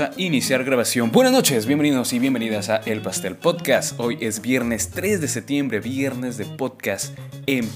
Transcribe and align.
a 0.00 0.10
iniciar 0.16 0.64
grabación. 0.64 1.10
Buenas 1.10 1.32
noches, 1.32 1.64
bienvenidos 1.64 2.12
y 2.12 2.18
bienvenidas 2.18 2.68
a 2.68 2.76
El 2.78 3.00
Pastel 3.00 3.36
Podcast. 3.36 3.98
Hoy 3.98 4.18
es 4.20 4.42
viernes 4.42 4.90
3 4.90 5.20
de 5.20 5.28
septiembre, 5.28 5.80
viernes 5.80 6.36
de 6.36 6.44
podcast 6.44 7.16
en 7.46 7.66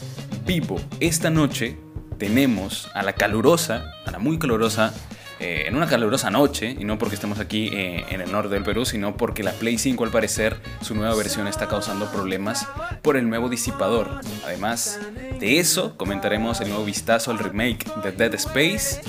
vivo. 0.44 0.78
Esta 0.98 1.30
noche 1.30 1.78
tenemos 2.18 2.90
a 2.94 3.02
la 3.02 3.14
calurosa, 3.14 3.92
a 4.04 4.10
la 4.10 4.18
muy 4.18 4.38
calurosa, 4.38 4.92
eh, 5.38 5.64
en 5.66 5.76
una 5.76 5.86
calurosa 5.86 6.30
noche, 6.30 6.76
y 6.78 6.84
no 6.84 6.98
porque 6.98 7.14
estemos 7.14 7.38
aquí 7.38 7.70
eh, 7.72 8.04
en 8.10 8.20
el 8.20 8.30
norte 8.30 8.52
del 8.52 8.64
Perú, 8.64 8.84
sino 8.84 9.16
porque 9.16 9.42
la 9.42 9.52
Play 9.52 9.78
5 9.78 10.04
al 10.04 10.10
parecer 10.10 10.56
su 10.82 10.94
nueva 10.94 11.14
versión 11.14 11.46
está 11.46 11.68
causando 11.68 12.10
problemas 12.10 12.66
por 13.02 13.16
el 13.16 13.30
nuevo 13.30 13.48
disipador. 13.48 14.20
Además 14.44 15.00
de 15.38 15.58
eso, 15.58 15.96
comentaremos 15.96 16.60
el 16.60 16.68
nuevo 16.68 16.84
vistazo 16.84 17.30
al 17.30 17.38
remake 17.38 17.86
de 18.02 18.12
Dead 18.12 18.34
Space 18.34 19.00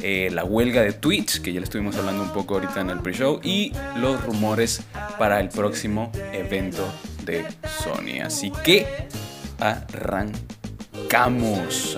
eh, 0.00 0.30
la 0.32 0.44
huelga 0.44 0.82
de 0.82 0.92
Twitch, 0.92 1.40
que 1.40 1.52
ya 1.52 1.60
le 1.60 1.64
estuvimos 1.64 1.96
hablando 1.96 2.22
un 2.22 2.30
poco 2.30 2.54
ahorita 2.54 2.80
en 2.80 2.90
el 2.90 3.00
pre-show, 3.00 3.40
y 3.42 3.72
los 3.96 4.22
rumores 4.24 4.82
para 5.18 5.40
el 5.40 5.48
próximo 5.48 6.12
evento 6.32 6.86
de 7.24 7.44
Sony. 7.82 8.22
Así 8.24 8.52
que 8.64 8.86
arrancamos, 9.58 10.38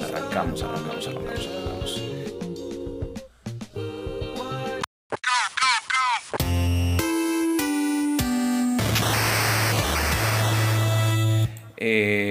arrancamos, 0.02 0.62
arrancamos, 0.62 0.62
arrancamos, 0.62 1.06
arrancamos. 1.06 1.50
Eh, 11.82 12.29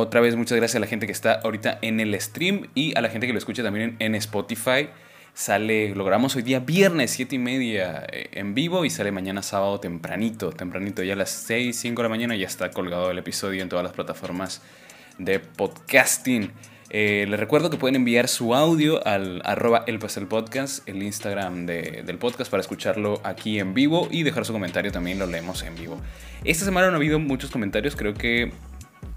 otra 0.00 0.20
vez 0.20 0.36
muchas 0.36 0.56
gracias 0.56 0.76
a 0.76 0.80
la 0.80 0.86
gente 0.86 1.06
que 1.06 1.12
está 1.12 1.34
ahorita 1.34 1.78
en 1.82 2.00
el 2.00 2.18
stream 2.20 2.68
y 2.74 2.96
a 2.96 3.00
la 3.00 3.08
gente 3.08 3.26
que 3.26 3.32
lo 3.32 3.38
escucha 3.38 3.62
también 3.62 3.96
en, 3.98 4.14
Spotify. 4.14 4.88
Sale, 5.32 5.94
logramos 5.94 6.34
hoy 6.36 6.42
día 6.42 6.58
viernes 6.60 7.12
7 7.12 7.36
y 7.36 7.38
media 7.38 8.04
eh, 8.12 8.28
en 8.32 8.54
vivo 8.54 8.84
y 8.84 8.90
sale 8.90 9.12
mañana 9.12 9.42
sábado 9.42 9.78
tempranito, 9.78 10.50
tempranito, 10.50 11.02
ya 11.02 11.12
a 11.12 11.16
las 11.16 11.30
6, 11.30 11.76
5 11.78 12.02
de 12.02 12.08
la 12.08 12.08
mañana 12.08 12.34
ya 12.34 12.46
está 12.46 12.70
colgado 12.70 13.10
el 13.10 13.18
episodio 13.18 13.62
en 13.62 13.68
todas 13.68 13.84
las 13.84 13.92
plataformas 13.92 14.62
de 15.18 15.38
podcasting. 15.38 16.50
Eh, 16.92 17.26
les 17.28 17.38
recuerdo 17.38 17.70
que 17.70 17.76
pueden 17.76 17.94
enviar 17.94 18.26
su 18.26 18.52
audio 18.52 19.06
al 19.06 19.42
arroba 19.44 19.84
el 19.86 20.00
podcast, 20.00 20.88
el 20.88 21.02
Instagram 21.02 21.64
del 21.64 22.18
podcast 22.18 22.50
para 22.50 22.60
escucharlo 22.60 23.20
aquí 23.22 23.60
en 23.60 23.74
vivo 23.74 24.08
y 24.10 24.24
dejar 24.24 24.44
su 24.44 24.52
comentario 24.52 24.90
también 24.90 25.20
lo 25.20 25.26
leemos 25.26 25.62
en 25.62 25.76
vivo. 25.76 26.00
Esta 26.44 26.64
semana 26.64 26.88
no 26.88 26.94
ha 26.94 26.96
habido 26.96 27.20
muchos 27.20 27.50
comentarios, 27.50 27.94
creo 27.94 28.14
que 28.14 28.50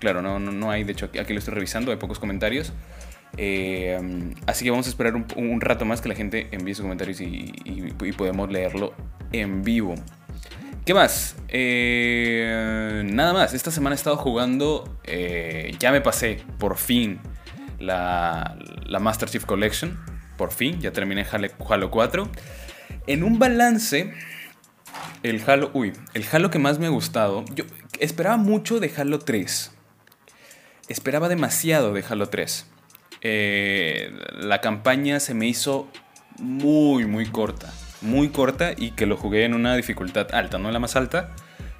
Claro, 0.03 0.21
no, 0.21 0.37
no, 0.37 0.69
hay, 0.69 0.83
de 0.83 0.91
hecho 0.91 1.05
aquí, 1.05 1.31
lo 1.31 1.39
estoy 1.39 1.53
revisando, 1.53 1.89
hay 1.89 1.97
pocos 1.97 2.19
comentarios. 2.19 2.73
Eh, 3.37 3.97
así 4.47 4.65
que 4.65 4.69
vamos 4.69 4.85
a 4.85 4.89
esperar 4.89 5.15
un, 5.15 5.61
rato 5.61 5.85
más 5.85 6.01
que 6.01 6.09
la 6.09 6.15
gente 6.15 6.49
envíe 6.51 6.75
sus 6.75 6.81
comentarios 6.81 7.21
y, 7.21 7.53
podemos 8.17 8.51
leerlo 8.51 8.93
en 9.31 9.63
vivo. 9.63 9.95
¿Qué 10.83 10.93
más? 10.93 11.37
Eh, 11.47 13.03
nada 13.13 13.31
más, 13.31 13.53
esta 13.53 13.71
semana 13.71 13.93
he 13.93 13.95
estado 13.95 14.17
jugando, 14.17 14.99
eh, 15.05 15.73
ya 15.79 15.93
me 15.93 16.01
pasé 16.01 16.41
por 16.59 16.75
fin 16.75 17.21
la, 17.79 18.59
la, 18.85 18.99
Master 18.99 19.29
Chief 19.29 19.45
Collection, 19.45 19.97
por 20.35 20.51
fin, 20.51 20.81
ya 20.81 20.91
terminé 20.91 21.25
Halo 21.31 21.89
4. 21.89 22.29
En 23.07 23.23
un 23.23 23.39
balance, 23.39 24.13
el 25.23 25.41
Halo, 25.47 25.71
uy, 25.73 25.93
el 26.13 26.25
Halo 26.29 26.49
que 26.49 26.59
más 26.59 26.77
me 26.77 26.87
ha 26.87 26.89
gustado, 26.89 27.45
yo 27.55 27.63
esperaba 28.01 28.35
mucho 28.35 28.81
de 28.81 28.91
Halo 28.97 29.19
3 29.19 29.72
esperaba 30.87 31.29
demasiado 31.29 31.93
de 31.93 32.03
Halo 32.07 32.29
3. 32.29 32.67
Eh, 33.21 34.11
la 34.37 34.59
campaña 34.61 35.19
se 35.19 35.33
me 35.33 35.47
hizo 35.47 35.87
muy, 36.39 37.05
muy 37.05 37.25
corta. 37.25 37.73
Muy 38.01 38.29
corta 38.29 38.73
y 38.75 38.91
que 38.91 39.05
lo 39.05 39.15
jugué 39.15 39.45
en 39.45 39.53
una 39.53 39.75
dificultad 39.75 40.33
alta, 40.33 40.57
no 40.57 40.71
la 40.71 40.79
más 40.79 40.95
alta, 40.95 41.29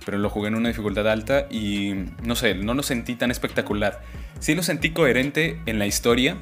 pero 0.05 0.17
lo 0.17 0.29
jugué 0.29 0.47
en 0.47 0.55
una 0.55 0.69
dificultad 0.69 1.07
alta 1.09 1.47
y 1.49 2.05
no 2.23 2.35
sé, 2.35 2.55
no 2.55 2.73
lo 2.73 2.83
sentí 2.83 3.15
tan 3.15 3.29
espectacular. 3.29 4.01
Sí 4.39 4.55
lo 4.55 4.63
sentí 4.63 4.91
coherente 4.91 5.59
en 5.65 5.79
la 5.79 5.85
historia 5.85 6.37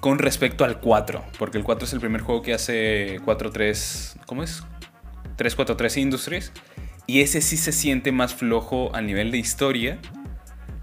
con 0.00 0.18
respecto 0.18 0.64
al 0.64 0.78
4, 0.78 1.24
porque 1.38 1.58
el 1.58 1.64
4 1.64 1.86
es 1.86 1.92
el 1.92 2.00
primer 2.00 2.20
juego 2.20 2.42
que 2.42 2.54
hace 2.54 3.20
4-3, 3.24 4.20
¿cómo 4.26 4.44
es? 4.44 4.62
343 5.36 5.96
Industries. 5.96 6.52
Y 7.08 7.20
ese 7.20 7.40
sí 7.40 7.56
se 7.56 7.72
siente 7.72 8.12
más 8.12 8.34
flojo 8.34 8.94
a 8.94 9.00
nivel 9.00 9.30
de 9.30 9.38
historia 9.38 9.98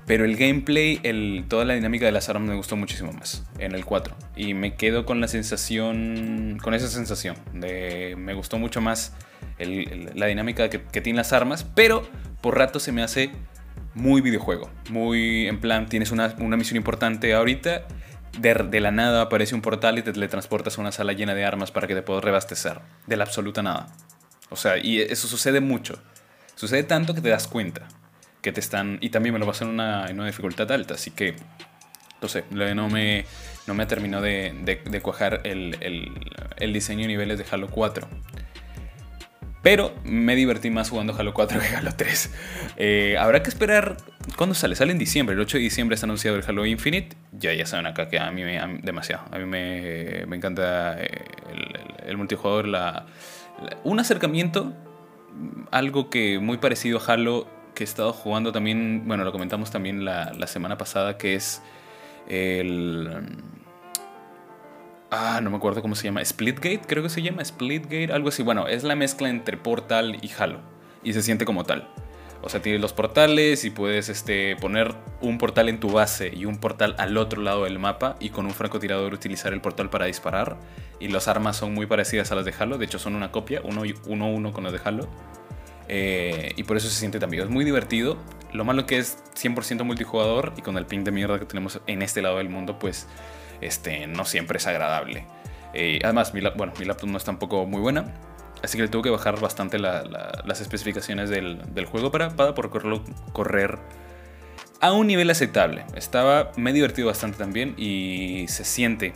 pero 0.06 0.26
el 0.26 0.36
gameplay, 0.36 1.00
toda 1.48 1.64
la 1.64 1.76
dinámica 1.76 2.06
de 2.06 2.12
las 2.12 2.28
armas 2.28 2.50
me 2.50 2.56
gustó 2.56 2.76
muchísimo 2.76 3.14
más 3.14 3.46
en 3.58 3.74
el 3.74 3.86
4. 3.86 4.16
Y 4.36 4.54
me 4.54 4.76
quedo 4.76 5.06
con 5.06 5.22
la 5.22 5.28
sensación, 5.28 6.60
con 6.62 6.74
esa 6.74 6.88
sensación 6.88 7.38
de 7.54 8.16
me 8.18 8.34
gustó 8.34 8.58
mucho 8.58 8.82
más 8.82 9.14
la 9.60 10.26
dinámica 10.26 10.70
que, 10.70 10.82
que 10.82 11.02
tienen 11.02 11.18
las 11.18 11.32
armas, 11.32 11.64
pero 11.64 12.08
por 12.42 12.58
rato 12.58 12.80
se 12.80 12.92
me 12.92 13.02
hace 13.02 13.32
muy 13.94 14.22
videojuego. 14.22 14.70
Muy 14.90 15.48
en 15.48 15.62
plan, 15.62 15.88
tienes 15.88 16.12
una, 16.12 16.36
misión 16.58 16.76
importante 16.76 17.34
ahorita, 17.34 17.88
de, 18.40 18.54
de, 18.56 18.80
la 18.82 18.92
nada 18.92 19.22
aparece 19.22 19.56
un 19.56 19.62
portal 19.62 20.00
y 20.00 20.02
te 20.02 20.12
teletransportas 20.12 20.78
a 20.78 20.82
una 20.82 20.92
sala 20.92 21.14
llena 21.14 21.34
de 21.36 21.46
armas 21.46 21.72
para 21.72 21.88
que 21.88 21.96
te 21.96 22.02
puedas 22.02 22.24
rebastecer. 22.24 22.82
De 23.08 23.16
la 23.16 23.24
absoluta 23.24 23.62
nada. 23.62 23.88
O 24.50 24.58
sea, 24.58 24.78
y 24.78 25.00
eso 25.00 25.28
sucede 25.30 25.62
mucho. 25.62 26.02
Sucede 26.56 26.84
tanto 26.84 27.14
que 27.14 27.22
te 27.22 27.30
das 27.30 27.48
cuenta 27.48 27.88
que 28.44 28.52
te 28.52 28.60
están... 28.60 29.00
Y 29.02 29.10
también 29.10 29.34
me 29.34 29.40
lo 29.40 29.48
pasé 29.48 29.64
en 29.64 29.72
una, 29.72 30.06
una 30.12 30.28
dificultad 30.28 30.72
alta, 30.72 30.94
así 30.94 31.10
que... 31.10 31.36
No 32.22 32.30
sé, 32.30 32.46
no 32.52 32.90
me, 32.90 33.26
no 33.68 33.74
me 33.74 33.86
terminó 33.86 34.22
de, 34.22 34.54
de, 34.64 35.02
cuajar 35.02 35.42
el, 35.44 35.76
el, 35.82 36.12
el, 36.56 36.72
diseño 36.72 37.04
y 37.04 37.08
niveles 37.08 37.38
de 37.38 37.46
Halo 37.52 37.70
4. 37.70 38.08
Pero 39.62 39.94
me 40.06 40.36
divertí 40.36 40.70
más 40.70 40.90
jugando 40.90 41.14
Halo 41.18 41.34
4 41.34 41.60
que 41.60 41.76
Halo 41.76 41.92
3. 41.96 42.32
Eh, 42.78 43.18
habrá 43.20 43.44
que 43.44 43.50
esperar. 43.50 43.98
¿Cuándo 44.38 44.56
sale? 44.56 44.76
Sale 44.76 44.94
en 44.94 45.00
diciembre. 45.00 45.36
El 45.36 45.42
8 45.42 45.58
de 45.58 45.64
diciembre 45.64 45.96
está 45.96 46.06
anunciado 46.06 46.38
el 46.38 46.44
Halo 46.48 46.66
Infinite. 46.66 47.18
Ya, 47.34 47.54
ya 47.54 47.66
saben 47.66 47.88
acá 47.88 48.08
que 48.08 48.20
a 48.20 48.32
mí 48.32 48.44
me. 48.44 48.80
demasiado. 48.84 49.26
A 49.30 49.38
mí 49.38 49.46
me, 49.46 50.26
me 50.26 50.38
encanta 50.38 51.02
eh, 51.02 51.26
el, 51.52 52.10
el, 52.10 52.18
multijugador. 52.18 52.70
La, 52.70 53.06
un 53.84 54.00
acercamiento. 54.00 54.74
Algo 55.72 56.10
que 56.10 56.40
muy 56.40 56.58
parecido 56.58 57.00
a 57.00 57.14
Halo 57.14 57.48
que 57.74 57.84
he 57.84 57.86
estado 57.86 58.14
jugando 58.14 58.52
también, 58.52 59.04
bueno, 59.06 59.24
lo 59.24 59.32
comentamos 59.32 59.72
también 59.72 60.06
la, 60.06 60.34
la 60.34 60.48
semana 60.48 60.78
pasada, 60.78 61.18
que 61.18 61.36
es 61.36 61.62
el... 62.28 63.10
Ah, 65.12 65.42
no 65.44 65.52
me 65.52 65.58
acuerdo 65.58 65.82
cómo 65.84 65.94
se 65.94 66.06
llama. 66.06 66.26
Splitgate, 66.26 66.82
creo 66.88 67.04
que 67.04 67.10
se 67.10 67.22
llama. 67.22 67.46
Splitgate, 67.46 68.12
algo 68.12 68.30
así. 68.30 68.42
Bueno, 68.42 68.68
es 68.68 68.84
la 68.84 68.96
mezcla 68.96 69.30
entre 69.30 69.58
Portal 69.58 70.18
y 70.24 70.32
Halo. 70.36 70.60
Y 71.04 71.14
se 71.14 71.22
siente 71.22 71.46
como 71.46 71.66
tal. 71.66 71.88
O 72.42 72.50
sea, 72.50 72.62
tienes 72.62 72.82
los 72.82 72.94
portales 72.94 73.64
y 73.64 73.70
puedes 73.70 74.10
este, 74.10 74.56
poner 74.58 74.96
un 75.22 75.38
portal 75.38 75.70
en 75.70 75.80
tu 75.80 75.92
base 75.92 76.32
y 76.36 76.46
un 76.46 76.58
portal 76.58 76.94
al 76.98 77.16
otro 77.16 77.42
lado 77.42 77.64
del 77.64 77.80
mapa 77.80 78.18
y 78.20 78.32
con 78.32 78.46
un 78.46 78.52
francotirador 78.52 79.14
utilizar 79.14 79.54
el 79.54 79.62
portal 79.62 79.90
para 79.90 80.08
disparar. 80.08 80.58
Y 81.00 81.08
las 81.10 81.28
armas 81.28 81.58
son 81.58 81.74
muy 81.74 81.86
parecidas 81.86 82.32
a 82.32 82.36
las 82.36 82.44
de 82.44 82.54
Halo. 82.58 82.78
De 82.78 82.86
hecho, 82.86 82.98
son 82.98 83.16
una 83.16 83.32
copia, 83.32 83.62
uno, 83.64 83.84
uno, 84.08 84.30
uno 84.30 84.52
con 84.52 84.64
las 84.64 84.74
de 84.74 84.82
Halo. 84.84 85.08
Eh, 85.88 86.54
y 86.56 86.64
por 86.64 86.78
eso 86.78 86.88
se 86.90 86.96
siente 86.96 87.20
también. 87.20 87.44
Es 87.44 87.50
muy 87.50 87.66
divertido. 87.66 88.18
Lo 88.52 88.66
malo 88.66 88.86
que 88.86 88.98
es 88.98 89.18
100% 89.36 89.84
multijugador 89.84 90.54
y 90.58 90.62
con 90.62 90.78
el 90.78 90.86
ping 90.86 91.04
de 91.04 91.12
mierda 91.12 91.40
que 91.40 91.46
tenemos 91.46 91.82
en 91.88 92.02
este 92.02 92.22
lado 92.22 92.38
del 92.38 92.50
mundo, 92.50 92.78
pues 92.78 93.08
este, 93.62 94.08
no 94.08 94.26
siempre 94.26 94.58
es 94.58 94.68
agradable. 94.68 95.26
Eh, 95.74 96.00
además, 96.04 96.34
mi, 96.34 96.42
bueno, 96.56 96.74
mi 96.80 96.86
laptop 96.86 97.10
no 97.10 97.18
es 97.18 97.24
tampoco 97.24 97.66
muy 97.66 97.82
buena. 97.82 98.14
Así 98.62 98.78
que 98.78 98.84
le 98.84 98.90
tuve 98.90 99.04
que 99.04 99.10
bajar 99.10 99.42
bastante 99.42 99.78
las 99.78 100.62
especificaciones 100.62 101.30
del, 101.30 101.86
juego 101.86 102.12
para, 102.12 102.30
para 102.30 102.54
poder 102.54 102.70
correr 103.34 103.78
a 104.80 104.94
un 104.94 105.08
nivel 105.08 105.30
aceptable. 105.30 105.86
Estaba, 105.96 106.52
me 106.56 106.72
divertido 106.72 107.08
bastante 107.08 107.38
también 107.38 107.74
y 107.78 108.46
se 108.48 108.64
siente. 108.64 109.14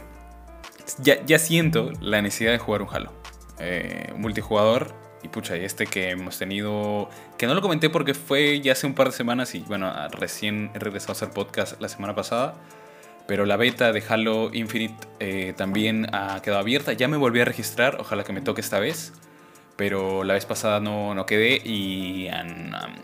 Ya, 0.99 1.23
ya 1.25 1.39
siento 1.39 1.91
la 2.01 2.21
necesidad 2.21 2.51
de 2.51 2.57
jugar 2.57 2.81
un 2.81 2.89
Halo. 2.89 3.13
Eh, 3.59 4.13
multijugador 4.17 4.93
y 5.33 5.63
este 5.63 5.85
que 5.85 6.09
hemos 6.09 6.37
tenido, 6.37 7.09
que 7.37 7.47
no 7.47 7.53
lo 7.53 7.61
comenté 7.61 7.89
porque 7.89 8.13
fue 8.13 8.61
ya 8.61 8.73
hace 8.73 8.87
un 8.87 8.93
par 8.93 9.07
de 9.07 9.13
semanas 9.13 9.55
y 9.55 9.59
bueno, 9.59 9.93
recién 10.09 10.71
he 10.73 10.79
regresado 10.79 11.11
a 11.11 11.15
hacer 11.15 11.29
podcast 11.29 11.79
la 11.81 11.89
semana 11.89 12.15
pasada. 12.15 12.55
Pero 13.27 13.45
la 13.45 13.57
beta 13.57 13.91
de 13.91 14.01
Halo 14.07 14.51
Infinite 14.53 14.95
eh, 15.19 15.53
también 15.57 16.07
ha 16.13 16.41
quedado 16.41 16.61
abierta. 16.61 16.93
Ya 16.93 17.09
me 17.09 17.17
volví 17.17 17.41
a 17.41 17.45
registrar, 17.45 17.97
ojalá 17.99 18.23
que 18.23 18.31
me 18.31 18.41
toque 18.41 18.61
esta 18.61 18.79
vez. 18.79 19.13
Pero 19.75 20.23
la 20.23 20.33
vez 20.33 20.45
pasada 20.45 20.79
no, 20.79 21.13
no 21.13 21.25
quedé 21.25 21.61
y 21.63 22.29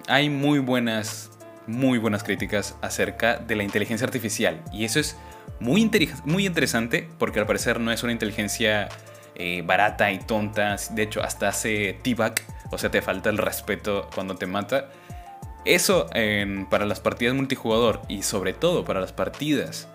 hay 0.07 0.29
muy 0.29 0.59
buenas, 0.59 1.29
muy 1.67 1.99
buenas 1.99 2.23
críticas 2.23 2.77
acerca 2.81 3.37
de 3.37 3.55
la 3.55 3.63
inteligencia 3.63 4.05
artificial. 4.07 4.63
Y 4.71 4.85
eso 4.85 4.99
es 4.99 5.17
muy, 5.59 5.89
muy 6.25 6.45
interesante 6.45 7.07
porque 7.19 7.39
al 7.39 7.45
parecer 7.45 7.79
no 7.79 7.91
es 7.91 8.01
una 8.01 8.11
inteligencia 8.11 8.89
eh, 9.35 9.62
barata 9.65 10.12
y 10.12 10.19
tonta. 10.19 10.75
De 10.91 11.03
hecho, 11.03 11.21
hasta 11.24 11.47
hace 11.47 12.00
t-back, 12.01 12.44
o 12.71 12.77
sea, 12.77 12.91
te 12.91 13.01
falta 13.01 13.30
el 13.30 13.38
respeto 13.38 14.09
cuando 14.13 14.35
te 14.35 14.45
mata. 14.45 14.89
Eso 15.65 16.07
para 16.69 16.85
las 16.85 17.00
partidas 17.00 17.35
multijugador 17.35 18.01
y 18.09 18.24
sobre 18.24 18.51
todo 18.53 18.83
para 18.83 19.00
las 19.00 19.13
partidas 19.13 19.88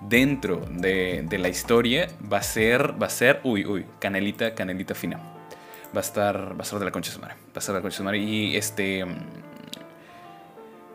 dentro 0.00 0.56
de, 0.70 1.26
la 1.38 1.48
historia 1.48 2.08
va 2.32 2.38
a 2.38 2.42
ser, 2.42 3.00
va 3.00 3.06
a 3.06 3.10
ser, 3.10 3.40
uy, 3.44 3.64
uy, 3.66 3.86
canelita, 3.98 4.54
canelita 4.54 4.94
fina. 4.94 5.18
Va 5.94 5.98
a 5.98 6.00
estar, 6.00 6.52
va 6.52 6.60
a 6.60 6.62
estar 6.62 6.78
de 6.78 6.84
la 6.86 6.90
concha 6.90 7.10
de 7.10 7.16
su. 7.16 7.20
Va 7.20 7.28
a 7.28 7.58
estar 7.58 7.74
de 7.74 7.78
la 7.78 7.82
concha 7.82 8.02
de 8.02 8.08
su. 8.08 8.14
Y 8.14 8.56
este... 8.56 9.04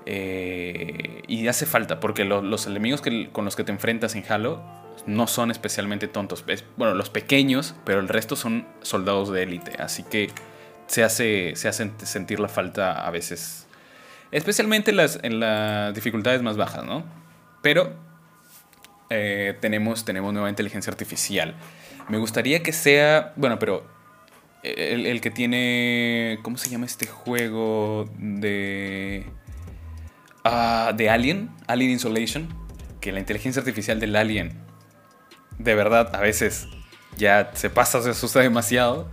eh, 0.06 1.22
y 1.28 1.48
hace 1.48 1.66
falta, 1.66 2.00
porque 2.00 2.26
lo- 2.26 2.42
los 2.42 2.66
enemigos 2.68 3.02
que, 3.02 3.30
con 3.32 3.46
los 3.46 3.56
que 3.56 3.64
te 3.64 3.72
enfrentas 3.72 4.16
en 4.16 4.24
Halo 4.28 4.64
no 5.08 5.26
son 5.26 5.50
especialmente 5.50 6.08
tontos. 6.08 6.46
Bueno, 6.76 6.94
los 6.94 7.10
pequeños, 7.10 7.74
pero 7.86 8.00
el 8.00 8.10
resto 8.10 8.36
son 8.36 8.68
soldados 8.82 9.32
de 9.32 9.44
élite. 9.44 9.82
Así 9.82 10.04
que 10.04 10.30
se 10.86 11.04
hace, 11.04 11.54
se 11.56 11.72
sentir 11.74 12.40
la 12.40 12.50
falta 12.50 13.06
a 13.06 13.10
veces. 13.10 13.68
Especialmente 14.32 14.92
en 14.92 14.98
las, 14.98 15.20
en 15.24 15.40
las 15.40 15.96
dificultades 15.96 16.42
más 16.42 16.58
bajas, 16.58 16.86
¿no? 16.86 17.06
Pero 17.62 17.94
eh, 19.10 19.58
tenemos, 19.62 20.04
tenemos 20.06 20.34
nueva 20.34 20.50
inteligencia 20.50 20.92
artificial. 20.92 21.56
Me 22.10 22.18
gustaría 22.18 22.62
que 22.62 22.74
sea. 22.74 23.34
Bueno, 23.36 23.58
pero. 23.60 23.86
El, 24.64 25.06
el 25.06 25.22
que 25.22 25.32
tiene. 25.32 26.40
¿Cómo 26.42 26.58
se 26.58 26.70
llama 26.70 26.86
este 26.86 27.08
juego? 27.08 28.10
De. 28.18 29.26
ah, 30.44 30.92
de 30.96 31.10
Alien. 31.10 31.50
Alien 31.68 31.92
Insolation. 31.92 32.48
Que 33.00 33.12
la 33.14 33.20
inteligencia 33.20 33.62
artificial 33.62 34.00
del 34.00 34.16
Alien. 34.16 34.67
De 35.60 35.76
verdad, 35.76 36.16
a 36.16 36.20
veces 36.20 36.68
ya 37.18 37.52
se 37.54 37.70
pasa, 37.70 38.02
se 38.02 38.12
asusta 38.12 38.40
demasiado. 38.40 39.08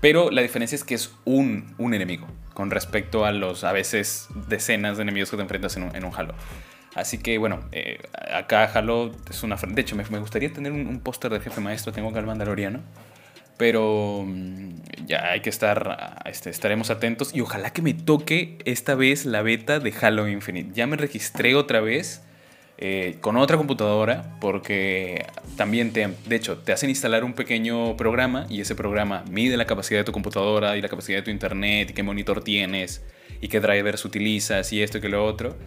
Pero 0.00 0.30
la 0.30 0.42
diferencia 0.42 0.76
es 0.76 0.84
que 0.84 0.94
es 0.94 1.12
un, 1.24 1.74
un 1.78 1.94
enemigo. 1.94 2.26
Con 2.54 2.70
respecto 2.70 3.24
a 3.24 3.32
los 3.32 3.64
a 3.64 3.72
veces 3.72 4.28
decenas 4.48 4.96
de 4.96 5.02
enemigos 5.02 5.30
que 5.30 5.36
te 5.36 5.42
enfrentas 5.42 5.76
en 5.76 5.84
un, 5.84 5.96
en 5.96 6.04
un 6.04 6.12
Halo. 6.14 6.34
Así 6.94 7.18
que 7.18 7.38
bueno, 7.38 7.60
eh, 7.72 8.00
acá 8.34 8.64
Halo 8.64 9.12
es 9.28 9.42
una... 9.42 9.56
De 9.56 9.80
hecho, 9.80 9.96
me, 9.96 10.04
me 10.04 10.18
gustaría 10.18 10.52
tener 10.52 10.72
un, 10.72 10.86
un 10.86 11.00
póster 11.00 11.30
del 11.30 11.42
jefe 11.42 11.60
maestro. 11.60 11.92
Tengo 11.92 12.08
acá 12.08 12.18
al 12.18 12.26
Mandaloriano. 12.26 12.80
Pero 13.58 14.24
mm, 14.26 15.04
ya 15.06 15.32
hay 15.32 15.40
que 15.40 15.50
estar, 15.50 16.22
este, 16.24 16.48
estaremos 16.48 16.88
atentos 16.88 17.34
y 17.34 17.42
ojalá 17.42 17.74
que 17.74 17.82
me 17.82 17.92
toque 17.92 18.56
esta 18.64 18.94
vez 18.94 19.26
la 19.26 19.42
beta 19.42 19.80
de 19.80 19.92
Halo 20.00 20.28
Infinite. 20.28 20.70
Ya 20.72 20.86
me 20.86 20.96
registré 20.96 21.54
otra 21.54 21.80
vez 21.80 22.22
eh, 22.82 23.18
con 23.20 23.36
otra 23.36 23.58
computadora 23.58 24.38
porque 24.40 25.26
también 25.56 25.92
te, 25.92 26.08
de 26.26 26.36
hecho, 26.36 26.56
te 26.56 26.72
hacen 26.72 26.88
instalar 26.88 27.24
un 27.24 27.34
pequeño 27.34 27.94
programa 27.94 28.46
y 28.48 28.62
ese 28.62 28.74
programa 28.74 29.22
mide 29.30 29.58
la 29.58 29.66
capacidad 29.66 30.00
de 30.00 30.04
tu 30.04 30.12
computadora 30.12 30.78
y 30.78 30.80
la 30.80 30.88
capacidad 30.88 31.18
de 31.18 31.22
tu 31.22 31.30
internet 31.30 31.90
y 31.90 31.92
qué 31.92 32.02
monitor 32.02 32.42
tienes 32.42 33.04
y 33.42 33.48
qué 33.48 33.60
drivers 33.60 34.06
utilizas 34.06 34.72
y 34.72 34.82
esto 34.82 34.96
y 34.96 35.02
que 35.02 35.10
lo 35.10 35.26
otro 35.26 35.58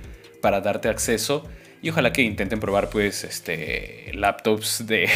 para 0.42 0.60
darte 0.62 0.90
acceso. 0.90 1.48
Y 1.84 1.90
ojalá 1.90 2.12
que 2.12 2.24
intenten 2.24 2.60
probar 2.60 2.90
pues 2.90 3.24
este 3.24 4.10
laptops 4.16 4.88
de, 4.88 5.08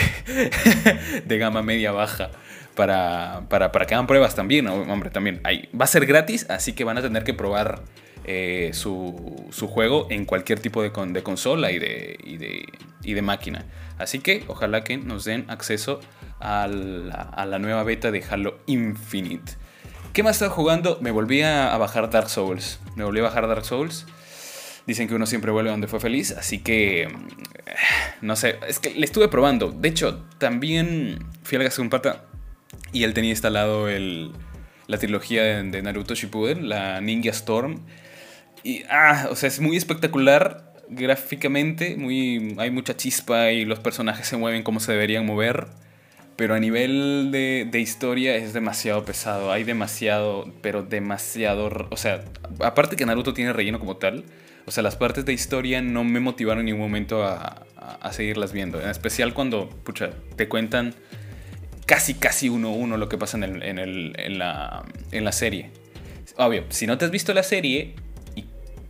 de 1.26 1.38
gama 1.40 1.64
media 1.64 1.92
baja 1.92 2.30
para, 2.76 3.46
para, 3.50 3.72
para 3.72 3.88
que 3.88 3.96
hagan 3.96 4.06
pruebas 4.06 4.36
también, 4.36 4.68
hombre, 4.68 5.10
también 5.10 5.42
va 5.44 5.86
a 5.86 5.88
ser 5.88 6.06
gratis, 6.06 6.46
así 6.48 6.74
que 6.74 6.84
van 6.84 7.00
a 7.00 7.02
tener 7.02 7.24
que 7.24 7.34
probar 7.34 7.82
eh, 8.28 8.72
su, 8.74 9.48
su 9.52 9.68
juego 9.68 10.08
en 10.10 10.26
cualquier 10.26 10.60
tipo 10.60 10.82
de, 10.84 10.92
con- 10.92 11.14
de 11.14 11.24
consola 11.24 11.72
y 11.72 11.80
de, 11.80 12.18
y, 12.24 12.38
de, 12.38 12.66
y 13.04 13.14
de 13.14 13.22
máquina. 13.22 13.66
Así 13.98 14.20
que 14.20 14.44
ojalá 14.48 14.84
que 14.84 14.98
nos 14.98 15.24
den 15.26 15.46
acceso 15.50 16.00
a 16.40 16.68
la, 16.68 17.14
a 17.22 17.46
la 17.46 17.58
nueva 17.58 17.84
beta 17.84 18.12
de 18.12 18.24
Halo 18.30 18.60
Infinite. 18.68 19.54
¿Qué 20.14 20.24
más 20.24 20.36
estaba 20.38 20.52
jugando? 20.52 20.98
Me 21.02 21.12
volví 21.12 21.42
a, 21.42 21.76
bajar 21.78 22.10
Dark 22.10 22.30
Souls. 22.30 22.80
Me 22.96 23.04
volví 23.04 23.20
a 23.20 23.24
bajar 23.24 23.48
Dark 23.48 23.66
Souls. 23.66 24.06
Dicen 24.86 25.08
que 25.08 25.16
uno 25.16 25.26
siempre 25.26 25.52
vuelve 25.52 25.70
donde 25.70 25.88
fue 25.88 26.00
feliz, 26.00 26.32
así 26.32 26.60
que 26.60 27.08
mm, 27.10 28.26
no 28.26 28.36
sé, 28.36 28.58
es 28.68 28.80
que 28.80 28.92
le 28.92 29.06
estuve 29.06 29.28
probando. 29.28 29.70
De 29.70 29.90
hecho, 29.90 30.24
también 30.38 31.20
fui 31.44 31.58
a 31.58 31.60
la 31.60 31.66
casa 31.66 31.78
de 31.78 31.82
un 31.84 31.90
pata 31.90 32.24
y 32.94 33.04
él 33.04 33.14
tenía 33.14 33.32
instalado 33.32 33.90
el, 33.90 34.32
la 34.88 34.98
trilogía 34.98 35.44
de 35.44 35.82
Naruto 35.82 36.16
Shippuden, 36.16 36.70
la 36.70 37.02
Ninja 37.02 37.32
Storm. 37.32 37.82
Y, 38.64 38.84
ah, 38.90 39.28
o 39.32 39.36
sea, 39.36 39.48
es 39.48 39.60
muy 39.60 39.78
espectacular 39.78 40.74
gráficamente, 40.90 41.96
muy, 41.98 42.56
hay 42.58 42.72
mucha 42.72 42.96
chispa 42.96 43.52
y 43.52 43.66
los 43.66 43.80
personajes 43.80 44.28
se 44.28 44.38
mueven 44.38 44.64
como 44.64 44.80
se 44.80 44.92
deberían 44.92 45.26
mover. 45.26 45.68
Pero 46.36 46.54
a 46.54 46.60
nivel 46.60 47.30
de, 47.32 47.68
de 47.70 47.80
historia 47.80 48.36
es 48.36 48.54
demasiado 48.54 49.04
pesado. 49.06 49.52
Hay 49.52 49.64
demasiado, 49.64 50.54
pero 50.62 50.84
demasiado. 50.84 51.88
O 51.90 51.98
sea, 51.98 52.24
aparte 52.60 52.96
que 52.96 53.06
Naruto 53.08 53.34
tiene 53.34 53.54
relleno 53.54 53.80
como 53.80 53.98
tal. 53.98 54.24
O 54.68 54.72
sea, 54.72 54.84
las 54.84 54.96
partes 54.96 55.26
de 55.26 55.34
historia 55.34 55.82
no 55.82 56.04
me 56.04 56.20
motivaron 56.20 56.60
en 56.60 56.66
ningún 56.68 56.82
momento 56.82 57.24
a, 57.24 57.66
a- 58.02 58.14
seguirlas 58.14 58.52
viendo. 58.54 58.80
En 58.80 58.90
especial 58.90 59.34
cuando, 59.34 59.70
pucha, 59.70 60.12
te 60.36 60.48
cuentan 60.48 60.94
casi, 61.88 62.14
casi 62.14 62.50
uno 62.50 62.68
a 62.68 62.72
uno 62.74 62.98
lo 62.98 63.10
que 63.10 63.18
pasa 63.18 63.38
en, 63.38 63.64
en 63.64 63.80
el- 63.80 64.14
en 64.20 64.38
la, 64.38 64.86
en 65.12 65.24
la 65.24 65.32
serie. 65.32 65.72
Obvio, 66.36 66.66
si 66.70 66.86
no 66.86 67.00
te 67.00 67.06
has 67.06 67.12
visto 67.12 67.34
la 67.34 67.42
serie 67.44 67.96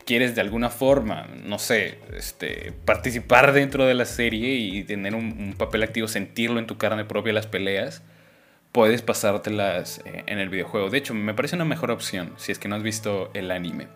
quieres 0.08 0.36
de 0.36 0.42
alguna 0.42 0.70
forma, 0.70 1.28
no 1.44 1.60
sé, 1.60 2.00
este, 2.16 2.74
participar 2.86 3.52
dentro 3.52 3.86
de 3.86 3.94
la 3.94 4.06
serie 4.06 4.56
y 4.56 4.84
tener 4.84 5.14
un, 5.14 5.54
papel 5.58 5.84
activo, 5.84 6.08
sentirlo 6.08 6.60
en 6.60 6.66
tu 6.66 6.78
carne 6.78 7.04
propia 7.04 7.34
las 7.34 7.46
peleas, 7.46 8.02
puedes 8.72 9.02
pasártelas 9.02 10.02
eh, 10.06 10.24
en 10.26 10.40
el 10.40 10.48
videojuego. 10.48 10.90
De 10.90 10.98
hecho, 10.98 11.14
me 11.14 11.34
parece 11.34 11.56
una 11.56 11.66
mejor 11.66 11.92
opción 11.92 12.34
si 12.38 12.54
es 12.54 12.58
que 12.58 12.70
no 12.70 12.76
has 12.76 12.84
visto 12.84 13.30
el 13.34 13.52
anime. 13.52 13.90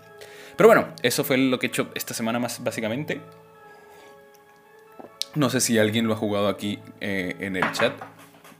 Pero 0.58 0.68
bueno, 0.68 0.90
eso 1.02 1.24
fue 1.24 1.38
lo 1.38 1.58
que 1.60 1.68
he 1.68 1.69
hecho 1.69 1.90
esta 1.96 2.13
semana 2.13 2.40
más 2.40 2.62
básicamente. 2.62 3.22
No 5.34 5.50
sé 5.50 5.62
si 5.62 5.80
alguien 5.80 6.08
lo 6.08 6.13
ha 6.13 6.18
jugado 6.18 6.50
aquí 6.50 6.80
eh, 7.00 7.38
en 7.40 7.56
el 7.56 7.72
chat. 7.72 7.94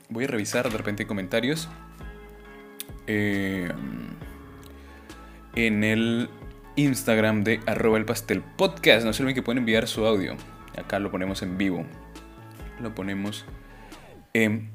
Voy 0.08 0.24
a 0.24 0.28
revisar 0.28 0.70
de 0.72 0.78
repente 0.78 1.06
comentarios. 1.06 1.68
Eh, 3.08 3.70
en 5.56 5.84
el 5.84 6.30
Instagram 6.76 7.44
de 7.44 7.60
arroba 7.66 7.98
el 7.98 8.06
pastel 8.06 8.42
podcast. 8.42 9.06
No 9.06 9.14
se 9.14 9.24
olviden 9.24 9.36
que 9.36 9.44
pueden 9.44 9.60
enviar 9.60 9.88
su 9.88 10.06
audio. 10.06 10.36
Acá 10.78 11.00
lo 11.00 11.12
ponemos 11.12 11.42
en 11.42 11.58
vivo. 11.58 11.86
Lo 12.80 12.94
ponemos 12.96 13.46
en 14.34 14.70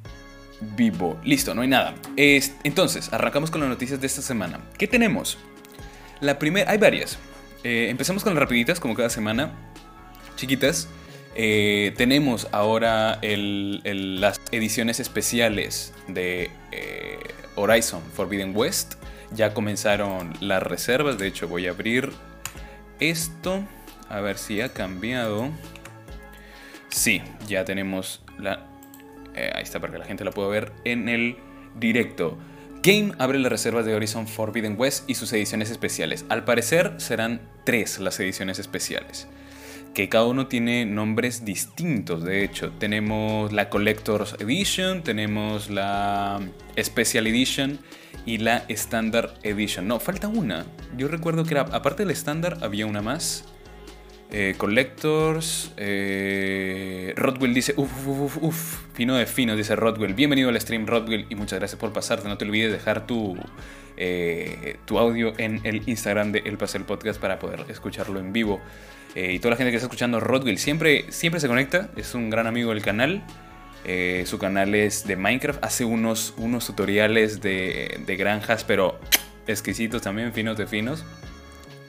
vivo. 0.76 1.18
Listo, 1.24 1.54
no 1.54 1.62
hay 1.62 1.68
nada. 1.68 1.94
Es- 2.16 2.54
entonces, 2.64 3.12
arrancamos 3.12 3.50
con 3.50 3.60
las 3.60 3.70
noticias 3.70 4.00
de 4.00 4.06
esta 4.06 4.22
semana. 4.22 4.60
¿Qué 4.78 4.86
tenemos? 4.86 5.38
La 6.20 6.38
primera, 6.38 6.70
hay 6.70 6.78
varias. 6.78 7.18
Eh, 7.64 7.88
empezamos 7.90 8.22
con 8.22 8.34
las 8.34 8.40
rapiditas, 8.42 8.78
como 8.80 8.94
cada 8.94 9.10
semana. 9.10 9.52
Chiquitas. 10.36 10.88
Eh, 11.34 11.92
tenemos 11.98 12.48
ahora 12.52 13.18
las 13.22 14.40
ediciones 14.52 15.00
especiales 15.00 15.92
de 16.08 16.50
eh, 16.72 17.18
Horizon 17.56 18.00
Forbidden 18.14 18.56
West. 18.56 18.94
Ya 19.36 19.54
comenzaron 19.54 20.32
las 20.40 20.62
reservas. 20.62 21.18
De 21.18 21.28
hecho, 21.28 21.46
voy 21.46 21.66
a 21.68 21.70
abrir 21.70 22.10
esto. 22.98 23.62
A 24.08 24.20
ver 24.20 24.38
si 24.38 24.60
ha 24.60 24.72
cambiado. 24.72 25.50
Sí, 26.88 27.22
ya 27.46 27.64
tenemos 27.64 28.22
la... 28.38 28.66
eh, 29.34 29.52
ahí 29.54 29.62
está 29.62 29.78
para 29.78 29.92
que 29.92 29.98
la 29.98 30.06
gente 30.06 30.24
la 30.24 30.30
pueda 30.30 30.48
ver 30.48 30.72
en 30.84 31.08
el 31.08 31.36
directo. 31.78 32.38
Game 32.82 33.12
abre 33.18 33.38
las 33.38 33.50
reservas 33.52 33.84
de 33.84 33.94
Horizon 33.94 34.26
Forbidden 34.26 34.76
West 34.78 35.08
y 35.10 35.16
sus 35.16 35.32
ediciones 35.32 35.70
especiales. 35.70 36.24
Al 36.28 36.44
parecer 36.44 36.94
serán 36.98 37.42
tres 37.64 37.98
las 37.98 38.18
ediciones 38.20 38.58
especiales. 38.58 39.28
Que 39.96 40.10
cada 40.10 40.26
uno 40.26 40.46
tiene 40.46 40.84
nombres 40.84 41.46
distintos, 41.46 42.22
de 42.22 42.44
hecho. 42.44 42.70
Tenemos 42.78 43.50
la 43.54 43.70
Collector's 43.70 44.36
Edition, 44.40 45.02
tenemos 45.02 45.70
la 45.70 46.38
Special 46.78 47.26
Edition 47.26 47.78
y 48.26 48.36
la 48.36 48.66
Standard 48.68 49.30
Edition. 49.42 49.88
No, 49.88 49.98
falta 49.98 50.28
una. 50.28 50.66
Yo 50.98 51.08
recuerdo 51.08 51.44
que 51.44 51.54
era, 51.54 51.62
aparte 51.62 52.02
del 52.02 52.10
Standard 52.10 52.62
había 52.62 52.84
una 52.84 53.00
más. 53.00 53.46
Eh, 54.30 54.54
collectors. 54.58 55.72
Eh, 55.78 57.14
Rodwell 57.16 57.54
dice. 57.54 57.72
Uf, 57.78 57.90
uf, 58.06 58.20
uf, 58.20 58.42
uf. 58.42 58.78
Fino 58.92 59.16
de 59.16 59.24
fino, 59.24 59.56
dice 59.56 59.76
Rodwell. 59.76 60.12
Bienvenido 60.12 60.50
al 60.50 60.60
stream, 60.60 60.86
Rodwell. 60.86 61.24
Y 61.30 61.36
muchas 61.36 61.58
gracias 61.58 61.80
por 61.80 61.94
pasarte. 61.94 62.28
No 62.28 62.36
te 62.36 62.44
olvides 62.44 62.70
dejar 62.70 63.06
tu, 63.06 63.34
eh, 63.96 64.76
tu 64.84 64.98
audio 64.98 65.32
en 65.38 65.62
el 65.64 65.88
Instagram 65.88 66.32
de 66.32 66.40
El 66.40 66.58
Pasel 66.58 66.84
Podcast 66.84 67.18
para 67.18 67.38
poder 67.38 67.64
escucharlo 67.70 68.20
en 68.20 68.34
vivo. 68.34 68.60
Eh, 69.16 69.32
y 69.32 69.38
toda 69.38 69.52
la 69.52 69.56
gente 69.56 69.70
que 69.70 69.78
está 69.78 69.86
escuchando, 69.86 70.20
Rodwell 70.20 70.58
siempre, 70.58 71.06
siempre 71.08 71.40
se 71.40 71.48
conecta. 71.48 71.88
Es 71.96 72.14
un 72.14 72.28
gran 72.28 72.46
amigo 72.46 72.74
del 72.74 72.82
canal. 72.82 73.24
Eh, 73.86 74.24
su 74.26 74.38
canal 74.38 74.74
es 74.74 75.06
de 75.06 75.16
Minecraft. 75.16 75.64
Hace 75.64 75.86
unos, 75.86 76.34
unos 76.36 76.66
tutoriales 76.66 77.40
de, 77.40 77.98
de 78.04 78.16
granjas, 78.16 78.62
pero 78.64 79.00
exquisitos 79.46 80.02
también, 80.02 80.34
finos 80.34 80.58
de 80.58 80.66
finos. 80.66 81.02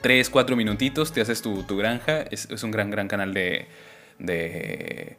3, 0.00 0.30
4 0.30 0.56
minutitos, 0.56 1.12
te 1.12 1.20
haces 1.20 1.42
tu, 1.42 1.64
tu 1.64 1.76
granja. 1.76 2.22
Es, 2.30 2.46
un 2.62 2.70
gran, 2.70 2.90
gran 2.90 3.08
canal 3.08 3.34
de, 3.34 3.66
de, 4.18 5.18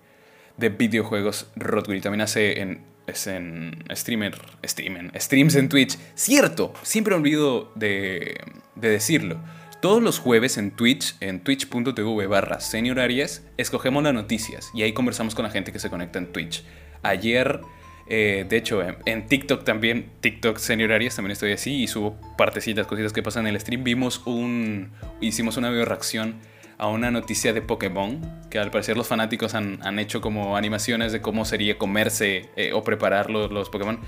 de 0.57 0.69
videojuegos 0.69 1.45
Rodwell. 1.55 2.01
También 2.01 2.21
hace 2.21 2.59
en, 2.61 2.81
es 3.05 3.27
en 3.27 3.83
streamer, 3.93 4.35
streamer, 4.65 5.11
streams 5.21 5.53
en 5.53 5.69
Twitch. 5.69 5.95
Cierto, 6.15 6.73
siempre 6.81 7.13
olvido 7.13 7.71
de, 7.75 8.35
de 8.73 8.89
decirlo. 8.89 9.37
Todos 9.81 10.03
los 10.03 10.19
jueves 10.19 10.57
en 10.57 10.71
Twitch, 10.71 11.15
en 11.21 11.39
twitch.tv 11.39 12.27
barra 12.27 12.59
seniorarias, 12.59 13.43
escogemos 13.55 14.03
las 14.03 14.13
noticias 14.13 14.71
y 14.73 14.81
ahí 14.81 14.91
conversamos 14.91 15.35
con 15.35 15.43
la 15.43 15.51
gente 15.51 15.71
que 15.71 15.79
se 15.79 15.89
conecta 15.89 16.19
en 16.19 16.33
Twitch. 16.33 16.63
Ayer 17.01 17.61
Eh, 18.11 18.43
de 18.49 18.57
hecho, 18.57 18.81
en, 19.05 19.27
TikTok 19.27 19.63
también, 19.63 20.09
TikTok 20.19 20.57
Senior 20.57 20.91
Aries, 20.91 21.15
también 21.15 21.31
estoy 21.31 21.51
así 21.51 21.83
y 21.83 21.87
subo 21.87 22.17
partecitas, 22.37 22.87
cositas 22.87 23.13
que 23.13 23.21
pasan 23.21 23.45
en 23.45 23.53
el 23.53 23.61
stream. 23.61 23.83
Vimos 23.83 24.23
un. 24.25 24.91
Hicimos 25.21 25.57
una 25.57 25.69
video 25.69 25.85
reacción 25.85 26.35
a 26.79 26.87
una 26.87 27.11
noticia 27.11 27.53
de 27.53 27.61
Pokémon, 27.61 28.19
que 28.49 28.57
al 28.57 28.71
parecer 28.71 28.97
los 28.97 29.07
fanáticos 29.07 29.53
han, 29.53 29.99
hecho 29.99 30.21
como 30.21 30.57
animaciones 30.57 31.11
de 31.11 31.21
cómo 31.21 31.45
sería 31.45 31.77
comerse 31.77 32.49
eh, 32.55 32.73
o 32.73 32.83
preparar 32.83 33.29
los, 33.29 33.51
los, 33.51 33.69
Pokémon. 33.69 33.99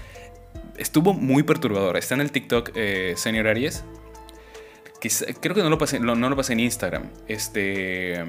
Estuvo 0.78 1.14
muy 1.14 1.44
perturbador. 1.44 1.96
Está 1.96 2.16
en 2.16 2.22
el 2.22 2.32
TikTok 2.32 2.72
eh, 2.74 3.14
Senior 3.18 3.48
Aries. 3.48 3.86
Creo 5.40 5.56
que 5.56 5.64
no 5.64 5.70
lo, 5.70 5.78
pasé, 5.78 6.00
no, 6.00 6.16
lo 6.16 6.36
pasé 6.36 6.54
en 6.54 6.60
Instagram. 6.62 7.10
Este. 7.28 8.24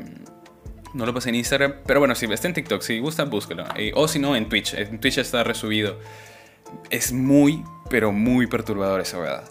No 0.95 1.07
lo 1.07 1.15
pasé 1.15 1.31
en 1.31 1.37
Instagram, 1.37 1.75
pero 1.87 2.01
bueno, 2.01 2.15
si 2.15 2.27
está 2.27 2.49
en 2.49 2.55
TikTok, 2.55 2.83
si 2.83 2.99
gusta, 2.99 3.25
búsquelo. 3.25 3.65
Eh, 3.77 3.93
o 3.95 4.09
si 4.09 4.19
no, 4.19 4.37
en 4.37 4.49
Twitch. 4.49 4.75
En 4.75 5.01
Twitch 5.01 5.19
está 5.19 5.43
resubido. 5.43 5.99
Es 6.91 7.13
muy, 7.13 7.65
pero 7.89 8.13
muy 8.13 8.47
perturbador 8.47 9.01
esa 9.01 9.19
verdad. 9.19 9.45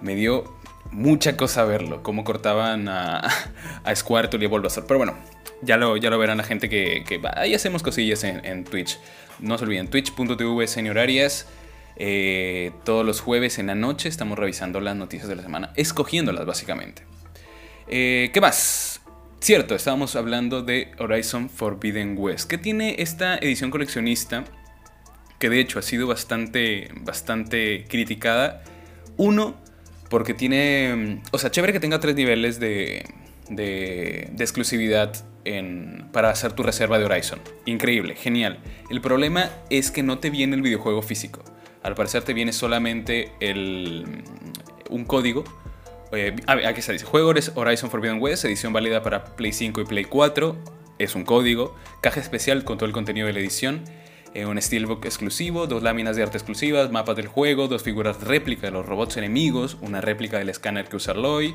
Me 0.00 0.14
dio 0.14 0.58
mucha 0.90 1.36
cosa 1.36 1.64
verlo, 1.64 2.02
cómo 2.02 2.24
cortaban 2.24 2.88
a, 2.88 3.22
a 3.84 3.96
Squirtle 3.96 4.42
y 4.42 4.46
a 4.46 4.48
Bulbasaur. 4.48 4.86
Pero 4.86 4.98
bueno, 4.98 5.14
ya 5.62 5.76
lo, 5.76 5.96
ya 5.96 6.10
lo 6.10 6.18
verán 6.18 6.38
la 6.38 6.44
gente 6.44 6.68
que, 6.68 7.04
que 7.06 7.20
ahí 7.36 7.54
hacemos 7.54 7.82
cosillas 7.82 8.24
en, 8.24 8.64
Twitch. 8.64 8.98
No 9.38 9.56
se 9.56 9.64
olviden, 9.64 9.88
twitch.tv 9.88 10.66
señor 10.66 10.98
Arias. 10.98 11.46
Eh, 11.96 12.72
todos 12.84 13.04
los 13.04 13.20
jueves 13.20 13.58
en 13.58 13.66
la 13.66 13.74
noche 13.74 14.08
estamos 14.08 14.38
revisando 14.38 14.80
las 14.80 14.96
noticias 14.96 15.28
de 15.28 15.36
la 15.36 15.42
semana, 15.42 15.72
escogiéndolas 15.76 16.46
básicamente. 16.46 17.02
Eh, 17.88 18.30
¿Qué 18.32 18.40
más? 18.40 19.00
Cierto, 19.40 19.74
estábamos 19.74 20.14
hablando 20.14 20.62
de 20.62 20.92
Horizon 20.98 21.50
Forbidden 21.50 22.16
West, 22.16 22.48
que 22.48 22.58
tiene 22.58 22.96
esta 22.98 23.36
edición 23.38 23.70
coleccionista, 23.70 24.44
que 25.38 25.50
de 25.50 25.58
hecho 25.58 25.80
ha 25.80 25.82
sido 25.82 26.06
bastante, 26.06 26.90
bastante 27.00 27.84
criticada. 27.88 28.62
Uno, 29.16 29.56
porque 30.08 30.34
tiene. 30.34 31.20
O 31.32 31.38
sea, 31.38 31.50
chévere 31.50 31.72
que 31.72 31.80
tenga 31.80 31.98
tres 31.98 32.14
niveles 32.14 32.60
de, 32.60 33.04
de, 33.48 34.32
exclusividad 34.38 35.12
en, 35.44 36.06
para 36.12 36.30
hacer 36.30 36.52
tu 36.52 36.62
reserva 36.62 36.98
de 36.98 37.06
Horizon. 37.06 37.40
Increíble, 37.66 38.14
genial. 38.14 38.58
El 38.90 39.00
problema 39.00 39.50
es 39.70 39.90
que 39.90 40.02
no 40.02 40.18
te 40.18 40.30
viene 40.30 40.54
el 40.54 40.62
videojuego 40.62 41.02
físico. 41.02 41.42
Al 41.82 41.94
parecer 41.94 42.22
te 42.22 42.32
viene 42.32 42.52
solamente 42.52 43.32
el, 43.40 44.24
un 44.90 45.04
código. 45.04 45.44
Eh, 46.12 46.36
aquí 46.46 46.82
se 46.82 46.92
dice: 46.92 47.04
Juego 47.04 47.32
Horizon 47.54 47.90
Forbidden 47.90 48.20
West, 48.20 48.44
edición 48.44 48.72
válida 48.72 49.02
para 49.02 49.24
Play 49.24 49.52
5 49.52 49.80
y 49.80 49.84
Play 49.84 50.04
4. 50.04 50.56
Es 50.98 51.14
un 51.14 51.24
código. 51.24 51.74
Caja 52.00 52.20
especial 52.20 52.64
con 52.64 52.78
todo 52.78 52.86
el 52.86 52.92
contenido 52.92 53.26
de 53.26 53.32
la 53.32 53.40
edición 53.40 53.82
eh, 54.34 54.46
un 54.46 54.60
steelbook 54.60 55.04
exclusivo, 55.04 55.66
dos 55.66 55.82
láminas 55.82 56.16
de 56.16 56.22
arte 56.22 56.38
exclusivas, 56.38 56.90
mapas 56.90 57.16
del 57.16 57.26
juego, 57.26 57.68
dos 57.68 57.82
figuras 57.82 58.22
réplica 58.22 58.66
de 58.66 58.70
los 58.70 58.86
robots 58.86 59.18
enemigos, 59.18 59.76
una 59.82 60.00
réplica 60.00 60.38
del 60.38 60.48
escáner 60.48 60.88
que 60.88 60.96
usa 60.96 61.12
Aloy, 61.12 61.54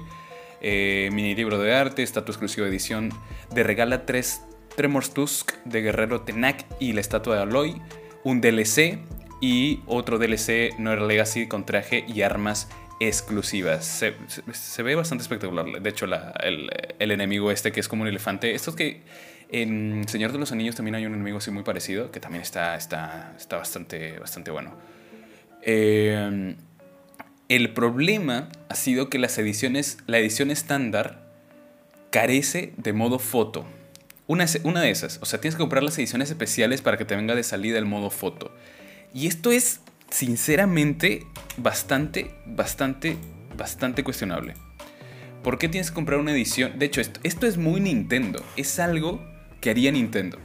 eh, 0.61 1.09
mini 1.11 1.33
libro 1.33 1.57
de 1.57 1.73
arte, 1.73 2.03
estatua 2.03 2.33
exclusiva 2.33 2.65
de 2.65 2.71
edición 2.71 3.09
de 3.51 3.63
regala 3.63 4.05
3 4.05 4.41
Tremors 4.75 5.11
Tusk 5.11 5.53
de 5.65 5.81
Guerrero 5.81 6.21
Tenak 6.21 6.65
y 6.79 6.93
la 6.93 7.01
estatua 7.01 7.37
de 7.37 7.41
Aloy, 7.41 7.81
un 8.23 8.41
DLC 8.41 8.99
y 9.39 9.81
otro 9.85 10.17
DLC 10.17 10.77
Noir 10.79 11.01
Legacy 11.01 11.47
con 11.47 11.65
traje 11.65 12.05
y 12.07 12.21
armas 12.21 12.69
exclusivas. 12.99 13.85
Se, 13.85 14.83
ve 14.83 14.95
bastante 14.95 15.21
espectacular. 15.21 15.65
De 15.81 15.89
hecho, 15.89 16.05
el, 16.05 17.11
enemigo 17.11 17.51
este 17.51 17.71
que 17.71 17.79
es 17.79 17.87
como 17.87 18.03
un 18.03 18.07
elefante. 18.07 18.55
Estos 18.55 18.75
que 18.75 19.01
en 19.49 20.07
Señor 20.07 20.31
de 20.31 20.39
los 20.39 20.51
Anillos 20.51 20.75
también 20.75 20.95
hay 20.95 21.05
un 21.05 21.13
enemigo 21.13 21.37
así 21.37 21.51
muy 21.51 21.63
parecido, 21.63 22.11
que 22.11 22.19
también 22.19 22.41
está, 22.41 22.75
está, 22.75 23.33
está 23.37 23.57
bastante, 23.57 24.19
bastante 24.19 24.51
bueno. 24.51 24.73
Eh, 25.61 26.55
el 27.49 27.73
problema 27.73 28.49
ha 28.69 28.75
sido 28.75 29.09
que 29.09 29.19
las 29.19 29.37
ediciones, 29.37 29.99
la 30.05 30.17
edición 30.17 30.51
estándar 30.51 31.27
carece 32.11 32.73
de 32.77 32.93
modo 32.93 33.19
foto. 33.19 33.65
Una, 34.27 34.45
una 34.63 34.81
de 34.81 34.89
esas, 34.89 35.19
o 35.21 35.25
sea, 35.25 35.39
tienes 35.39 35.55
que 35.55 35.61
comprar 35.61 35.83
las 35.83 35.97
ediciones 35.97 36.29
especiales 36.29 36.81
para 36.81 36.97
que 36.97 37.05
te 37.05 37.15
venga 37.15 37.35
de 37.35 37.43
salida 37.43 37.77
el 37.79 37.85
modo 37.85 38.09
foto. 38.09 38.51
Y 39.17 39.25
esto 39.25 39.51
es, 39.51 39.81
sinceramente, 40.11 41.25
bastante, 41.57 42.35
bastante, 42.45 43.17
bastante 43.57 44.03
cuestionable. 44.03 44.53
¿Por 45.41 45.57
qué 45.57 45.67
tienes 45.67 45.89
que 45.89 45.95
comprar 45.95 46.19
una 46.19 46.33
edición? 46.33 46.77
De 46.77 46.85
hecho, 46.85 47.01
esto, 47.01 47.47
es 47.47 47.57
muy 47.57 47.81
Nintendo. 47.81 48.45
Es 48.57 48.77
algo 48.77 49.25
que 49.59 49.71
haría 49.71 49.91
Nintendo. 49.91 50.37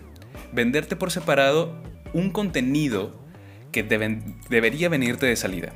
Venderte 0.55 0.97
por 0.97 1.11
separado 1.11 1.83
un 2.15 2.31
contenido 2.31 3.15
que 3.73 3.83
debería 3.83 4.89
venirte 4.89 5.27
de 5.27 5.37
salida. 5.37 5.75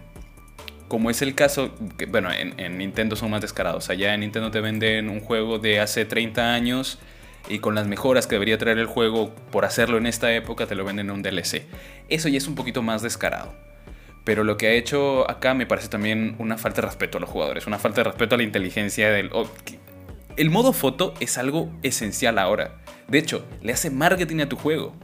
Como 0.88 1.10
es 1.10 1.20
el 1.20 1.34
caso, 1.34 1.74
bueno, 2.08 2.30
en, 2.32 2.78
Nintendo 2.78 3.14
son 3.14 3.30
más 3.30 3.42
descarados. 3.42 3.90
Allá 3.90 4.14
en 4.14 4.20
Nintendo 4.20 4.50
te 4.50 4.62
venden 4.62 5.10
un 5.10 5.20
juego 5.20 5.58
de 5.58 5.80
hace 5.80 6.06
30 6.06 6.54
años 6.54 6.98
y 7.48 7.58
con 7.60 7.74
las 7.74 7.86
mejoras 7.86 8.26
que 8.26 8.34
debería 8.34 8.58
traer 8.58 8.78
el 8.78 8.86
juego 8.86 9.34
por 9.50 9.64
hacerlo 9.64 9.98
en 9.98 10.06
esta 10.06 10.32
época 10.34 10.66
te 10.66 10.74
lo 10.74 10.84
venden 10.84 11.06
en 11.10 11.16
un 11.16 11.22
DLC. 11.22 11.62
Eso 12.08 12.28
ya 12.28 12.38
es 12.38 12.48
un 12.48 12.54
poquito 12.54 12.82
más 12.82 13.02
descarado. 13.02 13.54
Pero 14.24 14.42
lo 14.42 14.56
que 14.56 14.66
ha 14.66 14.72
hecho 14.72 15.30
acá 15.30 15.54
me 15.54 15.66
parece 15.66 15.88
también 15.88 16.34
una 16.38 16.58
falta 16.58 16.80
de 16.80 16.88
respeto 16.88 17.18
a 17.18 17.20
los 17.20 17.30
jugadores, 17.30 17.66
una 17.66 17.78
falta 17.78 18.00
de 18.00 18.10
respeto 18.10 18.34
a 18.34 18.38
la 18.38 18.44
inteligencia 18.44 19.10
del... 19.10 19.30
el 20.36 20.50
modo 20.50 20.72
foto 20.72 21.14
es 21.20 21.38
algo 21.38 21.70
esencial 21.82 22.38
ahora. 22.38 22.82
De 23.06 23.18
hecho, 23.18 23.46
le 23.62 23.72
hace 23.72 23.90
marketing 23.90 24.40
a 24.40 24.48
tu 24.48 24.56
juego. 24.56 24.96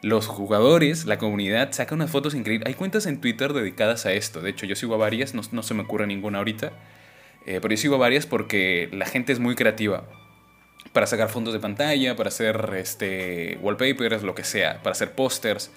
Los 0.00 0.26
jugadores, 0.26 1.04
la 1.04 1.18
comunidad, 1.18 1.72
saca 1.72 1.94
unas 1.94 2.10
fotos 2.10 2.34
increíbles. 2.34 2.66
Hay 2.66 2.74
cuentas 2.74 3.04
en 3.06 3.20
Twitter 3.20 3.52
dedicadas 3.52 4.06
a 4.06 4.12
esto. 4.12 4.40
De 4.40 4.50
hecho, 4.50 4.66
yo 4.66 4.76
sigo 4.76 4.94
a 4.94 4.98
varias, 4.98 5.34
no, 5.34 5.62
se 5.62 5.74
me 5.74 5.82
ocurre 5.82 6.06
ninguna 6.06 6.38
ahorita. 6.38 6.72
Eh, 7.46 7.58
pero 7.60 7.70
yo 7.70 7.76
sigo 7.76 7.96
a 7.96 7.98
varias 7.98 8.24
porque 8.24 8.88
la 8.92 9.04
gente 9.04 9.32
es 9.32 9.40
muy 9.40 9.54
creativa. 9.54 10.04
Para 10.94 11.06
sacar 11.06 11.28
fondos 11.28 11.52
de 11.52 11.60
pantalla, 11.60 12.16
para 12.16 12.28
hacer 12.28 12.70
este, 12.78 13.58
wallpapers, 13.60 14.22
lo 14.22 14.34
que 14.34 14.44
sea, 14.44 14.82
para 14.82 14.92
hacer 14.92 15.12
pósters. 15.12 15.70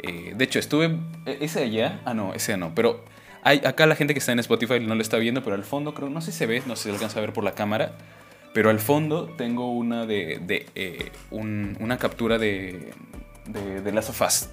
Eh, 0.00 0.34
de 0.36 0.44
hecho, 0.44 0.60
estuve. 0.60 0.96
¿e-, 1.26 1.38
¿Ese 1.40 1.64
allá? 1.64 2.00
Ah, 2.04 2.14
no, 2.14 2.34
ese 2.34 2.56
no. 2.56 2.72
Pero 2.76 3.04
hay, 3.42 3.60
acá 3.64 3.86
la 3.86 3.96
gente 3.96 4.14
que 4.14 4.20
está 4.20 4.30
en 4.30 4.38
Spotify 4.38 4.78
no 4.78 4.94
lo 4.94 5.02
está 5.02 5.16
viendo, 5.16 5.42
pero 5.42 5.56
al 5.56 5.64
fondo 5.64 5.94
creo, 5.94 6.08
no 6.08 6.20
sé 6.20 6.30
si 6.30 6.38
se 6.38 6.46
ve, 6.46 6.62
no 6.66 6.76
sé 6.76 6.84
si 6.84 6.90
alcanza 6.90 7.18
a 7.18 7.22
ver 7.22 7.32
por 7.32 7.42
la 7.42 7.56
cámara. 7.56 7.96
Pero 8.54 8.70
al 8.70 8.78
fondo 8.78 9.26
tengo 9.26 9.72
una 9.72 10.06
de, 10.06 10.66
eh, 10.74 11.10
una 11.30 11.98
captura 11.98 12.38
de, 12.38 12.92
de, 13.46 13.80
de 13.82 13.92
Last 13.92 14.10
of. 14.10 14.48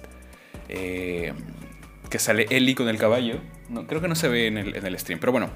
Eh, 0.68 1.32
que 2.10 2.18
sale 2.18 2.46
Ellie 2.50 2.74
con 2.74 2.88
el 2.88 2.98
caballo. 2.98 3.38
No, 3.68 3.86
creo 3.86 4.00
que 4.00 4.08
no 4.08 4.14
se 4.14 4.28
ve 4.28 4.46
en 4.46 4.58
el, 4.58 4.76
en 4.76 4.86
el 4.86 4.98
stream. 4.98 5.18
Pero 5.18 5.32
bueno, 5.32 5.50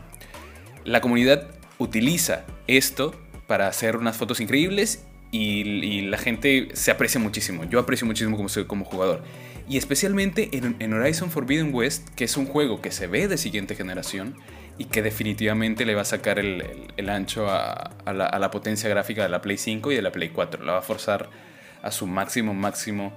la 0.84 1.00
comunidad 1.00 1.48
utiliza 1.78 2.44
esto 2.66 3.14
para 3.50 3.66
hacer 3.66 3.96
unas 3.96 4.16
fotos 4.16 4.38
increíbles 4.38 5.04
y, 5.32 6.02
la 6.02 6.18
gente 6.18 6.68
se 6.72 6.92
aprecia 6.92 7.18
muchísimo. 7.18 7.64
Yo 7.64 7.80
aprecio 7.80 8.06
muchísimo 8.06 8.36
como, 8.36 8.48
como 8.68 8.84
jugador. 8.84 9.24
Y 9.68 9.76
especialmente 9.76 10.50
en, 10.52 10.92
Horizon 10.92 11.32
Forbidden 11.32 11.74
West, 11.74 12.10
que 12.14 12.22
es 12.22 12.36
un 12.36 12.46
juego 12.46 12.80
que 12.80 12.92
se 12.92 13.08
ve 13.08 13.26
de 13.26 13.36
siguiente 13.36 13.74
generación 13.74 14.36
y 14.78 14.84
que 14.84 15.02
definitivamente 15.02 15.84
le 15.84 15.96
va 15.96 16.02
a 16.02 16.04
sacar 16.04 16.38
el, 16.38 16.62
ancho 17.08 17.50
a, 17.50 17.90
a, 18.04 18.12
la, 18.12 18.26
a, 18.26 18.38
la, 18.38 18.52
potencia 18.52 18.88
gráfica 18.88 19.24
de 19.24 19.28
la 19.28 19.40
Play 19.40 19.58
5 19.58 19.90
y 19.90 19.96
de 19.96 20.02
la 20.02 20.12
Play 20.12 20.28
4. 20.28 20.64
La 20.64 20.74
va 20.74 20.78
a 20.78 20.82
forzar 20.82 21.28
a 21.82 21.90
su 21.90 22.06
máximo, 22.06 22.54
máximo, 22.54 23.12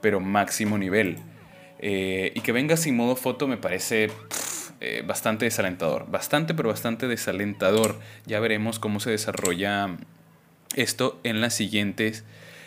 pero 0.00 0.20
máximo 0.20 0.78
nivel. 0.78 1.18
Eh, 1.80 2.30
y 2.36 2.40
que 2.42 2.52
venga 2.52 2.76
sin 2.76 2.94
modo 2.94 3.16
foto 3.16 3.48
me 3.48 3.56
parece 3.56 4.12
eh, 4.84 5.04
bastante 5.06 5.44
desalentador. 5.44 6.10
Bastante, 6.10 6.54
pero 6.54 6.68
bastante 6.68 7.06
desalentador. 7.06 8.00
Ya 8.26 8.40
veremos 8.40 8.80
cómo 8.80 8.98
se 8.98 9.10
desarrolla 9.10 9.96
esto 10.74 11.20
en 11.22 11.40
las 11.40 11.54
siguientes 11.54 12.24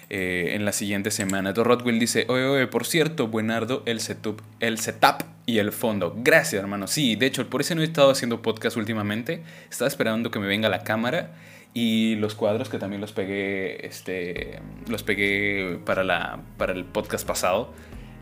eh, 0.10 0.52
en 0.54 0.64
la 0.64 0.72
siguiente 0.72 1.12
semana. 1.12 1.52
Rodwell 1.52 2.00
dice, 2.00 2.26
oye, 2.30 2.46
oye, 2.46 2.68
por 2.68 2.86
cierto, 2.86 3.28
buenardo 3.28 3.84
el 3.86 4.00
setup, 4.00 4.42
el 4.62 4.80
setup 4.80 5.24
y 5.46 5.58
el 5.58 5.74
fondo. 5.74 6.16
Gracias, 6.18 6.62
hermano. 6.62 6.88
Sí, 6.88 7.18
de 7.18 7.26
hecho, 7.26 7.50
por 7.50 7.60
eso 7.60 7.76
no 7.76 7.82
he 7.82 7.86
estado 7.86 8.12
haciendo 8.12 8.42
podcast 8.42 8.78
últimamente. 8.78 9.44
Estaba 9.70 9.90
esperando 9.90 10.32
que 10.32 10.40
me 10.40 10.48
venga 10.48 10.70
la 10.70 10.84
cámara 10.84 11.32
y 11.74 12.16
los 12.16 12.34
cuadros 12.34 12.70
que 12.70 12.78
también 12.78 13.02
los 13.02 13.12
pegué, 13.12 13.86
este, 13.86 14.60
los 14.88 15.04
pegué 15.04 15.80
para, 15.86 16.06
la, 16.06 16.40
para 16.58 16.72
el 16.72 16.86
podcast 16.86 17.28
pasado. 17.28 17.74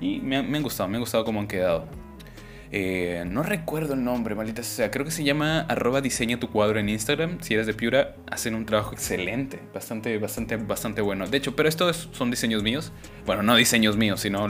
Y 0.01 0.19
me, 0.19 0.41
me 0.41 0.57
han 0.57 0.63
gustado, 0.63 0.89
me 0.89 0.95
han 0.95 1.01
gustado 1.01 1.25
cómo 1.25 1.41
han 1.41 1.47
quedado. 1.47 1.87
Eh, 2.75 3.23
no 3.27 3.43
recuerdo 3.43 3.93
el 3.93 4.03
nombre, 4.03 4.33
maldita 4.33 4.63
sea. 4.63 4.89
Creo 4.89 5.05
que 5.05 5.11
se 5.11 5.23
llama 5.23 5.61
arroba 5.61 6.01
diseña 6.01 6.39
tu 6.39 6.49
cuadro 6.49 6.79
en 6.79 6.89
Instagram. 6.89 7.37
Si 7.39 7.53
eres 7.53 7.67
de 7.67 7.75
Piura, 7.75 8.15
hacen 8.31 8.55
un 8.55 8.65
trabajo 8.65 8.93
excelente. 8.93 9.59
Bastante, 9.71 10.17
bastante, 10.17 10.57
bastante 10.57 11.01
bueno. 11.01 11.27
De 11.27 11.37
hecho, 11.37 11.55
pero 11.55 11.69
estos 11.69 12.09
son 12.13 12.31
diseños 12.31 12.63
míos. 12.63 12.91
Bueno, 13.27 13.43
no 13.43 13.55
diseños 13.55 13.95
míos, 13.95 14.21
sino 14.21 14.47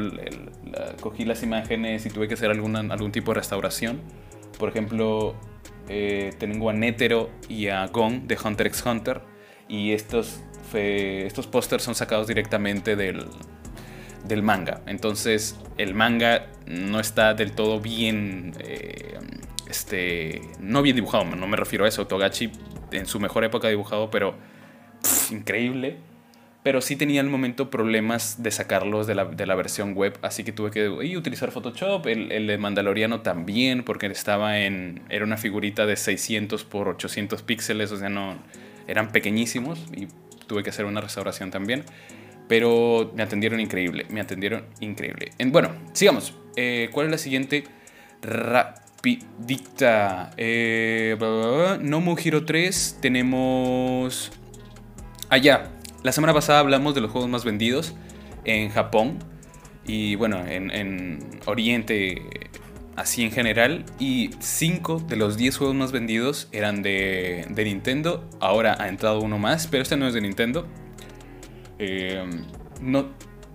cogí 1.02 1.26
las 1.26 1.44
imágenes 1.44 2.06
y 2.06 2.10
tuve 2.10 2.30
que 2.30 2.36
hacer 2.36 2.50
alguna, 2.50 2.80
algún 2.80 3.12
tipo 3.12 3.34
de 3.34 3.42
restauración. 3.42 4.00
Por 4.58 4.70
ejemplo, 4.70 5.36
eh, 5.90 6.32
tengo 6.40 6.70
a 6.70 6.74
Netero 6.74 7.30
y 7.50 7.68
a 7.68 7.86
Gong 7.88 8.22
de 8.26 8.38
Hunter 8.42 8.68
x 8.68 8.86
Hunter. 8.86 9.22
Y 9.68 9.92
estos, 9.92 10.40
estos 10.74 11.48
pósters 11.48 11.84
son 11.84 11.94
sacados 11.94 12.28
directamente 12.28 12.96
del, 12.96 13.26
del 14.24 14.44
manga. 14.44 14.82
Entonces 14.86 15.58
el 15.78 15.94
manga 15.94 16.48
no 16.66 17.00
está 17.00 17.34
del 17.34 17.52
todo 17.52 17.80
bien, 17.80 18.54
eh, 18.60 19.18
este, 19.70 20.42
no 20.60 20.82
bien 20.82 20.96
dibujado, 20.96 21.26
no 21.26 21.48
me 21.48 21.58
refiero 21.58 21.86
a 21.86 21.88
eso. 21.88 22.08
Togachi 22.08 22.52
en 22.92 23.06
su 23.06 23.20
mejor 23.20 23.44
época 23.44 23.70
dibujado, 23.70 24.10
pero 24.10 24.36
increíble. 25.32 25.98
Pero 26.64 26.80
sí 26.80 26.96
tenía 26.96 27.20
al 27.20 27.28
momento 27.28 27.70
problemas 27.70 28.42
de 28.42 28.50
sacarlos 28.50 29.06
de 29.06 29.16
la, 29.16 29.56
versión 29.56 29.96
web, 29.96 30.18
así 30.22 30.46
que 30.46 30.54
tuve 30.54 30.72
que 30.72 30.88
utilizar 30.88 31.52
Photoshop. 31.52 32.08
El, 32.08 32.32
el, 32.32 32.48
de 32.48 32.58
Mandaloriano 32.58 33.20
también, 33.20 33.84
porque 33.84 34.06
estaba 34.06 34.60
en. 34.60 35.02
Era 35.10 35.26
una 35.26 35.36
figurita 35.36 35.86
de 35.86 35.98
600 35.98 36.64
por 36.64 36.88
800 36.88 37.42
píxeles, 37.42 37.92
o 37.92 37.98
sea, 37.98 38.08
no. 38.08 38.38
Eran 38.88 39.12
pequeñísimos 39.12 39.78
y 39.94 40.08
tuve 40.48 40.64
que 40.64 40.70
hacer 40.70 40.86
una 40.86 41.02
restauración 41.02 41.52
también. 41.52 41.84
Pero 42.48 43.12
me 43.16 43.24
atendieron 43.24 43.60
increíble, 43.60 44.06
me 44.10 44.22
atendieron 44.22 44.66
increíble. 44.80 45.32
En, 45.38 45.52
bueno, 45.52 45.70
sigamos. 45.94 46.34
Eh, 46.56 46.90
¿Cuál 46.92 47.08
es 47.08 47.12
la 47.12 47.18
siguiente? 47.18 47.64
Rapidita. 48.22 50.32
Eh, 50.38 51.18
no 51.82 52.16
Hero 52.18 52.46
3. 52.46 52.98
Tenemos. 53.02 54.32
Allá. 55.30 55.70
la 56.04 56.12
semana 56.12 56.34
pasada 56.34 56.60
hablamos 56.60 56.96
de 56.96 57.02
los 57.02 57.12
juegos 57.12 57.30
más 57.30 57.46
vendidos 57.46 57.96
en 58.46 58.70
Japón. 58.70 59.20
Y 59.86 60.16
bueno, 60.16 60.46
en, 60.46 60.72
en 60.72 61.40
Oriente 61.46 62.22
así 62.96 63.24
en 63.24 63.32
general. 63.32 63.86
Y 64.00 64.32
5 64.40 65.06
de 65.08 65.16
los 65.16 65.38
10 65.38 65.58
juegos 65.58 65.76
más 65.76 65.92
vendidos 65.92 66.48
eran 66.52 66.82
de, 66.82 67.46
de, 67.50 67.64
Nintendo. 67.66 68.28
Ahora 68.40 68.76
ha 68.80 68.88
entrado 68.88 69.20
uno 69.20 69.40
más, 69.40 69.68
pero 69.68 69.84
este 69.84 69.98
no 69.98 70.08
es 70.08 70.14
de 70.14 70.22
Nintendo. 70.22 70.68
Eh, 71.84 72.26
no, 72.82 73.10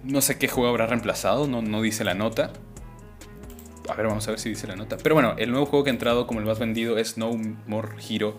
no 0.04 0.20
sé 0.20 0.38
qué 0.38 0.48
juego 0.48 0.68
habrá 0.68 0.86
reemplazado, 0.86 1.46
no, 1.46 1.62
no 1.62 1.82
dice 1.82 2.04
la 2.04 2.14
nota. 2.14 2.52
A 3.88 3.94
ver, 3.94 4.06
vamos 4.06 4.26
a 4.28 4.32
ver 4.32 4.40
si 4.40 4.50
dice 4.50 4.66
la 4.66 4.76
nota. 4.76 4.98
Pero 5.02 5.14
bueno, 5.14 5.34
el 5.38 5.50
nuevo 5.50 5.66
juego 5.66 5.84
que 5.84 5.90
ha 5.90 5.92
entrado 5.92 6.26
como 6.26 6.40
el 6.40 6.46
más 6.46 6.58
vendido 6.58 6.98
es 6.98 7.16
No 7.16 7.32
More 7.66 7.88
Hero 8.08 8.38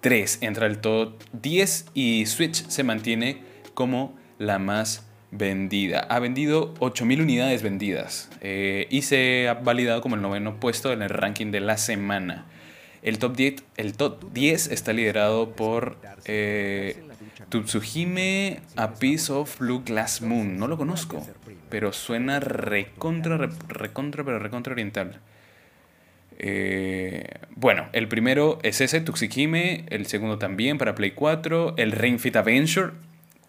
3. 0.00 0.38
Entra 0.42 0.66
el 0.66 0.78
top 0.78 1.22
10 1.32 1.86
y 1.94 2.26
Switch 2.26 2.68
se 2.68 2.84
mantiene 2.84 3.42
como 3.74 4.14
la 4.38 4.58
más 4.58 5.06
vendida. 5.30 6.00
Ha 6.00 6.18
vendido 6.18 6.74
8.000 6.74 7.22
unidades 7.22 7.62
vendidas 7.62 8.30
eh, 8.40 8.86
y 8.90 9.02
se 9.02 9.48
ha 9.48 9.54
validado 9.54 10.00
como 10.00 10.14
el 10.14 10.22
noveno 10.22 10.60
puesto 10.60 10.92
en 10.92 11.02
el 11.02 11.10
ranking 11.10 11.50
de 11.50 11.60
la 11.60 11.78
semana. 11.78 12.46
El 13.02 13.18
top 13.18 13.36
10, 13.36 13.64
el 13.76 13.96
top 13.96 14.32
10 14.32 14.68
está 14.68 14.92
liderado 14.92 15.52
por 15.54 15.98
eh, 16.24 17.02
Tsuhime 17.44 18.60
A 18.76 18.94
Piece 18.94 19.32
of 19.32 19.58
Blue 19.58 19.82
Glass 19.84 20.22
Moon. 20.22 20.58
No 20.58 20.68
lo 20.68 20.76
conozco, 20.76 21.26
pero 21.68 21.92
suena 21.92 22.40
recontra, 22.40 23.36
recontra, 23.68 24.24
pero 24.24 24.38
recontra 24.38 24.72
oriental. 24.72 25.20
Eh, 26.38 27.26
bueno, 27.54 27.88
el 27.92 28.08
primero 28.08 28.58
es 28.62 28.80
ese, 28.80 29.00
Tuxikime, 29.00 29.86
el 29.88 30.06
segundo 30.06 30.38
también 30.38 30.78
para 30.78 30.94
Play 30.94 31.12
4, 31.12 31.74
el 31.76 31.92
Ring 31.92 32.20
Adventure, 32.34 32.92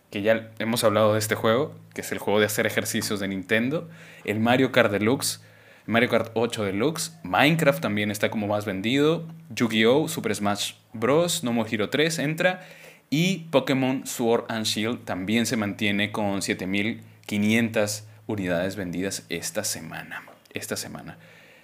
que 0.09 0.21
ya 0.21 0.51
hemos 0.59 0.83
hablado 0.83 1.13
de 1.13 1.19
este 1.19 1.35
juego, 1.35 1.75
que 1.93 2.01
es 2.01 2.11
el 2.11 2.17
juego 2.19 2.39
de 2.39 2.45
hacer 2.45 2.65
ejercicios 2.65 3.19
de 3.19 3.27
Nintendo, 3.27 3.89
el 4.23 4.39
Mario 4.39 4.71
Kart 4.71 4.91
Deluxe, 4.91 5.41
Mario 5.85 6.09
Kart 6.09 6.31
8 6.33 6.63
Deluxe, 6.63 7.17
Minecraft 7.23 7.81
también 7.81 8.11
está 8.11 8.29
como 8.29 8.47
más 8.47 8.65
vendido, 8.65 9.27
Yu-Gi-Oh!, 9.49 10.07
Super 10.07 10.33
Smash 10.35 10.73
Bros., 10.93 11.43
No 11.43 11.53
More 11.53 11.69
Hero 11.69 11.89
3 11.89 12.19
entra, 12.19 12.65
y 13.09 13.45
Pokémon 13.51 14.05
Sword 14.05 14.45
and 14.49 14.65
Shield 14.65 15.05
también 15.05 15.45
se 15.45 15.57
mantiene 15.57 16.11
con 16.11 16.41
7500 16.41 18.03
unidades 18.27 18.75
vendidas 18.75 19.25
esta 19.29 19.63
semana. 19.63 20.23
Esta 20.53 20.75
semana. 20.75 21.17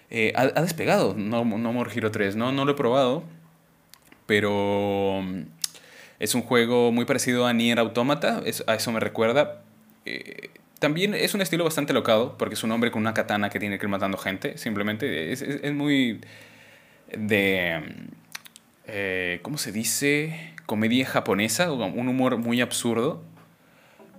Eh, 0.10 0.32
ha, 0.36 0.62
despegado 0.62 1.16
No, 1.18 1.44
no 1.44 1.74
More 1.74 1.92
Hero 1.94 2.12
3, 2.12 2.36
¿no? 2.36 2.52
No 2.52 2.66
lo 2.66 2.74
he 2.74 2.76
probado, 2.76 3.24
pero 4.26 5.22
mm, 5.24 5.42
es 6.20 6.36
un 6.36 6.44
juego 6.44 6.92
muy 6.92 7.06
parecido 7.06 7.48
a 7.48 7.54
Nier 7.54 7.80
Automata, 7.80 8.42
a 8.68 8.76
eso 8.76 8.92
me 8.92 9.00
recuerda. 9.00 9.62
Eh, 10.06 10.50
también 10.80 11.14
es 11.14 11.34
un 11.34 11.42
estilo 11.42 11.64
bastante 11.64 11.94
locado, 11.94 12.38
porque 12.38 12.56
es 12.56 12.64
un 12.64 12.72
hombre 12.72 12.92
con 12.92 13.02
una 13.02 13.14
katana 13.14 13.50
que 13.50 13.60
tiene 13.60 13.80
que 13.80 13.86
ir 13.86 13.90
matando 13.90 14.18
gente. 14.18 14.58
Simplemente 14.58 15.32
es, 15.32 15.42
es, 15.42 15.74
muy 15.74 16.22
de... 17.12 17.82
Mm, 17.82 18.24
eh, 18.86 19.40
¿Cómo 19.42 19.58
se 19.58 19.72
dice? 19.72 20.53
Comedia 20.66 21.06
japonesa, 21.06 21.72
un 21.72 22.08
humor 22.08 22.38
muy 22.38 22.62
absurdo. 22.62 23.24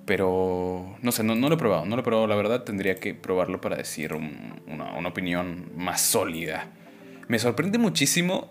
Pero 0.07 0.97
no 1.01 1.13
sé, 1.13 1.25
no, 1.25 1.35
lo 1.35 1.55
he 1.55 1.59
probado, 1.59 1.87
no 1.87 1.97
lo 1.97 2.03
he 2.03 2.05
probado, 2.05 2.27
la 2.27 2.37
verdad 2.37 2.63
tendría 2.63 2.97
que 2.97 3.15
probarlo 3.15 3.61
para 3.61 3.77
decir 3.77 4.13
una, 4.13 5.09
opinión 5.09 5.71
más 5.77 6.03
sólida. 6.03 6.69
Me 7.29 7.39
sorprende 7.39 7.79
muchísimo 7.79 8.51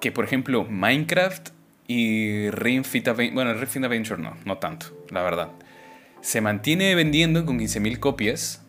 que, 0.00 0.10
por 0.10 0.24
ejemplo, 0.24 0.64
Minecraft 0.64 1.50
y 1.86 2.50
Ring 2.50 2.84
Fit 2.84 3.06
Adventure, 3.06 3.34
bueno, 3.34 3.54
Ring 3.54 3.68
Fit 3.68 3.84
Adventure 3.84 4.20
no, 4.20 4.36
no 4.44 4.58
tanto, 4.58 4.86
la 5.10 5.22
verdad. 5.22 5.50
Se 6.20 6.40
mantiene 6.40 6.96
vendiendo 6.96 7.46
con 7.46 7.60
15.000 7.60 7.98
copias, 8.00 8.62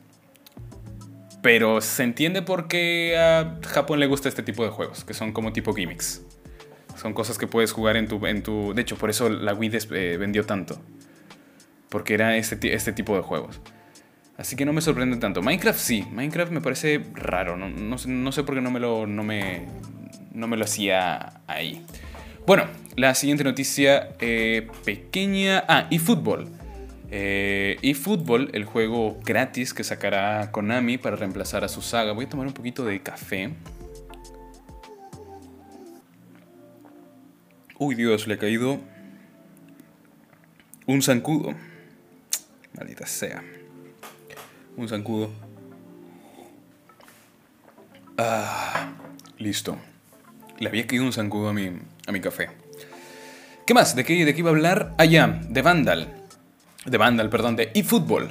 pero 1.41 1.81
se 1.81 2.03
entiende 2.03 2.41
por 2.41 2.67
qué 2.67 3.17
a 3.17 3.59
Japón 3.67 3.99
le 3.99 4.05
gusta 4.05 4.29
este 4.29 4.43
tipo 4.43 4.63
de 4.63 4.69
juegos, 4.69 5.03
que 5.03 5.13
son 5.15 5.33
como 5.33 5.51
tipo 5.51 5.73
gimmicks. 5.73 6.23
Son 7.03 7.11
cosas 7.11 7.37
que 7.37 7.47
puedes 7.47 7.73
jugar 7.73 7.97
en 7.97 8.07
tu... 8.07 8.25
En 8.25 8.43
tu 8.43 8.73
de 8.73 8.81
hecho, 8.81 8.95
por 8.95 9.09
eso 9.09 9.27
la 9.27 9.53
Wii 9.53 9.71
eh, 9.91 10.15
vendió 10.17 10.45
tanto. 10.45 10.81
Porque 11.89 12.13
era 12.13 12.37
este, 12.37 12.73
este 12.73 12.93
tipo 12.93 13.13
de 13.17 13.21
juegos. 13.21 13.59
Así 14.37 14.55
que 14.55 14.63
no 14.63 14.71
me 14.71 14.79
sorprende 14.79 15.17
tanto. 15.17 15.41
Minecraft 15.41 15.77
sí. 15.77 16.07
Minecraft 16.13 16.53
me 16.53 16.61
parece 16.61 17.01
raro. 17.13 17.57
No, 17.57 17.67
no, 17.67 18.31
sé 18.31 18.43
por 18.43 18.55
qué 18.55 18.61
no 18.61 18.71
me 18.71 18.79
lo, 18.79 19.05
no 19.05 19.21
me, 19.21 19.67
no 20.31 20.47
me 20.47 20.55
lo 20.55 20.63
hacía 20.63 21.41
ahí. 21.45 21.85
Bueno, 22.47 22.67
la 22.95 23.13
siguiente 23.15 23.43
noticia 23.43 24.15
eh, 24.21 24.69
pequeña. 24.85 25.65
Ah, 25.67 25.87
eFootball. 25.91 26.47
Eh, 27.11 27.79
eFootball, 27.81 28.49
el 28.53 28.63
juego 28.63 29.19
gratis 29.25 29.73
que 29.73 29.83
sacará 29.83 30.51
Konami 30.51 30.97
para 30.97 31.17
reemplazar 31.17 31.65
a 31.65 31.67
su 31.67 31.81
saga. 31.81 32.13
Voy 32.13 32.23
a 32.25 32.29
tomar 32.29 32.47
un 32.47 32.53
poquito 32.53 32.85
de 32.85 33.01
café. 33.01 33.49
Uy, 37.79 37.95
Dios, 37.95 38.27
le 38.27 38.35
ha 38.35 38.37
caído 38.37 38.79
un 40.85 41.01
zancudo. 41.01 41.53
Maldita 42.77 43.05
sea. 43.05 43.43
Un 44.77 44.87
zancudo. 44.87 45.31
Ah, 48.17 48.93
listo. 49.37 49.77
Le 50.59 50.69
había 50.69 50.85
caído 50.85 51.03
un 51.03 51.13
zancudo 51.13 51.49
a 51.49 51.53
mi, 51.53 51.71
a 52.05 52.11
mi 52.11 52.21
café. 52.21 52.49
¿Qué 53.65 53.73
más? 53.73 53.95
¿De 53.95 54.03
qué, 54.03 54.23
¿De 54.23 54.33
qué 54.33 54.39
iba 54.39 54.49
a 54.49 54.53
hablar? 54.53 54.93
Ah, 54.97 55.05
ya, 55.05 55.27
de 55.27 55.61
Vandal. 55.61 56.13
De 56.85 56.97
Vandal, 56.97 57.29
perdón, 57.29 57.55
de 57.55 57.71
eFootball. 57.73 58.29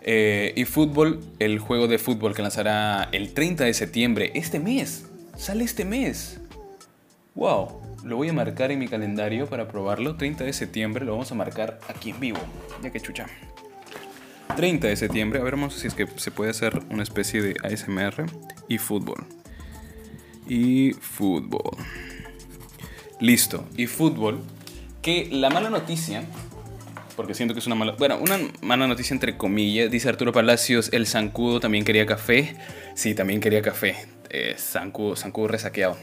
Eh, 0.00 0.54
eFootball, 0.56 1.20
el 1.38 1.60
juego 1.60 1.86
de 1.86 1.98
fútbol 1.98 2.34
que 2.34 2.42
lanzará 2.42 3.08
el 3.12 3.32
30 3.32 3.64
de 3.64 3.74
septiembre, 3.74 4.32
este 4.34 4.58
mes. 4.58 5.06
Sale 5.36 5.64
este 5.64 5.84
mes. 5.84 6.40
¡Wow! 7.34 7.81
Lo 8.04 8.16
voy 8.16 8.28
a 8.28 8.32
marcar 8.32 8.72
en 8.72 8.80
mi 8.80 8.88
calendario 8.88 9.46
para 9.46 9.68
probarlo. 9.68 10.16
30 10.16 10.44
de 10.44 10.52
septiembre 10.52 11.04
lo 11.04 11.12
vamos 11.12 11.30
a 11.30 11.36
marcar 11.36 11.78
aquí 11.88 12.10
en 12.10 12.18
vivo. 12.18 12.38
Ya 12.82 12.90
que 12.90 13.00
chucha. 13.00 13.26
30 14.56 14.88
de 14.88 14.96
septiembre. 14.96 15.38
A 15.40 15.44
ver, 15.44 15.54
vamos 15.54 15.74
si 15.74 15.86
es 15.86 15.94
que 15.94 16.08
se 16.16 16.32
puede 16.32 16.50
hacer 16.50 16.82
una 16.90 17.04
especie 17.04 17.40
de 17.40 17.54
ASMR 17.62 18.26
y 18.66 18.78
fútbol. 18.78 19.24
Y 20.48 20.94
fútbol. 20.94 21.76
Listo. 23.20 23.68
Y 23.76 23.86
fútbol. 23.86 24.40
Que 25.00 25.28
la 25.30 25.50
mala 25.50 25.70
noticia 25.70 26.24
porque 27.14 27.34
siento 27.34 27.54
que 27.54 27.60
es 27.60 27.66
una 27.66 27.76
mala. 27.76 27.92
Bueno, 27.92 28.18
una 28.18 28.38
mala 28.62 28.88
noticia 28.88 29.14
entre 29.14 29.36
comillas. 29.36 29.90
Dice 29.92 30.08
Arturo 30.08 30.32
Palacios: 30.32 30.90
el 30.92 31.06
zancudo 31.06 31.60
también 31.60 31.84
quería 31.84 32.04
café. 32.04 32.56
Sí, 32.94 33.14
también 33.14 33.40
quería 33.40 33.62
café. 33.62 33.94
Eh, 34.30 34.56
zancudo, 34.58 35.14
zancudo 35.14 35.48
resaqueado 35.48 35.96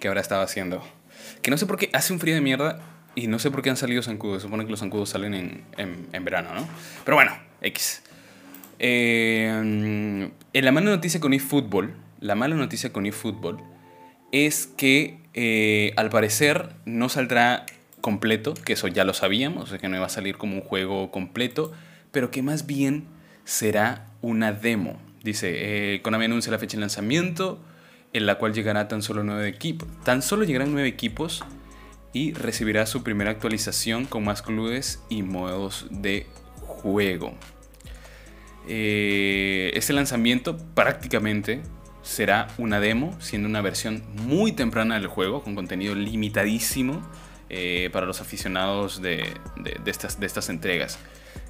que 0.00 0.08
ahora 0.08 0.20
estaba 0.20 0.42
haciendo. 0.42 0.82
Que 1.42 1.50
no 1.50 1.58
sé 1.58 1.66
por 1.66 1.76
qué 1.76 1.90
hace 1.92 2.12
un 2.12 2.18
frío 2.18 2.34
de 2.34 2.40
mierda 2.40 2.80
y 3.14 3.26
no 3.26 3.38
sé 3.38 3.50
por 3.50 3.62
qué 3.62 3.70
han 3.70 3.76
salido 3.76 4.02
zancudos. 4.02 4.42
Se 4.42 4.48
supone 4.48 4.64
que 4.64 4.70
los 4.70 4.80
zancudos 4.80 5.10
salen 5.10 5.34
en, 5.34 5.64
en, 6.12 6.24
verano, 6.24 6.54
¿no? 6.54 6.68
Pero 7.04 7.16
bueno, 7.16 7.32
X. 7.60 8.02
Eh, 8.78 10.30
la 10.52 10.72
mala 10.72 10.90
noticia 10.90 11.20
con 11.20 11.34
eFootball, 11.34 11.94
la 12.20 12.34
mala 12.34 12.56
noticia 12.56 12.92
con 12.92 13.06
eFootball 13.06 13.58
es 14.32 14.66
que 14.66 15.18
eh, 15.34 15.92
al 15.96 16.10
parecer 16.10 16.70
no 16.86 17.08
saldrá 17.08 17.66
completo, 18.00 18.54
que 18.54 18.72
eso 18.72 18.88
ya 18.88 19.04
lo 19.04 19.12
sabíamos, 19.12 19.64
o 19.64 19.66
sea 19.66 19.78
que 19.78 19.88
no 19.88 19.96
iba 19.96 20.06
a 20.06 20.10
salir 20.10 20.38
como 20.38 20.54
un 20.54 20.62
juego 20.62 21.10
completo, 21.10 21.72
pero 22.10 22.30
que 22.30 22.42
más 22.42 22.66
bien 22.66 23.04
será 23.44 24.06
una 24.22 24.52
demo. 24.52 25.00
Dice, 25.22 25.94
eh, 25.94 26.02
Konami 26.02 26.24
anuncia 26.24 26.50
la 26.50 26.58
fecha 26.58 26.76
de 26.76 26.80
lanzamiento, 26.80 27.60
en 28.12 28.26
la 28.26 28.36
cual 28.38 28.54
llegará 28.54 28.88
tan 28.88 29.02
solo 29.02 29.22
nueve 29.24 29.48
equipos. 29.48 29.88
Tan 30.04 30.22
solo 30.22 30.44
llegarán 30.44 30.72
nueve 30.72 30.88
equipos 30.88 31.44
y 32.12 32.32
recibirá 32.32 32.86
su 32.86 33.02
primera 33.02 33.30
actualización 33.30 34.06
con 34.06 34.24
más 34.24 34.42
clubes 34.42 35.02
y 35.08 35.22
modos 35.22 35.86
de 35.90 36.26
juego. 36.66 37.34
Eh, 38.68 39.70
este 39.74 39.92
lanzamiento 39.92 40.56
prácticamente 40.74 41.62
será 42.02 42.48
una 42.58 42.80
demo, 42.80 43.16
siendo 43.20 43.48
una 43.48 43.60
versión 43.60 44.02
muy 44.14 44.52
temprana 44.52 44.94
del 44.94 45.06
juego, 45.06 45.42
con 45.42 45.54
contenido 45.54 45.94
limitadísimo 45.94 47.02
eh, 47.48 47.90
para 47.92 48.06
los 48.06 48.20
aficionados 48.20 49.02
de, 49.02 49.34
estas, 49.86 50.48
entregas. 50.48 50.98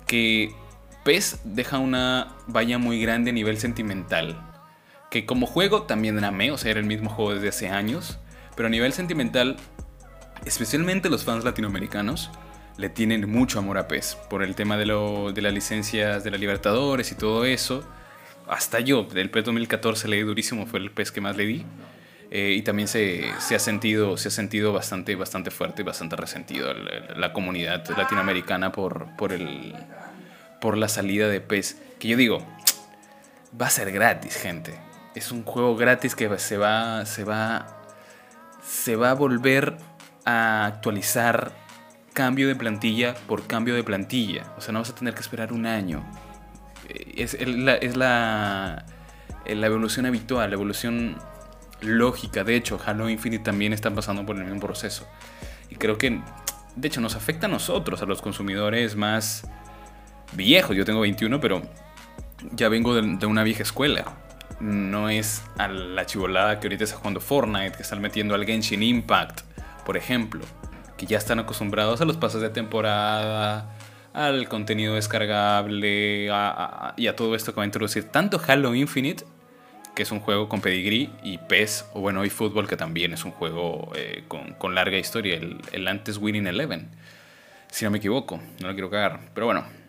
Que 0.07 0.53
PES 1.05 1.40
deja 1.44 1.79
una 1.79 2.37
valla 2.46 2.79
muy 2.79 3.01
grande 3.01 3.31
a 3.31 3.33
nivel 3.35 3.59
sentimental. 3.59 4.49
Que 5.11 5.27
como 5.27 5.46
juego 5.46 5.83
también 5.83 6.23
amé, 6.25 6.51
o 6.53 6.59
sea, 6.59 6.70
era 6.70 6.81
el 6.81 6.87
mismo 6.87 7.11
juego 7.11 7.35
desde 7.35 7.49
hace 7.49 7.68
años. 7.68 8.18
Pero 8.57 8.68
a 8.68 8.70
nivel 8.70 8.92
sentimental, 8.92 9.57
especialmente 10.44 11.11
los 11.11 11.25
fans 11.25 11.44
latinoamericanos, 11.44 12.31
le 12.77 12.88
tienen 12.88 13.29
mucho 13.31 13.59
amor 13.59 13.79
a 13.79 13.88
PES. 13.88 14.16
Por 14.29 14.42
el 14.42 14.55
tema 14.55 14.77
de, 14.77 14.85
de 15.35 15.42
las 15.42 15.53
licencias 15.53 16.25
de 16.25 16.31
la 16.31 16.38
Libertadores 16.38 17.12
y 17.12 17.14
todo 17.14 17.44
eso 17.44 17.85
hasta 18.51 18.81
yo, 18.81 19.05
del 19.05 19.31
PES 19.31 19.44
2014 19.44 20.09
leí 20.09 20.23
durísimo, 20.23 20.66
fue 20.66 20.81
el 20.81 20.90
PES 20.90 21.12
que 21.12 21.20
más 21.20 21.37
le 21.37 21.46
di. 21.46 21.64
Eh, 22.33 22.55
y 22.57 22.62
también 22.62 22.88
se, 22.88 23.31
se, 23.38 23.55
ha 23.55 23.61
sentido, 23.61 24.16
se 24.16 24.27
ha 24.29 24.31
sentido 24.33 24.73
bastante, 24.73 25.14
bastante 25.14 25.53
fuerte 25.53 25.83
y 25.83 25.85
bastante 25.85 26.16
resentido 26.16 26.73
la, 26.75 27.33
comunidad 27.33 27.88
latinoamericana 27.96 28.73
por, 28.73 29.16
por, 29.16 29.33
el, 29.33 29.75
por 30.61 30.77
la 30.77 30.88
salida 30.88 31.29
de 31.29 31.40
PES. 31.40 31.81
Que 32.01 32.09
yo 32.09 32.16
digo, 32.16 32.44
va 33.61 33.66
a 33.66 33.70
ser 33.70 33.92
gratis, 33.92 34.35
gente. 34.35 34.75
Es 35.14 35.33
un 35.33 35.44
juego 35.44 35.77
gratis 35.77 36.14
que 36.14 36.38
se 36.38 36.57
va, 36.57 37.05
se 37.07 37.25
va, 37.25 37.83
se 38.62 38.96
va 38.96 39.11
a 39.11 39.14
volver 39.14 39.77
a 40.25 40.66
actualizar 40.66 41.53
cambio 42.12 42.49
de 42.49 42.55
plantilla 42.55 43.14
por 43.27 43.46
cambio 43.46 43.75
de 43.75 43.83
plantilla. 43.83 44.53
O 44.57 44.61
sea, 44.61 44.73
no 44.73 44.81
vas 44.81 44.90
a 44.90 44.94
tener 44.94 45.14
que 45.14 45.20
esperar 45.20 45.53
un 45.53 45.66
año 45.66 46.05
es, 47.16 47.46
la, 47.46 47.75
es 47.75 47.96
la, 47.96 48.85
la, 49.46 49.66
evolución 49.66 50.07
habitual, 50.07 50.51
la 50.51 50.55
evolución 50.55 51.16
lógica. 51.81 52.44
De 52.44 52.57
hecho, 52.57 52.81
Halo 52.85 53.09
Infinite 53.09 53.44
también 53.44 53.73
está 53.73 53.94
pasando 53.94 54.25
por 54.27 54.37
el 54.37 54.44
mismo 54.44 54.61
proceso. 54.61 55.07
Y 55.68 55.77
creo 55.77 55.99
que, 55.99 56.20
de 56.77 56.88
hecho, 56.88 57.01
nos 57.01 57.16
afecta 57.16 57.46
a 57.46 57.51
nosotros, 57.51 58.03
a 58.03 58.07
los 58.07 58.23
consumidores 58.23 58.96
más 58.96 59.46
viejos. 60.33 60.77
Yo 60.77 60.85
tengo 60.85 61.01
21, 61.01 61.40
pero 61.40 61.62
ya 62.53 62.68
vengo 62.68 62.94
de, 62.94 63.27
una 63.27 63.42
vieja 63.42 63.62
escuela. 63.62 64.05
No 64.61 65.09
es 65.09 65.42
a 65.57 65.68
la 65.68 66.05
chivolada 66.07 66.61
que 66.61 66.66
ahorita 66.66 66.85
está 66.85 66.96
jugando 66.96 67.20
Fortnite, 67.20 67.73
que 67.73 67.83
están 67.83 68.01
metiendo 68.01 68.35
al 68.35 68.44
Genshin 68.44 68.83
Impact, 68.83 69.40
por 69.87 69.96
ejemplo. 69.96 70.44
Que 70.96 71.07
ya 71.07 71.16
están 71.16 71.38
acostumbrados 71.38 72.01
a 72.03 72.05
los 72.05 72.18
pasos 72.18 72.42
de 72.42 72.51
temporada, 72.51 73.75
al 74.12 74.49
contenido 74.49 74.94
descargable 74.94 76.27
y 76.96 77.07
a 77.07 77.16
todo 77.16 77.35
esto 77.35 77.53
que 77.53 77.57
va 77.57 77.62
a 77.62 77.66
introducir 77.66 78.05
tanto 78.05 78.40
Halo 78.46 78.75
Infinite, 78.75 79.25
que 79.94 80.03
es 80.03 80.12
un 80.12 80.20
juego 80.20 80.49
con 80.49 80.61
pedigree, 80.61 81.11
y 81.23 81.38
PES, 81.38 81.87
o 81.94 82.01
bueno, 82.01 82.25
y 82.25 82.31
Fútbol, 82.31 82.68
que 82.68 82.77
también 82.77 83.12
es 83.12 83.25
un 83.25 83.33
juego 83.33 83.92
eh, 83.94 84.25
con, 84.29 84.75
larga 84.75 84.99
historia, 84.99 85.38
el, 85.73 85.88
antes 85.88 86.18
Winning 86.18 86.46
Eleven, 86.46 86.88
si 87.70 87.85
no 87.85 87.90
me 87.90 87.99
equivoco, 87.99 88.40
no 88.61 88.68
lo 88.68 88.75
quiero 88.75 88.90
cagar, 88.90 89.20
pero 89.35 89.46
bueno. 89.46 89.80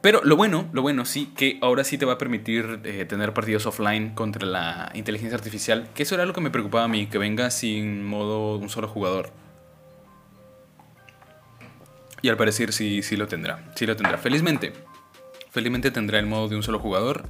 Pero 0.00 0.22
lo 0.24 0.36
bueno, 0.36 0.68
lo 0.72 0.80
bueno 0.80 1.04
sí, 1.04 1.30
que 1.36 1.58
ahora 1.60 1.84
sí 1.84 1.98
te 1.98 2.06
va 2.06 2.14
a 2.14 2.18
permitir 2.18 2.80
eh, 2.84 3.04
tener 3.04 3.34
partidos 3.34 3.66
offline 3.66 4.14
contra 4.14 4.46
la 4.46 4.90
inteligencia 4.94 5.36
artificial, 5.36 5.88
que 5.94 6.04
eso 6.04 6.14
era 6.14 6.24
lo 6.24 6.32
que 6.32 6.40
me 6.40 6.50
preocupaba 6.50 6.84
a 6.84 6.88
mí, 6.88 7.06
que 7.06 7.18
venga 7.18 7.50
sin 7.50 8.04
modo 8.04 8.56
un 8.56 8.70
solo 8.70 8.88
jugador. 8.88 9.30
Y 12.22 12.28
al 12.28 12.36
parecer 12.36 12.72
sí, 12.72 13.02
sí 13.02 13.16
lo 13.16 13.26
tendrá. 13.26 13.70
Sí 13.76 13.86
lo 13.86 13.96
tendrá. 13.96 14.18
Felizmente. 14.18 14.72
Felizmente 15.50 15.90
tendrá 15.90 16.18
el 16.18 16.26
modo 16.26 16.48
de 16.48 16.56
un 16.56 16.62
solo 16.62 16.78
jugador. 16.78 17.24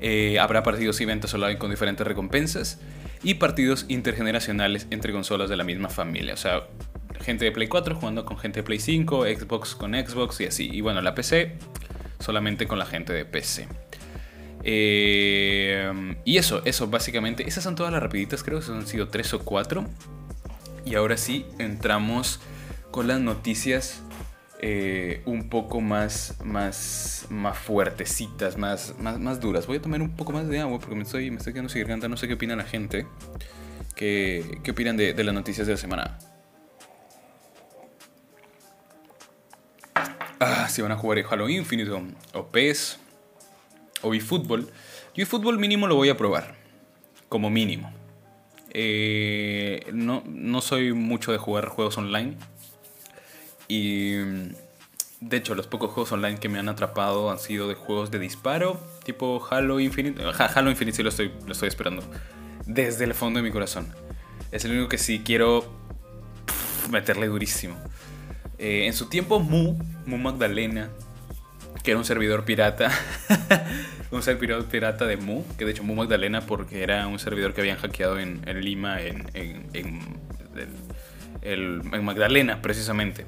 Eh, 0.00 0.38
habrá 0.38 0.62
partidos 0.62 1.00
y 1.00 1.04
eventos 1.04 1.32
online 1.34 1.58
con 1.58 1.70
diferentes 1.70 2.06
recompensas. 2.06 2.80
Y 3.22 3.34
partidos 3.34 3.86
intergeneracionales 3.88 4.86
entre 4.90 5.12
consolas 5.12 5.48
de 5.48 5.56
la 5.56 5.64
misma 5.64 5.88
familia. 5.88 6.34
O 6.34 6.36
sea, 6.36 6.64
gente 7.20 7.44
de 7.44 7.52
Play 7.52 7.68
4 7.68 7.94
jugando 7.94 8.24
con 8.24 8.36
gente 8.36 8.60
de 8.60 8.62
Play 8.64 8.78
5, 8.78 9.24
Xbox 9.24 9.74
con 9.74 9.94
Xbox 9.94 10.40
y 10.40 10.46
así. 10.46 10.68
Y 10.72 10.80
bueno, 10.80 11.00
la 11.00 11.14
PC 11.14 11.56
solamente 12.18 12.66
con 12.66 12.78
la 12.78 12.86
gente 12.86 13.12
de 13.12 13.24
PC. 13.24 13.68
Eh, 14.68 16.16
y 16.24 16.38
eso, 16.38 16.62
eso 16.64 16.88
básicamente. 16.88 17.46
Esas 17.48 17.64
son 17.64 17.76
todas 17.76 17.92
las 17.92 18.02
rapiditas, 18.02 18.42
creo 18.42 18.60
que 18.60 18.72
han 18.72 18.86
sido 18.86 19.08
tres 19.08 19.32
o 19.34 19.40
cuatro. 19.40 19.84
Y 20.84 20.94
ahora 20.94 21.16
sí, 21.16 21.46
entramos 21.58 22.40
con 22.90 23.08
las 23.08 23.20
noticias 23.20 24.02
eh, 24.60 25.20
un 25.26 25.50
poco 25.50 25.80
más, 25.80 26.34
más, 26.42 27.26
más 27.28 27.58
fuertecitas, 27.58 28.56
más, 28.56 28.94
más, 28.98 29.18
más 29.20 29.40
duras. 29.40 29.66
Voy 29.66 29.76
a 29.76 29.82
tomar 29.82 30.00
un 30.00 30.16
poco 30.16 30.32
más 30.32 30.48
de 30.48 30.60
agua 30.60 30.78
porque 30.78 30.94
me 30.94 31.02
estoy, 31.02 31.30
me 31.30 31.36
estoy 31.36 31.52
quedando 31.52 31.68
sin 31.68 31.82
garganta. 31.82 32.08
No 32.08 32.16
sé 32.16 32.26
qué 32.26 32.34
opina 32.34 32.56
la 32.56 32.64
gente. 32.64 33.06
¿Qué, 33.94 34.60
qué 34.62 34.70
opinan 34.72 34.96
de, 34.96 35.14
de, 35.14 35.24
las 35.24 35.34
noticias 35.34 35.66
de 35.66 35.74
la 35.74 35.78
semana? 35.78 36.18
Ah, 40.40 40.68
si 40.68 40.82
van 40.82 40.92
a 40.92 40.96
jugar 40.96 41.24
Halo 41.30 41.48
Infinite 41.48 41.90
o 42.34 42.46
PES 42.46 42.98
o 44.02 44.14
eFootball. 44.14 44.70
Yo 45.14 45.22
eFootball 45.22 45.58
mínimo 45.58 45.86
lo 45.86 45.96
voy 45.96 46.08
a 46.08 46.16
probar. 46.16 46.54
Como 47.28 47.50
mínimo. 47.50 47.92
Eh, 48.70 49.86
no, 49.92 50.22
no 50.26 50.60
soy 50.60 50.92
mucho 50.92 51.32
de 51.32 51.38
jugar 51.38 51.68
juegos 51.68 51.96
online 51.96 52.36
y 53.68 54.14
de 55.20 55.38
hecho, 55.38 55.54
los 55.54 55.66
pocos 55.66 55.90
juegos 55.92 56.12
online 56.12 56.38
que 56.38 56.48
me 56.48 56.58
han 56.58 56.68
atrapado 56.68 57.30
han 57.30 57.38
sido 57.38 57.68
de 57.68 57.74
juegos 57.74 58.10
de 58.10 58.18
disparo, 58.18 58.78
tipo 59.02 59.44
Halo 59.50 59.80
Infinite. 59.80 60.22
Halo 60.54 60.70
Infinite 60.70 60.96
sí 60.96 61.02
lo 61.02 61.08
estoy, 61.08 61.32
lo 61.46 61.52
estoy 61.52 61.68
esperando. 61.68 62.02
Desde 62.66 63.04
el 63.04 63.14
fondo 63.14 63.38
de 63.38 63.42
mi 63.42 63.50
corazón. 63.50 63.88
Es 64.52 64.64
el 64.64 64.72
único 64.72 64.88
que 64.88 64.98
sí 64.98 65.22
quiero 65.24 65.64
meterle 66.90 67.28
durísimo. 67.28 67.76
Eh, 68.58 68.86
en 68.86 68.92
su 68.92 69.08
tiempo, 69.08 69.40
Mu, 69.40 69.78
Mu 70.06 70.18
Magdalena, 70.18 70.90
que 71.82 71.92
era 71.92 71.98
un 71.98 72.04
servidor 72.04 72.44
pirata. 72.44 72.90
un 74.10 74.22
servidor 74.22 74.64
pirata 74.66 75.06
de 75.06 75.16
Mu, 75.16 75.44
que 75.58 75.64
de 75.64 75.72
hecho 75.72 75.82
Mu 75.82 75.94
Magdalena 75.94 76.40
porque 76.40 76.82
era 76.82 77.06
un 77.06 77.18
servidor 77.18 77.54
que 77.54 77.60
habían 77.60 77.78
hackeado 77.78 78.18
en, 78.18 78.42
Lima, 78.60 79.00
en, 79.02 79.26
en, 79.34 79.68
en 81.42 82.04
Magdalena 82.04 82.62
precisamente. 82.62 83.26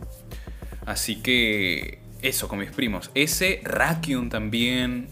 Así 0.87 1.17
que 1.17 1.99
eso 2.23 2.49
con 2.49 2.59
mis 2.59 2.71
primos. 2.71 3.11
Ese 3.15 3.61
Rakion 3.63 4.31
también. 4.31 5.09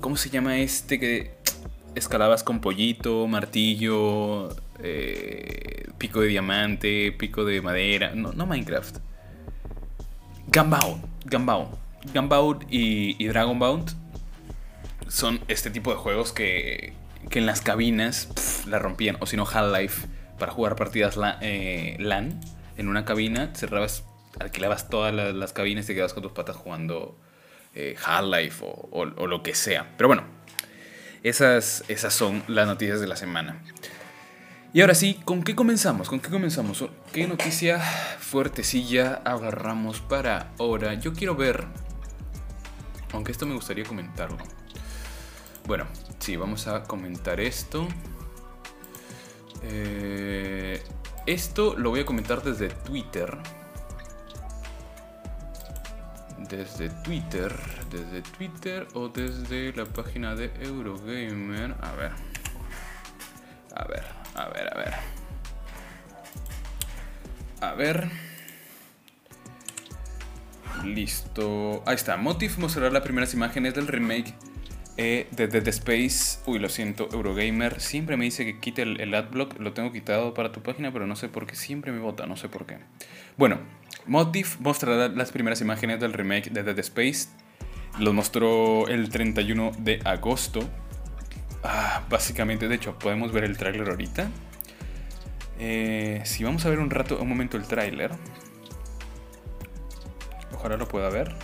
¿Cómo 0.00 0.16
se 0.16 0.30
llama 0.30 0.58
este 0.58 1.00
que 1.00 1.32
escalabas 1.94 2.44
con 2.44 2.60
pollito, 2.60 3.26
martillo, 3.26 4.54
eh, 4.82 5.88
pico 5.98 6.20
de 6.20 6.28
diamante, 6.28 7.12
pico 7.12 7.44
de 7.44 7.60
madera? 7.60 8.12
No, 8.14 8.32
no 8.32 8.46
Minecraft. 8.46 8.98
Gunbound. 10.46 11.04
Gunbound. 11.30 11.68
Gunbound 12.14 12.66
y, 12.70 13.22
y 13.22 13.28
Dragonbound 13.28 13.94
son 15.08 15.40
este 15.48 15.70
tipo 15.70 15.90
de 15.90 15.96
juegos 15.96 16.32
que, 16.32 16.94
que 17.30 17.38
en 17.38 17.46
las 17.46 17.60
cabinas 17.60 18.64
la 18.66 18.78
rompían. 18.78 19.16
O 19.20 19.26
si 19.26 19.36
no, 19.36 19.46
Half-Life 19.46 20.06
para 20.38 20.52
jugar 20.52 20.76
partidas 20.76 21.18
eh, 21.40 21.96
LAN 21.98 22.40
en 22.76 22.88
una 22.88 23.04
cabina, 23.04 23.50
cerrabas 23.54 24.04
alquilabas 24.38 24.90
todas 24.90 25.14
las, 25.14 25.52
cabinas 25.52 25.84
y 25.84 25.88
te 25.88 25.94
quedabas 25.94 26.12
con 26.12 26.22
tus 26.22 26.32
patas 26.32 26.56
jugando 26.56 27.18
eh, 27.74 27.96
Half-Life 28.04 28.64
o, 28.64 29.04
lo 29.04 29.42
que 29.42 29.54
sea. 29.54 29.92
Pero 29.96 30.08
bueno, 30.08 30.24
esas, 31.22 31.84
esas 31.88 32.14
son 32.14 32.42
las 32.46 32.66
noticias 32.66 33.00
de 33.00 33.06
la 33.06 33.16
semana. 33.16 33.62
Y 34.76 34.82
ahora 34.82 34.94
sí, 34.94 35.18
¿con 35.24 35.42
qué 35.42 35.54
comenzamos? 35.54 36.10
¿Con 36.10 36.20
qué 36.20 36.28
comenzamos? 36.28 36.84
¿Qué 37.10 37.26
noticia 37.26 37.80
fuertecilla 37.80 39.22
agarramos 39.24 40.02
para 40.02 40.52
ahora? 40.58 40.92
Yo 40.92 41.14
quiero 41.14 41.34
ver, 41.34 41.64
aunque 43.14 43.32
esto 43.32 43.46
me 43.46 43.54
gustaría 43.54 43.84
comentarlo. 43.84 44.36
Bueno, 45.66 45.86
sí, 46.18 46.36
vamos 46.36 46.66
a 46.66 46.82
comentar 46.82 47.40
esto. 47.40 47.88
Eh, 49.62 50.82
esto 51.24 51.74
lo 51.78 51.88
voy 51.88 52.00
a 52.00 52.04
comentar 52.04 52.42
desde 52.42 52.68
Twitter 52.68 53.34
desde 56.50 56.90
Twitter, 56.90 57.58
desde 57.90 58.20
Twitter 58.20 58.86
o 58.92 59.08
desde 59.08 59.72
la 59.72 59.86
página 59.86 60.34
de 60.34 60.52
Eurogamer. 60.60 61.74
A 61.80 61.92
ver, 61.92 62.12
a 63.74 63.84
ver, 63.86 64.25
a 64.36 64.48
ver, 64.48 64.68
a 64.72 64.78
ver. 64.78 64.94
A 67.60 67.74
ver. 67.74 68.08
Listo. 70.84 71.82
Ahí 71.86 71.94
está. 71.94 72.16
Motif 72.16 72.58
mostrará 72.58 72.90
las 72.90 73.02
primeras 73.02 73.32
imágenes 73.34 73.74
del 73.74 73.88
remake 73.88 74.34
eh, 74.98 75.26
de 75.30 75.48
Dead 75.48 75.66
Space. 75.68 76.38
Uy, 76.46 76.58
lo 76.58 76.68
siento, 76.68 77.08
Eurogamer. 77.12 77.80
Siempre 77.80 78.16
me 78.16 78.24
dice 78.24 78.44
que 78.44 78.60
quite 78.60 78.82
el, 78.82 79.00
el 79.00 79.14
adblock. 79.14 79.58
Lo 79.58 79.72
tengo 79.72 79.90
quitado 79.92 80.34
para 80.34 80.52
tu 80.52 80.62
página, 80.62 80.92
pero 80.92 81.06
no 81.06 81.16
sé 81.16 81.28
por 81.28 81.46
qué. 81.46 81.54
Siempre 81.54 81.92
me 81.92 81.98
vota, 81.98 82.26
no 82.26 82.36
sé 82.36 82.48
por 82.48 82.66
qué. 82.66 82.78
Bueno, 83.36 83.58
Motif 84.06 84.60
mostrará 84.60 85.08
las 85.08 85.32
primeras 85.32 85.60
imágenes 85.60 85.98
del 85.98 86.12
remake 86.12 86.50
de 86.50 86.62
Dead 86.62 86.78
Space 86.78 87.28
Los 87.98 88.14
mostró 88.14 88.86
el 88.88 89.08
31 89.08 89.72
de 89.78 90.00
agosto. 90.04 90.60
Ah, 91.68 92.04
básicamente, 92.08 92.68
de 92.68 92.76
hecho, 92.76 92.96
podemos 92.96 93.32
ver 93.32 93.42
el 93.42 93.56
tráiler 93.56 93.88
ahorita. 93.88 94.28
Eh, 95.58 96.22
si 96.24 96.44
vamos 96.44 96.64
a 96.64 96.70
ver 96.70 96.78
un 96.78 96.90
rato, 96.90 97.18
un 97.20 97.28
momento 97.28 97.56
el 97.56 97.66
tráiler. 97.66 98.12
Ojalá 100.54 100.76
lo 100.76 100.86
pueda 100.86 101.10
ver. 101.10 101.34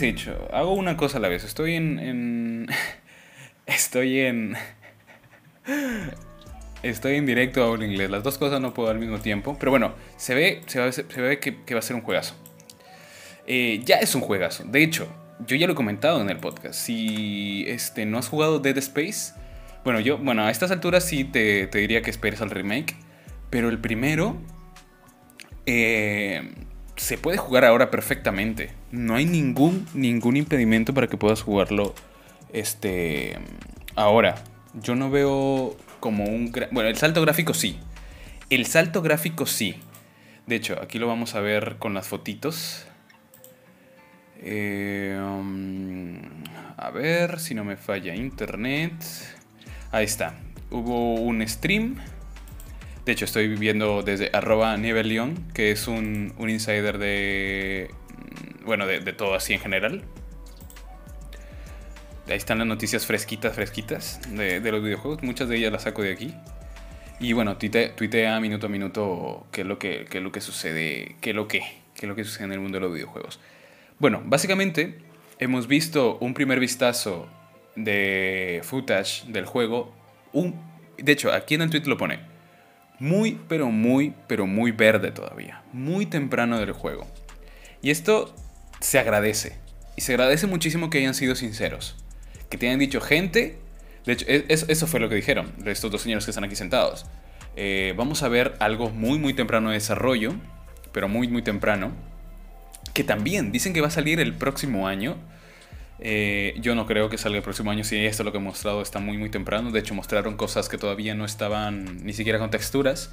Les 0.00 0.02
he 0.02 0.12
dicho, 0.12 0.48
hago 0.52 0.72
una 0.72 0.96
cosa 0.96 1.18
a 1.18 1.20
la 1.20 1.28
vez. 1.28 1.44
Estoy 1.44 1.74
en. 1.74 2.66
estoy 3.66 4.20
en. 4.20 4.56
Estoy 6.82 7.16
en 7.16 7.26
directo 7.26 7.70
un 7.70 7.82
inglés. 7.82 8.08
Las 8.08 8.22
dos 8.22 8.38
cosas 8.38 8.58
no 8.58 8.72
puedo 8.72 8.88
al 8.88 8.98
mismo 8.98 9.18
tiempo. 9.18 9.54
Pero 9.60 9.70
bueno, 9.70 9.92
se 10.16 10.34
ve, 10.34 10.62
se 10.66 10.80
ve, 11.20 11.38
que, 11.38 11.74
va 11.74 11.80
a 11.80 11.82
ser 11.82 11.94
un 11.94 12.00
juegazo. 12.00 12.34
Eh, 13.46 13.82
ya 13.84 13.96
es 13.96 14.14
un 14.14 14.22
juegazo. 14.22 14.64
De 14.64 14.82
hecho, 14.82 15.06
yo 15.46 15.56
ya 15.56 15.66
lo 15.66 15.74
he 15.74 15.76
comentado 15.76 16.22
en 16.22 16.30
el 16.30 16.38
podcast. 16.38 16.76
Si 16.76 17.66
este, 17.68 18.06
no 18.06 18.16
has 18.16 18.28
jugado 18.28 18.60
Dead 18.60 18.78
Space, 18.78 19.34
bueno, 19.84 20.00
yo, 20.00 20.16
bueno, 20.16 20.44
a 20.44 20.50
estas 20.50 20.70
alturas 20.70 21.04
sí 21.04 21.24
te, 21.24 21.66
te 21.66 21.80
diría 21.80 22.00
que 22.00 22.08
esperes 22.08 22.40
al 22.40 22.48
remake. 22.48 22.96
Pero 23.50 23.68
el 23.68 23.78
primero. 23.78 24.38
Eh, 25.66 26.54
se 27.00 27.16
puede 27.16 27.38
jugar 27.38 27.64
ahora 27.64 27.90
perfectamente. 27.90 28.72
No 28.92 29.14
hay 29.14 29.24
ningún, 29.24 29.86
ningún 29.94 30.36
impedimento 30.36 30.92
para 30.92 31.06
que 31.06 31.16
puedas 31.16 31.40
jugarlo 31.40 31.94
este, 32.52 33.38
ahora. 33.96 34.34
Yo 34.74 34.94
no 34.94 35.10
veo 35.10 35.78
como 35.98 36.24
un... 36.24 36.52
Bueno, 36.70 36.90
el 36.90 36.98
salto 36.98 37.22
gráfico 37.22 37.54
sí. 37.54 37.78
El 38.50 38.66
salto 38.66 39.00
gráfico 39.00 39.46
sí. 39.46 39.76
De 40.46 40.56
hecho, 40.56 40.78
aquí 40.78 40.98
lo 40.98 41.06
vamos 41.06 41.34
a 41.34 41.40
ver 41.40 41.76
con 41.78 41.94
las 41.94 42.06
fotitos. 42.06 42.84
Eh, 44.42 45.18
um, 45.18 46.18
a 46.76 46.90
ver 46.90 47.40
si 47.40 47.54
no 47.54 47.64
me 47.64 47.78
falla 47.78 48.14
internet. 48.14 48.92
Ahí 49.90 50.04
está. 50.04 50.34
Hubo 50.70 51.14
un 51.14 51.48
stream 51.48 51.96
de 53.10 53.14
hecho, 53.14 53.24
estoy 53.24 53.48
viviendo 53.48 54.04
desde 54.04 54.30
arroba 54.32 54.76
Nivelion, 54.76 55.34
que 55.52 55.72
es 55.72 55.88
un, 55.88 56.32
insider 56.38 56.96
de. 56.98 57.90
Mm, 58.60 58.64
bueno, 58.64 58.86
de, 58.86 59.00
todo 59.12 59.34
así 59.34 59.52
en 59.52 59.58
general. 59.58 60.04
Ahí 62.28 62.36
están 62.36 62.58
las 62.58 62.68
noticias 62.68 63.06
fresquitas, 63.06 63.52
fresquitas 63.52 64.20
de, 64.30 64.60
los 64.70 64.80
videojuegos. 64.80 65.24
Muchas 65.24 65.48
de 65.48 65.56
ellas 65.56 65.72
las 65.72 65.82
saco 65.82 66.02
de 66.02 66.12
aquí. 66.12 66.32
Y 67.18 67.32
bueno, 67.32 67.56
tuitea, 67.56 68.38
minuto 68.38 68.66
a 68.66 68.68
minuto 68.68 69.44
qué 69.50 69.62
es 69.62 69.66
lo 69.66 69.80
que, 69.80 70.06
qué 70.08 70.18
es 70.18 70.22
lo 70.22 70.30
que 70.30 70.40
sucede, 70.40 71.16
qué 71.20 71.30
es 71.30 71.36
lo 71.36 71.48
que, 71.48 71.64
qué 71.96 72.06
lo 72.06 72.14
que 72.14 72.22
sucede 72.22 72.44
en 72.44 72.52
el 72.52 72.60
mundo 72.60 72.76
de 72.76 72.82
los 72.82 72.94
videojuegos. 72.94 73.40
Bueno, 73.98 74.22
básicamente 74.24 74.98
hemos 75.40 75.66
visto 75.66 76.16
un 76.20 76.32
primer 76.32 76.60
vistazo 76.60 77.28
de 77.74 78.60
footage 78.62 79.24
del 79.26 79.46
juego. 79.46 79.92
Un, 80.32 80.54
de 80.96 81.10
hecho, 81.10 81.32
aquí 81.32 81.56
en 81.56 81.62
el 81.62 81.70
tweet 81.70 81.86
lo 81.86 81.96
pone 81.96 82.29
muy, 83.00 83.40
pero 83.48 83.70
muy, 83.70 84.14
pero 84.28 84.46
muy 84.46 84.72
verde 84.72 85.10
todavía. 85.10 85.62
Muy 85.72 86.04
temprano 86.04 86.60
del 86.60 86.72
juego. 86.72 87.06
Y 87.82 87.90
esto 87.90 88.34
se 88.80 88.98
agradece. 88.98 89.56
Y 89.96 90.02
se 90.02 90.12
agradece 90.12 90.46
muchísimo 90.46 90.90
que 90.90 90.98
hayan 90.98 91.14
sido 91.14 91.34
sinceros. 91.34 91.96
Que 92.50 92.58
te 92.58 92.68
hayan 92.68 92.78
dicho, 92.78 93.00
gente. 93.00 93.58
De 94.04 94.12
hecho, 94.12 94.26
eso 94.28 94.86
fue 94.86 95.00
lo 95.00 95.08
que 95.08 95.14
dijeron 95.14 95.52
estos 95.64 95.90
dos 95.90 96.02
señores 96.02 96.26
que 96.26 96.30
están 96.30 96.44
aquí 96.44 96.56
sentados. 96.56 97.06
Eh, 97.56 97.94
vamos 97.96 98.22
a 98.22 98.28
ver 98.28 98.54
algo 98.60 98.90
muy, 98.90 99.18
muy 99.18 99.32
temprano 99.32 99.70
de 99.70 99.74
desarrollo. 99.74 100.34
Pero 100.92 101.08
muy, 101.08 101.26
muy 101.26 101.40
temprano. 101.40 101.92
Que 102.92 103.02
también 103.02 103.50
dicen 103.50 103.72
que 103.72 103.80
va 103.80 103.88
a 103.88 103.92
salir 103.92 104.20
el 104.20 104.34
próximo 104.34 104.86
año. 104.86 105.16
Eh, 106.02 106.54
yo 106.60 106.74
no 106.74 106.86
creo 106.86 107.10
que 107.10 107.18
salga 107.18 107.36
el 107.36 107.42
próximo 107.42 107.70
año 107.70 107.84
si 107.84 108.04
esto 108.06 108.24
lo 108.24 108.32
que 108.32 108.38
he 108.38 108.40
mostrado 108.40 108.80
está 108.80 108.98
muy 108.98 109.18
muy 109.18 109.30
temprano. 109.30 109.70
De 109.70 109.80
hecho 109.80 109.94
mostraron 109.94 110.36
cosas 110.36 110.68
que 110.68 110.78
todavía 110.78 111.14
no 111.14 111.24
estaban 111.24 112.04
ni 112.04 112.12
siquiera 112.12 112.38
con 112.38 112.50
texturas. 112.50 113.12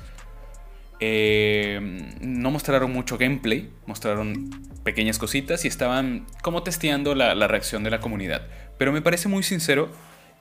Eh, 0.99 1.79
no 2.21 2.49
mostraron 2.49 2.91
mucho 2.91 3.17
gameplay, 3.17 3.69
mostraron 3.85 4.49
pequeñas 4.83 5.19
cositas 5.19 5.63
y 5.65 5.67
estaban 5.67 6.25
como 6.41 6.63
testeando 6.63 7.13
la, 7.13 7.35
reacción 7.47 7.83
de 7.83 7.91
la 7.91 7.99
comunidad. 7.99 8.47
Pero 8.77 8.91
me 8.91 9.01
parece 9.01 9.27
muy 9.27 9.43
sincero 9.43 9.89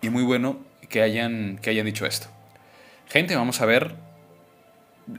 y 0.00 0.08
muy 0.08 0.22
bueno 0.22 0.60
que 0.88 1.02
hayan, 1.02 1.58
que 1.60 1.70
hayan 1.70 1.84
dicho 1.84 2.06
esto. 2.06 2.28
Gente, 3.08 3.36
vamos 3.36 3.60
a 3.60 3.66
ver 3.66 3.96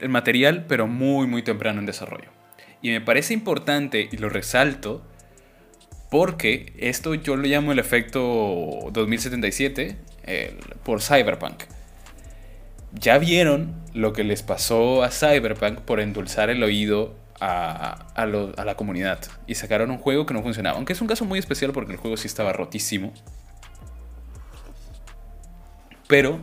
el 0.00 0.08
material, 0.08 0.64
pero 0.66 0.86
muy 0.86 1.26
muy 1.26 1.42
temprano 1.42 1.78
en 1.78 1.86
desarrollo. 1.86 2.30
Y 2.80 2.90
me 2.90 3.00
parece 3.00 3.34
importante, 3.34 4.08
y 4.10 4.16
lo 4.18 4.28
resalto, 4.28 5.02
porque 6.10 6.72
esto 6.78 7.14
yo 7.14 7.36
lo 7.36 7.46
llamo 7.46 7.72
el 7.72 7.78
efecto 7.78 8.88
2077 8.92 9.96
por 10.82 11.02
Cyberpunk. 11.02 11.64
Ya 12.92 13.18
vieron 13.18 13.74
lo 13.94 14.12
que 14.12 14.24
les 14.24 14.42
pasó 14.42 15.02
a 15.02 15.10
Cyberpunk 15.10 15.80
por 15.80 16.00
endulzar 16.00 16.50
el 16.50 16.62
oído 16.62 17.14
a, 17.40 18.64
la 18.64 18.74
comunidad. 18.76 19.20
Y 19.46 19.54
sacaron 19.54 19.90
un 19.90 19.98
juego 19.98 20.26
que 20.26 20.34
no 20.34 20.42
funcionaba. 20.42 20.76
Aunque 20.76 20.92
es 20.92 21.00
un 21.00 21.06
caso 21.06 21.24
muy 21.24 21.38
especial 21.38 21.72
porque 21.72 21.92
el 21.92 21.98
juego 21.98 22.16
sí 22.16 22.26
estaba 22.26 22.52
rotísimo. 22.52 23.12
Pero 26.06 26.40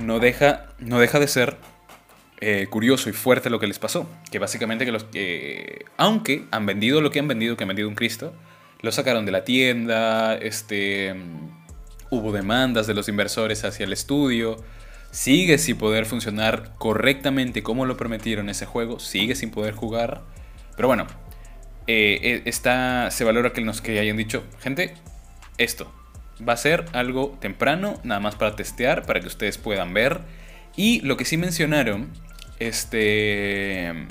no 0.00 0.18
deja, 0.18 0.66
no 0.78 0.98
deja 0.98 1.20
de 1.20 1.28
ser 1.28 1.58
eh, 2.40 2.66
curioso 2.70 3.10
y 3.10 3.12
fuerte 3.12 3.50
lo 3.50 3.60
que 3.60 3.66
les 3.66 3.78
pasó. 3.78 4.08
Que 4.30 4.38
básicamente 4.38 4.84
que 4.84 4.92
los 4.92 5.04
que, 5.04 5.84
aunque 5.96 6.46
han 6.50 6.66
vendido 6.66 7.00
lo 7.00 7.10
que 7.10 7.18
han 7.18 7.28
vendido, 7.28 7.56
que 7.56 7.64
han 7.64 7.68
vendido 7.68 7.88
un 7.88 7.94
Cristo, 7.94 8.32
lo 8.80 8.92
sacaron 8.92 9.26
de 9.26 9.32
la 9.32 9.44
tienda, 9.44 10.34
este, 10.34 11.14
hubo 12.10 12.32
demandas 12.32 12.86
de 12.86 12.94
los 12.94 13.08
inversores 13.08 13.64
hacia 13.64 13.84
el 13.84 13.92
estudio, 13.92 14.56
sigue 15.10 15.58
sin 15.58 15.76
poder 15.78 16.06
funcionar 16.06 16.74
correctamente 16.78 17.62
como 17.62 17.86
lo 17.86 17.96
prometieron 17.96 18.48
ese 18.48 18.66
juego, 18.66 18.98
sigue 19.00 19.34
sin 19.34 19.50
poder 19.50 19.74
jugar. 19.74 20.22
Pero 20.76 20.88
bueno, 20.88 21.06
eh, 21.86 22.18
eh, 22.22 22.42
está, 22.44 23.10
se 23.10 23.24
valora 23.24 23.52
que 23.52 23.60
nos 23.60 23.80
que 23.80 23.98
hayan 23.98 24.16
dicho, 24.16 24.44
gente, 24.60 24.94
esto 25.58 25.92
va 26.46 26.52
a 26.52 26.56
ser 26.56 26.84
algo 26.92 27.36
temprano, 27.40 27.98
nada 28.04 28.20
más 28.20 28.34
para 28.34 28.56
testear, 28.56 29.06
para 29.06 29.20
que 29.20 29.26
ustedes 29.26 29.58
puedan 29.58 29.94
ver. 29.94 30.20
Y 30.76 31.00
lo 31.00 31.16
que 31.16 31.24
sí 31.24 31.36
mencionaron, 31.36 32.10
este 32.58 34.06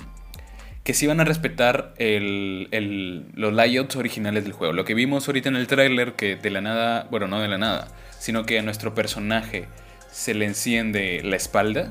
que 0.86 0.94
sí 0.94 1.08
van 1.08 1.20
a 1.20 1.24
respetar 1.24 1.96
los 1.98 3.54
layouts 3.54 3.96
originales 3.96 4.44
del 4.44 4.54
juego. 4.54 4.72
Lo 4.72 4.86
que 4.86 4.94
vimos 4.94 5.28
ahorita 5.28 5.50
en 5.50 5.56
el 5.56 5.66
tráiler, 5.66 6.14
que 6.14 6.36
de 6.36 6.52
la 6.52 6.62
nada, 6.62 7.08
bueno, 7.10 7.28
no 7.28 7.42
de 7.42 7.48
la 7.48 7.58
nada, 7.58 7.88
sino 8.20 8.46
que 8.46 8.60
a 8.60 8.62
nuestro 8.62 8.94
personaje 8.94 9.66
se 10.12 10.36
le 10.36 10.46
enciende 10.46 11.22
la 11.24 11.38
espalda. 11.38 11.90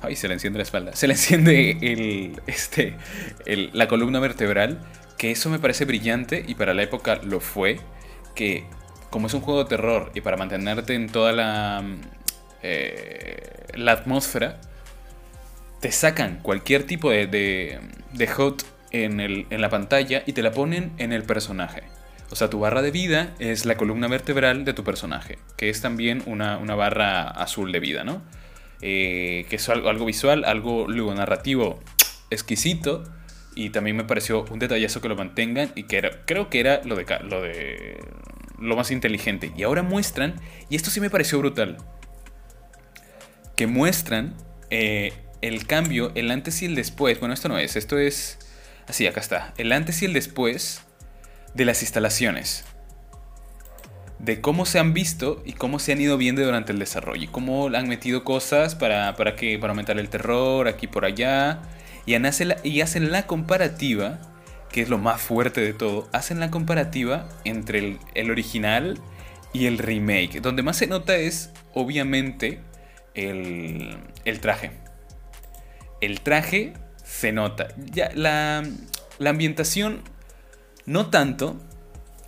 Ay, 0.00 0.14
se 0.14 0.28
le 0.28 0.34
enciende 0.34 0.60
la 0.60 0.62
espalda. 0.62 0.94
Se 0.94 1.08
le 1.08 1.14
enciende 1.14 1.76
el, 1.82 2.40
este, 2.46 2.94
la 3.72 3.88
columna 3.88 4.20
vertebral. 4.20 4.78
Que 5.18 5.32
eso 5.32 5.50
me 5.50 5.58
parece 5.58 5.84
brillante 5.84 6.44
y 6.46 6.54
para 6.54 6.74
la 6.74 6.84
época 6.84 7.16
lo 7.24 7.40
fue. 7.40 7.80
Que 8.36 8.64
como 9.10 9.26
es 9.26 9.34
un 9.34 9.40
juego 9.40 9.64
de 9.64 9.68
terror 9.68 10.12
y 10.14 10.20
para 10.20 10.36
mantenerte 10.36 10.94
en 10.94 11.08
toda 11.08 11.32
la, 11.32 11.82
eh, 12.62 13.66
la 13.74 13.92
atmósfera, 13.92 14.60
te 15.82 15.90
sacan 15.90 16.38
cualquier 16.42 16.84
tipo 16.84 17.10
de, 17.10 17.26
de, 17.26 18.28
HUD 18.38 18.62
en, 18.92 19.18
el, 19.18 19.46
en 19.50 19.60
la 19.60 19.68
pantalla 19.68 20.22
y 20.24 20.32
te 20.32 20.40
la 20.40 20.52
ponen 20.52 20.92
en 20.98 21.12
el 21.12 21.24
personaje. 21.24 21.82
O 22.30 22.36
sea, 22.36 22.48
tu 22.48 22.60
barra 22.60 22.82
de 22.82 22.92
vida 22.92 23.34
es 23.40 23.66
la 23.66 23.76
columna 23.76 24.06
vertebral 24.06 24.64
de 24.64 24.74
tu 24.74 24.84
personaje, 24.84 25.38
que 25.56 25.70
es 25.70 25.80
también 25.80 26.22
una, 26.26 26.56
barra 26.76 27.28
azul 27.28 27.72
de 27.72 27.80
vida, 27.80 28.04
¿no? 28.04 28.22
Eh, 28.80 29.44
que 29.50 29.56
es 29.56 29.68
algo, 29.68 29.88
algo, 29.88 30.06
visual, 30.06 30.44
algo 30.44 30.86
luego 30.86 31.12
narrativo 31.14 31.80
exquisito. 32.30 33.02
Y 33.56 33.70
también 33.70 33.96
me 33.96 34.04
pareció 34.04 34.44
un 34.52 34.60
detallazo 34.60 35.00
que 35.00 35.08
lo 35.08 35.16
mantengan 35.16 35.72
y 35.74 35.82
que 35.82 35.98
era, 35.98 36.10
creo 36.26 36.48
que 36.48 36.60
era 36.60 36.80
lo 36.84 36.94
de, 36.94 37.04
lo 37.28 37.42
de 37.42 37.98
lo 38.60 38.76
más 38.76 38.92
inteligente. 38.92 39.50
Y 39.56 39.64
ahora 39.64 39.82
muestran, 39.82 40.36
y 40.70 40.76
esto 40.76 40.90
sí 40.90 41.00
me 41.00 41.10
pareció 41.10 41.40
brutal, 41.40 41.78
que 43.56 43.66
muestran 43.66 44.34
eh, 44.70 45.12
el 45.42 45.66
cambio, 45.66 46.12
el 46.14 46.30
antes 46.30 46.62
y 46.62 46.66
el 46.66 46.74
después. 46.74 47.20
Bueno, 47.20 47.34
esto 47.34 47.48
no 47.48 47.58
es, 47.58 47.76
esto 47.76 47.98
es 47.98 48.38
así, 48.86 49.06
acá 49.06 49.20
está. 49.20 49.52
El 49.58 49.72
antes 49.72 50.00
y 50.00 50.06
el 50.06 50.14
después 50.14 50.82
de 51.54 51.64
las 51.64 51.82
instalaciones. 51.82 52.64
De 54.18 54.40
cómo 54.40 54.66
se 54.66 54.78
han 54.78 54.94
visto 54.94 55.42
y 55.44 55.52
cómo 55.52 55.80
se 55.80 55.92
han 55.92 56.00
ido 56.00 56.16
viendo 56.16 56.42
durante 56.42 56.72
el 56.72 56.78
desarrollo. 56.78 57.24
Y 57.24 57.26
cómo 57.26 57.66
han 57.66 57.88
metido 57.88 58.24
cosas 58.24 58.76
para, 58.76 59.16
para, 59.16 59.34
que, 59.34 59.58
para 59.58 59.72
aumentar 59.72 59.98
el 59.98 60.08
terror 60.08 60.68
aquí 60.68 60.86
por 60.86 61.04
allá. 61.04 61.60
Y 62.06 62.14
hacen, 62.14 63.10
la, 63.10 63.26
comparativa, 63.26 64.20
que 64.70 64.82
es 64.82 64.88
lo 64.88 64.98
más 64.98 65.20
fuerte 65.20 65.60
de 65.60 65.72
todo. 65.72 66.08
Hacen 66.12 66.38
la 66.38 66.50
comparativa 66.52 67.28
entre 67.44 67.98
el, 68.14 68.30
original 68.30 69.00
y 69.52 69.66
el 69.66 69.78
remake. 69.78 70.40
Donde 70.40 70.62
más 70.62 70.76
se 70.76 70.86
nota 70.86 71.16
es, 71.16 71.50
obviamente, 71.74 72.60
el 73.14 73.98
traje. 74.40 74.81
El 76.02 76.20
traje 76.20 76.72
se 77.04 77.30
nota. 77.30 77.68
Ya, 77.92 78.10
la, 78.14 78.64
ambientación 79.24 80.02
no 80.84 81.10
tanto, 81.10 81.56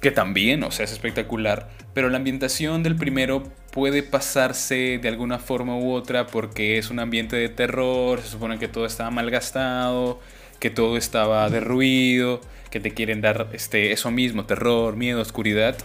que 0.01 0.13
también, 0.13 0.63
o 0.63 0.71
sea, 0.71 0.85
es 0.85 0.93
espectacular, 0.93 1.69
pero 1.93 2.09
la 2.09 2.19
ambientación 2.19 2.85
del 2.85 2.95
primero 2.95 3.43
puede 3.73 4.05
pasarse 4.05 5.01
de 5.03 5.09
alguna 5.09 5.41
forma 5.41 5.77
u 5.77 5.93
otra 5.93 6.29
porque 6.29 6.79
es 6.79 6.91
un 6.91 7.01
ambiente 7.01 7.35
de 7.35 7.49
terror, 7.49 8.21
se 8.23 8.29
supone 8.29 8.61
que 8.61 8.69
todo 8.69 8.87
estaba 8.87 9.11
malgastado, 9.11 10.21
que 10.61 10.71
todo 10.71 10.97
estaba 10.97 11.51
derruido, 11.51 12.41
que 12.71 12.79
te 12.79 12.93
quieren 12.93 13.21
dar 13.21 13.49
este, 13.55 13.91
eso 13.91 14.13
mismo, 14.13 14.47
terror, 14.47 14.95
miedo, 14.95 15.21
oscuridad. 15.21 15.77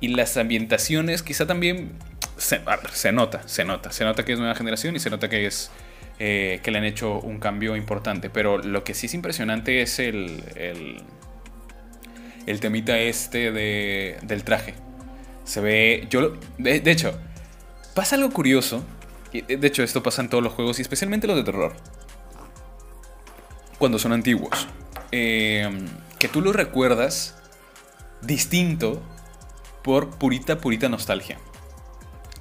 Y 0.00 0.08
las 0.08 0.36
ambientaciones 0.36 1.24
quizá 1.24 1.44
también 1.44 1.90
se, 2.36 2.60
nota, 3.12 3.46
se 3.48 3.64
nota, 3.64 3.90
se 3.90 4.04
nota 4.04 4.24
que 4.24 4.32
es 4.32 4.38
nueva 4.38 4.54
generación 4.54 4.94
y 4.94 5.00
se 5.00 5.10
nota 5.10 5.28
que 5.28 5.44
es 5.46 5.72
eh, 6.24 6.60
que 6.62 6.70
le 6.70 6.78
han 6.78 6.84
hecho 6.84 7.18
un 7.18 7.40
cambio 7.40 7.74
importante. 7.74 8.30
Pero 8.30 8.58
lo 8.58 8.84
que 8.84 8.94
sí 8.94 9.06
es 9.06 9.14
impresionante 9.14 9.82
es 9.82 9.98
el 9.98 11.02
el 12.46 12.60
temita 12.60 12.98
este 12.98 13.52
de, 13.52 14.18
del 14.22 14.44
traje. 14.44 14.74
Se 15.44 15.60
ve, 15.60 16.06
yo, 16.10 16.34
de, 16.58 16.82
hecho, 16.90 17.18
pasa 17.94 18.16
algo 18.16 18.30
curioso. 18.30 18.84
De 19.32 19.66
hecho, 19.66 19.82
esto 19.82 20.02
pasa 20.02 20.22
en 20.22 20.28
todos 20.28 20.44
los 20.44 20.52
juegos 20.52 20.78
y 20.78 20.82
especialmente 20.82 21.26
los 21.26 21.36
de 21.36 21.44
terror. 21.44 21.74
Cuando 23.78 23.98
son 23.98 24.12
antiguos. 24.12 24.68
Em, 25.10 25.86
que 26.18 26.28
tú 26.28 26.40
lo 26.40 26.52
recuerdas 26.52 27.36
distinto 28.20 29.02
por 29.82 30.10
purita, 30.18 30.58
purita 30.58 30.88
nostalgia. 30.88 31.38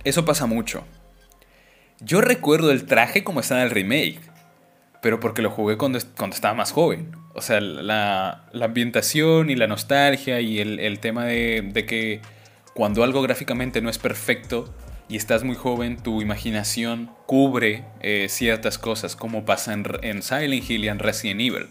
Eso 0.04 0.26
pasa 0.26 0.46
mucho. 0.46 0.84
Yo 2.04 2.22
recuerdo 2.22 2.72
el 2.72 2.86
traje 2.86 3.24
como 3.24 3.40
está 3.40 3.58
en 3.58 3.64
el 3.64 3.70
remake, 3.70 4.20
pero 5.02 5.20
porque 5.20 5.42
lo 5.42 5.52
jugué 5.52 5.78
cuando, 5.78 6.00
cuando 6.18 6.36
estaba 6.36 6.54
más 6.54 6.72
joven. 6.72 7.16
O 7.34 7.42
sea, 7.42 7.62
la, 7.62 8.46
ambientación 8.54 9.50
y 9.50 9.56
la 9.56 9.68
nostalgia 9.68 10.42
y 10.42 10.60
el, 10.60 11.00
tema 11.00 11.26
de, 11.26 11.86
que 11.88 12.22
cuando 12.74 13.04
algo 13.04 13.22
gráficamente 13.22 13.82
no 13.82 13.90
es 13.90 13.98
perfecto 13.98 14.74
y 15.08 15.16
estás 15.16 15.44
muy 15.44 15.56
joven, 15.56 15.98
tu 15.98 16.22
imaginación 16.22 17.12
cubre 17.26 17.86
eh, 18.02 18.28
ciertas 18.30 18.78
cosas, 18.78 19.16
como 19.16 19.46
pasa 19.46 19.74
en, 19.74 20.22
Silent 20.22 20.70
Hill 20.70 20.86
y 20.86 20.88
en 20.90 21.00
Resident 21.00 21.42
Evil. 21.42 21.68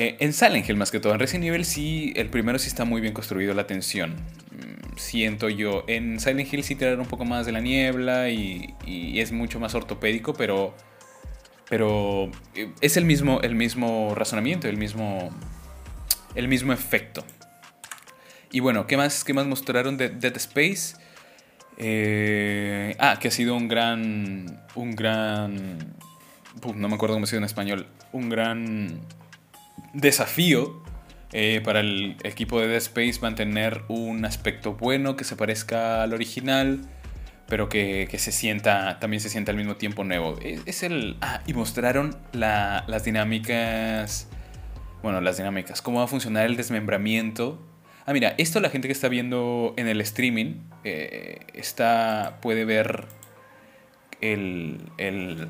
Eh, 0.00 0.16
en 0.20 0.32
Silent 0.32 0.68
Hill 0.68 0.76
más 0.76 0.90
que 0.92 1.00
todo, 1.00 1.12
en 1.12 1.18
Resident 1.18 1.46
Evil 1.46 1.64
sí, 1.64 2.12
el 2.14 2.28
primero 2.28 2.58
sí 2.58 2.68
está 2.68 2.84
muy 2.84 3.00
bien 3.00 3.12
construido 3.12 3.52
la 3.52 3.66
tensión, 3.66 4.12
mm, 4.12 4.96
siento 4.96 5.48
yo. 5.48 5.84
En 5.88 6.20
Silent 6.20 6.52
Hill 6.52 6.62
sí 6.62 6.76
tirar 6.76 7.00
un 7.00 7.06
poco 7.06 7.24
más 7.24 7.46
de 7.46 7.52
la 7.52 7.60
niebla 7.60 8.30
y 8.30 8.74
es 9.18 9.32
mucho 9.32 9.58
más 9.58 9.74
ortopédico, 9.74 10.34
pero 10.34 10.74
pero 11.68 12.30
eh, 12.54 12.72
es 12.80 12.96
el 12.96 13.04
mismo, 13.04 13.40
el 13.42 13.54
mismo 13.54 14.14
razonamiento, 14.14 14.68
el 14.68 14.76
mismo, 14.76 15.30
el 16.34 16.48
mismo 16.48 16.72
efecto. 16.72 17.24
Y 18.50 18.60
bueno, 18.60 18.86
¿qué 18.86 18.96
más, 18.96 19.24
qué 19.24 19.34
más 19.34 19.46
mostraron 19.46 19.96
de 19.98 20.08
Dead 20.08 20.36
Space? 20.36 20.96
Eh, 21.76 22.96
ah, 22.98 23.18
que 23.20 23.28
ha 23.28 23.30
sido 23.30 23.54
un 23.54 23.68
gran. 23.68 24.62
Un 24.74 24.96
gran. 24.96 25.78
no 26.74 26.88
me 26.88 26.94
acuerdo 26.94 27.16
cómo 27.16 27.26
se 27.26 27.36
dice 27.36 27.38
en 27.38 27.44
español. 27.44 27.86
Un 28.12 28.30
gran 28.30 29.00
desafío 29.92 30.82
eh, 31.32 31.60
para 31.64 31.80
el 31.80 32.16
equipo 32.24 32.60
de 32.60 32.68
Dead 32.68 32.78
Space 32.78 33.20
mantener 33.20 33.82
un 33.88 34.24
aspecto 34.24 34.74
bueno 34.74 35.16
que 35.16 35.24
se 35.24 35.36
parezca 35.36 36.02
al 36.02 36.14
original 36.14 36.88
pero 37.48 37.70
que, 37.70 38.08
se 38.18 38.30
sienta, 38.30 38.98
también 39.00 39.20
se 39.20 39.30
sienta 39.30 39.50
al 39.52 39.56
mismo 39.56 39.76
tiempo 39.76 40.04
nuevo. 40.04 40.38
Es, 40.42 40.82
el... 40.82 41.16
Ah, 41.22 41.40
y 41.46 41.54
mostraron 41.54 42.14
las 42.32 43.04
dinámicas, 43.04 44.28
bueno, 45.02 45.22
las 45.22 45.38
dinámicas, 45.38 45.80
cómo 45.80 45.98
va 45.98 46.04
a 46.04 46.08
funcionar 46.08 46.44
el 46.44 46.56
desmembramiento. 46.56 47.58
Ah, 48.04 48.12
mira, 48.12 48.34
esto 48.36 48.60
la 48.60 48.68
gente 48.68 48.86
que 48.86 48.92
está 48.92 49.08
viendo 49.08 49.72
en 49.78 49.88
el 49.88 50.02
streaming 50.02 50.56
eh, 50.84 51.40
está, 51.54 52.38
puede 52.42 52.66
ver 52.66 53.06
el, 54.20 54.82
el, 54.98 55.48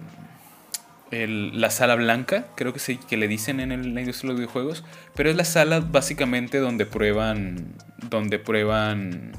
la 1.10 1.70
sala 1.70 1.94
blanca, 1.94 2.46
creo 2.54 2.72
que, 2.72 2.78
sí, 2.78 2.98
que 3.08 3.16
le 3.16 3.28
dicen 3.28 3.60
en 3.60 3.94
la 3.94 4.00
industria 4.00 4.28
de 4.28 4.32
los 4.34 4.40
videojuegos, 4.40 4.84
pero 5.14 5.30
es 5.30 5.36
la 5.36 5.44
sala 5.44 5.80
básicamente 5.80 6.58
donde 6.58 6.84
prueban, 6.84 7.74
donde 8.10 8.38
prueban 8.38 9.32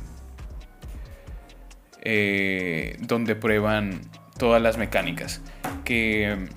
eh, 2.01 2.97
donde 3.01 3.35
prueban 3.35 4.01
todas 4.37 4.61
las 4.61 4.77
mecánicas. 4.77 5.41
Que 5.83 6.47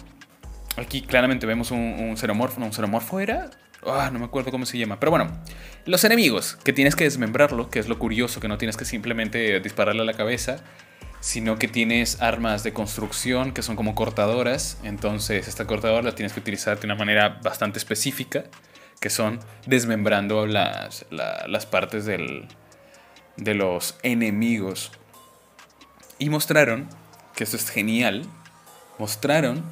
aquí 0.76 1.02
claramente 1.02 1.46
vemos 1.46 1.70
un, 1.70 1.78
un 1.78 2.14
no, 2.14 2.66
un 2.66 2.72
xenomorfo 2.72 3.20
era, 3.20 3.50
ah, 3.84 4.10
no 4.12 4.18
me 4.18 4.24
acuerdo 4.24 4.50
cómo 4.50 4.66
se 4.66 4.78
llama, 4.78 5.00
pero 5.00 5.10
bueno, 5.10 5.30
los 5.84 6.04
enemigos, 6.04 6.56
que 6.64 6.72
tienes 6.72 6.94
que 6.94 7.04
desmembrarlo, 7.04 7.70
que 7.70 7.80
es 7.80 7.88
lo 7.88 7.98
curioso, 7.98 8.40
que 8.40 8.48
no 8.48 8.56
tienes 8.56 8.76
que 8.76 8.84
simplemente 8.84 9.58
dispararle 9.60 10.02
a 10.02 10.04
la 10.04 10.14
cabeza, 10.14 10.62
sino 11.22 11.56
que 11.56 11.68
tienes 11.68 12.20
armas 12.20 12.64
de 12.64 12.72
construcción 12.72 13.52
que 13.52 13.62
son 13.62 13.76
como 13.76 13.94
cortadoras, 13.94 14.76
entonces 14.82 15.46
esta 15.46 15.68
cortadora 15.68 16.02
la 16.02 16.16
tienes 16.16 16.32
que 16.32 16.40
utilizar 16.40 16.80
de 16.80 16.86
una 16.86 16.96
manera 16.96 17.38
bastante 17.44 17.78
específica, 17.78 18.42
que 18.98 19.08
son 19.08 19.38
desmembrando 19.64 20.48
las, 20.48 21.06
las 21.10 21.66
partes 21.66 22.06
del, 22.06 22.48
de 23.36 23.54
los 23.54 23.96
enemigos. 24.02 24.90
Y 26.18 26.28
mostraron, 26.28 26.88
que 27.36 27.44
esto 27.44 27.56
es 27.56 27.70
genial, 27.70 28.24
mostraron 28.98 29.62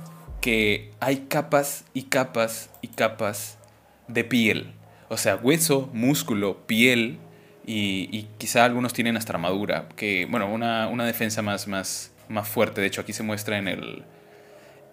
que 0.41 0.93
hay 1.01 1.27
capas 1.29 1.85
y 1.95 2.05
capas 2.05 2.71
y 2.81 2.89
capas 2.89 3.59
de 4.07 4.23
piel. 4.23 4.73
O 5.09 5.17
sea, 5.17 5.35
hueso, 5.35 5.91
músculo, 5.93 6.65
piel 6.69 7.19
y, 7.67 8.27
quizá 8.39 8.65
algunos 8.65 8.93
tienen 8.93 9.17
hasta 9.17 9.33
armadura. 9.33 9.89
Que, 9.97 10.27
bueno, 10.31 10.53
una, 10.53 11.05
defensa 11.05 11.43
más, 11.43 11.69
más, 11.69 12.13
más 12.29 12.49
fuerte. 12.49 12.81
De 12.81 12.87
hecho, 12.87 13.01
aquí 13.01 13.13
se 13.13 13.23
muestra 13.23 13.59
en, 13.59 13.69
el, 13.69 14.05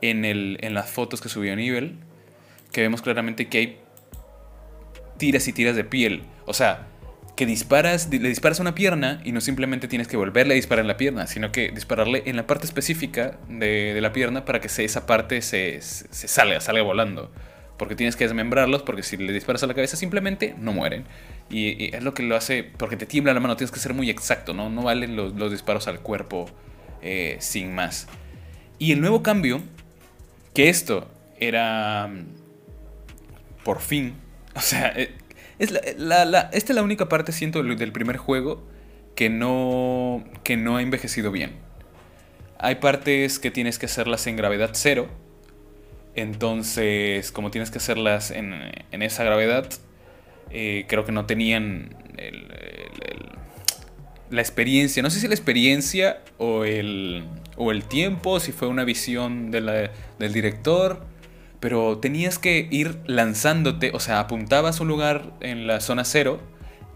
en, 0.01 0.26
el, 0.26 0.57
en 0.61 0.74
las 0.74 0.89
fotos 0.89 1.22
que 1.22 1.30
subió 1.30 1.55
Nivel, 1.55 1.95
que 2.72 2.82
vemos 2.82 3.01
claramente 3.01 3.47
que 3.47 3.57
hay 3.57 3.80
tiras 5.18 5.47
y 5.47 5.53
tiras 5.53 5.76
de 5.76 5.84
piel. 5.84 6.24
O 6.45 6.53
sea, 6.53 6.88
que 7.38 7.45
disparas, 7.45 8.09
le 8.09 8.30
disparas 8.30 8.59
una 8.59 8.74
pierna 8.74 9.22
y 9.24 9.32
no 9.32 9.41
simplemente 9.41 9.88
tienes 9.88 10.07
que 10.07 10.18
volverle 10.18 10.53
a 10.53 10.55
disparar 10.55 10.82
en 10.82 10.88
la 10.88 10.97
pierna, 10.97 11.28
sino 11.28 11.51
que 11.51 11.70
dispararle 11.70 12.24
en 12.26 12.36
la 12.36 12.47
parte 12.47 12.65
específica 12.65 13.38
de, 13.47 13.97
la 14.01 14.11
pierna 14.11 14.43
para 14.43 14.59
que 14.59 14.68
esa 14.68 15.05
parte 15.05 15.41
se, 15.43 15.80
salga, 15.82 16.59
salga 16.59 16.82
volando. 16.82 17.32
Porque 17.78 17.95
tienes 17.95 18.15
que 18.15 18.24
desmembrarlos, 18.24 18.82
porque 18.82 19.03
si 19.03 19.18
le 19.18 19.32
disparas 19.32 19.61
a 19.61 19.68
la 19.68 19.76
cabeza 19.76 19.95
simplemente 19.97 20.55
no 20.57 20.74
mueren. 20.74 21.05
Y, 21.50 21.95
es 21.95 22.04
lo 22.04 22.14
que 22.14 22.24
lo 22.24 22.36
hace, 22.36 22.64
porque 22.64 22.98
te 22.98 23.06
tiembla 23.06 23.34
la 23.34 23.39
mano, 23.39 23.56
tienes 23.56 23.72
que 23.72 23.80
ser 23.80 23.93
muy 23.93 24.10
exacto, 24.10 24.54
¿no? 24.54 24.70
No 24.70 24.84
valen 24.84 25.16
los, 25.16 25.52
disparos 25.52 25.88
al 25.88 26.00
cuerpo 26.00 26.50
eh, 27.02 27.38
sin 27.39 27.74
más. 27.74 28.08
Y 28.80 28.91
el 28.91 29.02
nuevo 29.02 29.24
cambio, 29.24 29.62
que 30.54 30.70
esto 30.70 31.10
era 31.39 32.08
mm, 32.08 33.64
por 33.64 33.80
fin, 33.80 34.16
o 34.56 34.62
sea, 34.62 34.93
eh, 34.95 35.16
es 35.60 35.72
la, 35.72 36.50
esta 36.54 36.72
es 36.72 36.76
la 36.76 36.84
única 36.84 37.10
parte, 37.10 37.32
siento, 37.32 37.64
del 37.64 37.91
primer 37.91 38.18
juego 38.18 38.64
que 39.16 39.30
no, 39.30 40.24
que 40.43 40.56
no 40.56 40.78
ha 40.78 40.82
envejecido 40.82 41.32
bien. 41.32 41.52
Hay 42.60 42.76
partes 42.76 43.39
que 43.39 43.52
tienes 43.52 43.80
que 43.80 43.88
hacerlas 43.88 44.28
en 44.28 44.36
gravedad 44.36 44.72
cero. 44.74 45.10
Entonces, 46.16 47.32
como 47.32 47.52
tienes 47.52 47.72
que 47.72 47.80
hacerlas 47.80 48.32
en, 48.32 48.54
esa 48.91 49.24
gravedad, 49.24 49.70
eh, 50.52 50.86
creo 50.88 51.06
que 51.06 51.12
no 51.12 51.26
tenían 51.26 51.95
la 54.30 54.41
experiencia, 54.41 55.02
no 55.04 55.10
sé 55.10 55.20
si 55.20 55.28
la 55.28 55.36
experiencia 55.36 56.22
o 56.38 56.66
el, 56.66 57.26
o 57.56 57.72
el 57.72 57.84
tiempo, 57.84 58.39
si 58.39 58.52
fue 58.52 58.68
una 58.68 58.84
visión 58.84 59.52
del 59.52 60.34
director, 60.34 61.06
pero 61.60 61.98
tenías 62.00 62.38
que 62.38 62.68
ir 62.70 63.00
lanzándote, 63.06 63.91
o 63.93 64.00
sea, 64.00 64.20
apuntabas 64.20 64.80
un 64.80 64.88
lugar 64.88 65.34
en 65.41 65.66
la 65.68 65.80
zona 65.80 66.04
cero 66.04 66.39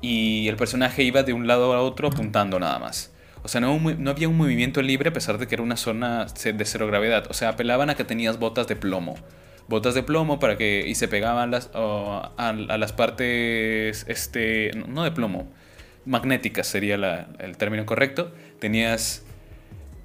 y 0.01 0.47
el 0.47 0.55
personaje 0.55 1.03
iba 1.03 1.23
de 1.23 1.33
un 1.33 1.47
lado 1.47 1.73
a 1.73 1.81
otro 1.81 2.09
apuntando 2.09 2.59
nada 2.59 2.79
más. 2.79 3.11
O 3.43 3.47
sea, 3.47 3.59
no, 3.59 3.79
no, 3.79 4.11
había 4.11 4.29
un 4.29 4.37
movimiento 4.37 4.81
libre 4.81 5.09
a 5.09 5.13
pesar 5.13 5.39
de 5.39 5.47
que 5.47 5.55
era 5.55 5.63
una 5.63 5.77
zona 5.77 6.25
de 6.25 6.65
cero 6.65 6.85
gravedad. 6.87 7.25
O 7.29 7.33
sea, 7.33 7.49
apelaban 7.49 7.89
a 7.89 7.95
que 7.95 8.03
tenías 8.03 8.37
botas 8.37 8.67
de 8.67 8.75
plomo. 8.75 9.15
Botas 9.67 9.93
de 9.93 10.03
plomo 10.03 10.39
para 10.39 10.57
que... 10.57 10.85
Y 10.87 10.95
se 10.95 11.07
pegaban 11.07 11.51
las, 11.51 11.69
a, 11.73 12.53
las 12.53 12.93
partes... 12.93 14.05
Este... 14.07 14.71
No 14.87 15.03
de 15.03 15.11
plomo. 15.11 15.51
Magnéticas 16.05 16.67
sería 16.67 17.27
el 17.39 17.57
término 17.57 17.85
correcto. 17.85 18.31
Tenías 18.59 19.23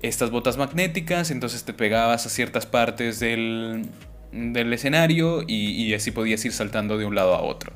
estas 0.02 0.30
botas 0.30 0.56
magnéticas, 0.56 1.30
entonces 1.30 1.64
te 1.64 1.72
pegabas 1.72 2.26
a 2.26 2.28
ciertas 2.28 2.66
partes 2.66 3.18
del, 3.18 3.86
del 4.32 4.72
escenario 4.72 5.42
y, 5.46 5.70
y 5.70 5.94
así 5.94 6.10
podías 6.10 6.44
ir 6.44 6.52
saltando 6.52 6.98
de 6.98 7.06
un 7.06 7.14
lado 7.14 7.34
a 7.34 7.42
otro. 7.42 7.72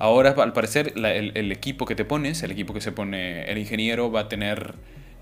Ahora, 0.00 0.30
al 0.30 0.54
parecer, 0.54 0.94
el, 0.96 1.52
equipo 1.52 1.84
que 1.84 1.94
te 1.94 2.06
pones, 2.06 2.42
el 2.42 2.50
equipo 2.50 2.72
que 2.72 2.80
se 2.80 2.90
pone 2.90 3.44
el 3.44 3.58
ingeniero, 3.58 4.10
va 4.10 4.20
a 4.20 4.28
tener 4.30 4.72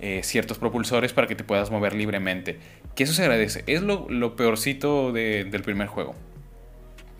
eh, 0.00 0.20
ciertos 0.22 0.58
propulsores 0.58 1.12
para 1.12 1.26
que 1.26 1.34
te 1.34 1.44
puedas 1.44 1.70
mover 1.70 1.94
libremente. 1.94 2.58
Que 2.94 3.04
eso 3.04 3.12
se 3.12 3.22
agradece. 3.22 3.64
Es 3.66 3.82
lo, 3.82 4.36
peorcito 4.36 5.12
del 5.12 5.62
primer 5.62 5.88
juego. 5.88 6.14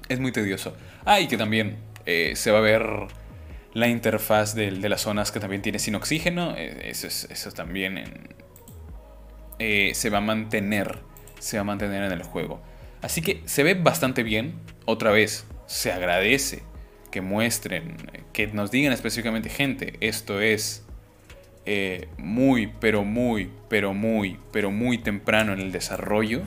Es 0.08 0.20
muy 0.20 0.32
tedioso. 0.32 0.76
Ah, 1.04 1.20
y 1.20 1.28
que 1.28 1.36
también 1.36 1.76
eh, 2.06 2.32
se 2.36 2.50
va 2.50 2.58
a 2.58 2.62
ver 2.62 2.86
la 3.74 3.88
interfaz 3.88 4.54
de, 4.54 4.70
las 4.70 5.02
zonas 5.02 5.32
que 5.32 5.40
también 5.40 5.62
tiene 5.62 5.78
sin 5.78 5.94
oxígeno. 5.94 6.54
Eh, 6.56 6.90
eso, 6.90 7.08
eso 7.08 7.52
también 7.52 8.04
se 9.58 10.10
va 10.10 10.18
a 10.18 10.22
mantener. 10.22 11.00
Se 11.40 11.56
va 11.56 11.62
a 11.62 11.64
mantener 11.64 12.04
en 12.04 12.12
el 12.12 12.22
juego. 12.22 12.62
Así 13.02 13.22
que 13.22 13.42
se 13.44 13.62
ve 13.62 13.74
bastante 13.74 14.22
bien. 14.22 14.54
Otra 14.84 15.10
vez, 15.10 15.46
se 15.66 15.92
agradece 15.92 16.62
que 17.10 17.20
muestren, 17.20 17.96
que 18.32 18.46
nos 18.48 18.70
digan 18.70 18.92
específicamente, 18.92 19.48
gente, 19.48 19.94
esto 20.00 20.40
es 20.40 20.84
eh, 21.66 22.08
muy, 22.16 22.72
pero 22.80 23.04
muy, 23.04 23.50
pero 23.68 23.94
muy, 23.94 24.38
pero 24.52 24.70
muy 24.70 24.98
temprano 24.98 25.52
en 25.52 25.60
el 25.60 25.72
desarrollo. 25.72 26.42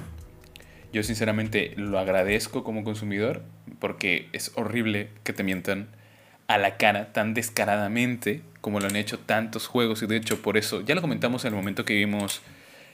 Yo 0.94 1.04
sinceramente 1.04 1.74
lo 1.78 2.00
agradezco 2.00 2.64
como 2.64 2.84
consumidor 2.84 3.44
porque 3.80 4.30
es 4.34 4.52
horrible 4.56 5.10
que 5.24 5.34
te 5.34 5.44
mientan 5.44 5.88
a 6.48 6.58
la 6.58 6.78
cara 6.78 7.14
tan 7.14 7.34
descaradamente 7.34 8.42
como 8.60 8.80
lo 8.80 8.88
han 8.88 8.96
hecho 8.96 9.20
tantos 9.20 9.68
juegos 9.68 10.04
y 10.04 10.08
de 10.08 10.18
hecho 10.18 10.42
por 10.42 10.58
eso 10.58 10.82
ya 10.82 10.96
lo 10.96 11.02
comentamos 11.02 11.46
en 11.46 11.54
el 11.54 11.56
momento 11.56 11.86
que 11.86 11.94
vimos 11.94 12.42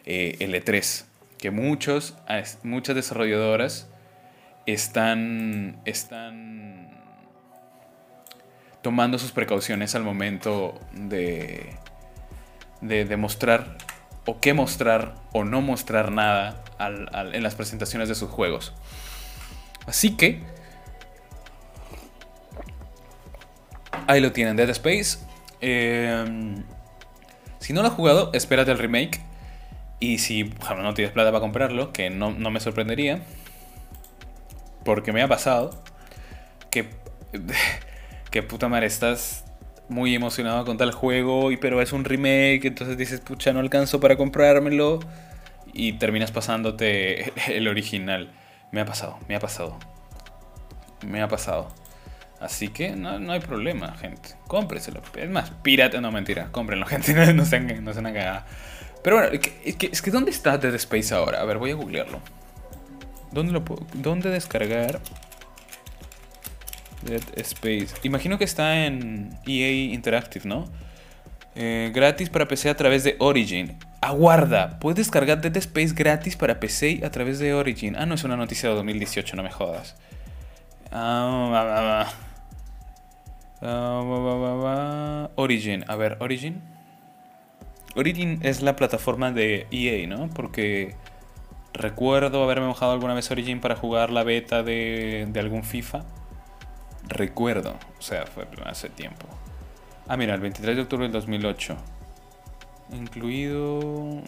eh, 0.06 0.36
el 0.40 0.54
E3 0.54 1.06
que 1.40 1.50
muchos 1.50 2.16
muchas 2.64 2.96
desarrolladoras 2.96 3.90
están 4.68 5.82
están 5.86 6.88
tomando 8.82 9.18
sus 9.18 9.32
precauciones 9.32 9.96
al 9.96 10.04
momento 10.04 10.80
de, 10.94 11.76
de, 12.82 13.06
demostrar 13.06 13.78
o 14.26 14.40
qué 14.40 14.54
mostrar 14.54 15.16
o 15.32 15.44
no 15.44 15.62
mostrar 15.62 16.12
nada 16.12 16.64
en 16.80 17.44
las 17.44 17.56
presentaciones 17.56 18.10
de 18.10 18.16
sus 18.16 18.30
juegos. 18.30 18.74
Así 19.86 20.16
que 20.16 20.42
ahí 24.08 24.22
lo 24.22 24.32
tienen, 24.32 24.56
Dead 24.56 24.70
Space. 24.70 25.20
Em, 25.62 26.64
si 27.60 27.74
no 27.74 27.82
lo 27.82 27.88
has 27.88 27.94
jugado, 27.94 28.32
espérate 28.34 28.72
el 28.72 28.78
remake. 28.78 29.22
Y 30.00 30.20
si 30.20 30.44
no 30.44 30.94
tienes 30.94 31.12
plata 31.14 31.32
para 31.32 31.42
comprarlo, 31.42 31.92
que 31.92 32.10
no, 32.10 32.32
no 32.32 32.52
me 32.52 32.60
sorprendería, 32.60 33.22
porque 34.84 35.12
me 35.12 35.24
ha 35.24 35.28
pasado 35.28 35.72
que 36.70 36.88
que 38.32 38.44
puta 38.44 38.68
madre, 38.68 38.88
estás 38.88 39.46
muy 39.90 40.14
emocionado 40.16 40.66
con 40.66 40.78
tal 40.78 40.92
juego, 40.92 41.52
y, 41.52 41.58
pero 41.58 41.82
es 41.82 41.94
un 41.94 42.04
remake, 42.04 42.66
entonces 42.66 42.98
dices, 42.98 43.20
pucha, 43.22 43.54
no 43.54 43.60
alcanzo 43.60 44.00
para 44.00 44.18
comprármelo, 44.18 45.00
y 45.74 45.94
terminas 45.94 46.32
pasándote 46.32 47.34
el 47.48 47.68
original. 47.68 48.32
Me 48.72 48.82
ha 48.82 48.86
pasado, 48.86 49.18
me 49.28 49.36
ha 49.36 49.40
pasado. 49.40 49.78
Me 51.06 51.22
ha 51.22 51.28
pasado. 51.28 51.70
Así 52.40 52.68
que 52.68 52.92
no, 52.92 53.32
hay 53.32 53.40
problema, 53.40 53.96
gente. 53.96 54.36
Cómpreselo. 54.48 55.02
Es 55.16 55.30
más, 55.30 55.52
pirata, 55.62 56.02
no 56.02 56.12
mentira, 56.12 56.50
cómprenlo, 56.52 56.86
gente. 56.88 57.14
No, 57.34 57.46
sean, 57.46 57.84
no 57.84 57.94
sean 57.94 58.14
Pero 59.04 59.18
bueno, 59.18 59.32
es 59.32 59.76
que, 59.76 59.90
es 59.92 60.02
que 60.02 60.12
¿dónde 60.12 60.32
está 60.32 60.58
Dead 60.58 60.74
Space 60.76 61.14
ahora? 61.14 61.42
A 61.42 61.46
ver, 61.46 61.58
voy 61.58 61.72
a 61.72 61.76
googlearlo. 61.76 62.20
¿Dónde 63.32 63.54
lo 63.54 63.64
puedo? 63.64 63.86
¿Dónde 63.94 64.30
descargar 64.30 65.00
Dead 67.08 67.24
Space. 67.38 67.88
Imagino 68.04 68.38
que 68.38 68.44
está 68.44 68.86
en 68.86 69.30
EA 69.46 69.94
Interactive, 69.94 70.48
¿no? 70.48 70.66
Eh, 71.56 71.92
gratis 71.92 72.30
para 72.30 72.48
PC 72.48 72.70
a 72.70 72.78
través 72.78 73.04
de 73.04 73.16
Origin. 73.18 73.80
Aguarda, 74.00 74.78
puedes 74.78 74.98
descargar 74.98 75.42
Dead 75.42 75.58
Space 75.58 75.94
gratis 75.96 76.36
para 76.36 76.60
PC 76.60 77.02
a 77.04 77.10
través 77.10 77.40
de 77.40 77.56
Origin. 77.56 77.96
Ah, 77.96 78.06
no 78.06 78.14
es 78.14 78.24
una 78.24 78.38
noticia 78.38 78.70
de 78.70 78.76
2018, 78.76 79.36
no 79.36 79.42
me 79.42 79.52
jodas. 79.52 79.96
Ah, 80.92 82.14
ah, 83.64 85.30
Origin, 85.36 85.84
a 85.88 85.96
ver, 85.96 86.18
Origin. 86.20 86.62
Origin 87.96 88.40
es 88.44 88.62
la 88.62 88.76
plataforma 88.76 89.32
de 89.32 89.66
EA, 89.72 90.06
¿no? 90.08 90.30
Porque 90.30 90.96
recuerdo 91.74 92.44
haberme 92.44 92.68
mojado 92.68 92.92
alguna 92.92 93.16
vez 93.16 93.32
Origin 93.32 93.62
para 93.62 93.76
jugar 93.76 94.12
la 94.12 94.24
beta 94.24 94.62
de, 94.62 95.28
de 95.28 95.40
algún 95.40 95.64
FIFA 95.64 96.06
recuerdo, 97.08 97.76
o 97.98 98.02
sea, 98.02 98.26
fue 98.26 98.48
hace 98.66 98.90
tiempo. 98.90 99.28
Ah, 100.08 100.16
mira, 100.16 100.36
el 100.36 100.42
23 100.42 100.76
de 100.76 100.82
octubre 100.84 101.04
del 101.04 101.12
2008. 101.12 101.76
Incluido. 102.94 104.22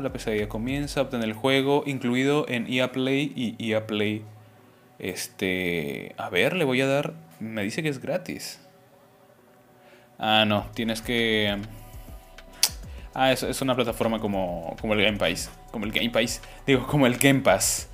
La 0.00 0.10
pesadilla 0.12 0.48
comienza, 0.48 1.02
obtener 1.02 1.28
el 1.28 1.34
juego, 1.34 1.82
incluido 1.86 2.46
en 2.48 2.66
EA 2.72 2.92
Play 2.92 3.32
y 3.36 3.70
EA 3.70 3.86
Play. 3.86 4.24
Este. 4.98 6.14
A 6.16 6.30
ver, 6.30 6.56
le 6.56 6.64
voy 6.64 6.80
a 6.80 6.86
dar. 6.86 7.14
Me 7.40 7.62
dice 7.62 7.82
que 7.82 7.90
es 7.90 8.00
gratis. 8.00 8.60
Ah, 10.18 10.44
no, 10.46 10.66
tienes 10.74 11.02
que. 11.02 11.58
Ah, 13.12 13.32
es, 13.32 13.42
es 13.42 13.60
una 13.60 13.74
plataforma 13.76 14.18
como, 14.18 14.74
como 14.80 14.94
el 14.94 15.02
Game 15.02 15.18
Pass. 15.18 15.50
Como 15.70 15.84
el 15.84 15.92
Game 15.92 16.10
Pass. 16.10 16.40
Digo, 16.66 16.86
como 16.86 17.06
el 17.06 17.18
Game 17.18 17.40
Pass. 17.40 17.88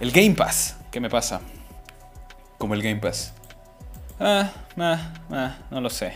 El 0.00 0.10
Game 0.10 0.34
Pass. 0.34 0.78
¿Qué 0.90 1.00
me 1.00 1.10
pasa? 1.10 1.40
Como 2.58 2.74
el 2.74 2.82
Game 2.82 3.00
Pass. 3.00 3.34
Ah, 4.18 4.50
ah, 4.78 5.12
ah, 5.30 5.56
no 5.70 5.80
lo 5.80 5.90
sé. 5.90 6.14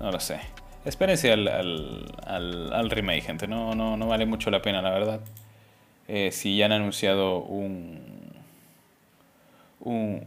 No 0.00 0.12
lo 0.12 0.20
sé. 0.20 0.40
Espérense 0.84 1.32
al, 1.32 1.48
al, 1.48 2.72
al, 2.72 2.90
remake, 2.90 3.22
gente. 3.22 3.46
No, 3.48 3.74
no, 3.74 3.96
no 3.96 4.06
vale 4.06 4.26
mucho 4.26 4.50
la 4.50 4.62
pena, 4.62 4.80
la 4.80 4.90
verdad. 4.90 5.20
Eh, 6.06 6.30
si 6.32 6.56
ya 6.56 6.66
han 6.66 6.72
anunciado 6.72 7.40
un. 7.40 8.32
Un. 9.80 10.26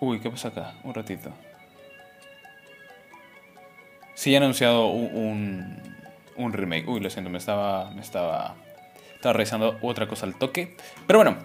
Uy, 0.00 0.20
¿qué 0.20 0.30
pasa 0.30 0.48
acá? 0.48 0.74
Un 0.84 0.94
ratito. 0.94 1.30
Si 4.14 4.30
ya 4.30 4.38
han 4.38 4.44
anunciado 4.44 4.86
un, 4.86 5.78
un, 6.36 6.52
remake. 6.52 6.88
Uy, 6.88 7.00
lo 7.00 7.10
siento, 7.10 7.30
me 7.30 7.38
estaba. 7.38 7.90
Me 7.90 8.00
estaba. 8.00 8.54
Estaba 9.14 9.32
revisando 9.34 9.78
otra 9.82 10.06
cosa 10.06 10.26
al 10.26 10.36
toque. 10.36 10.76
Pero 11.06 11.18
bueno, 11.18 11.36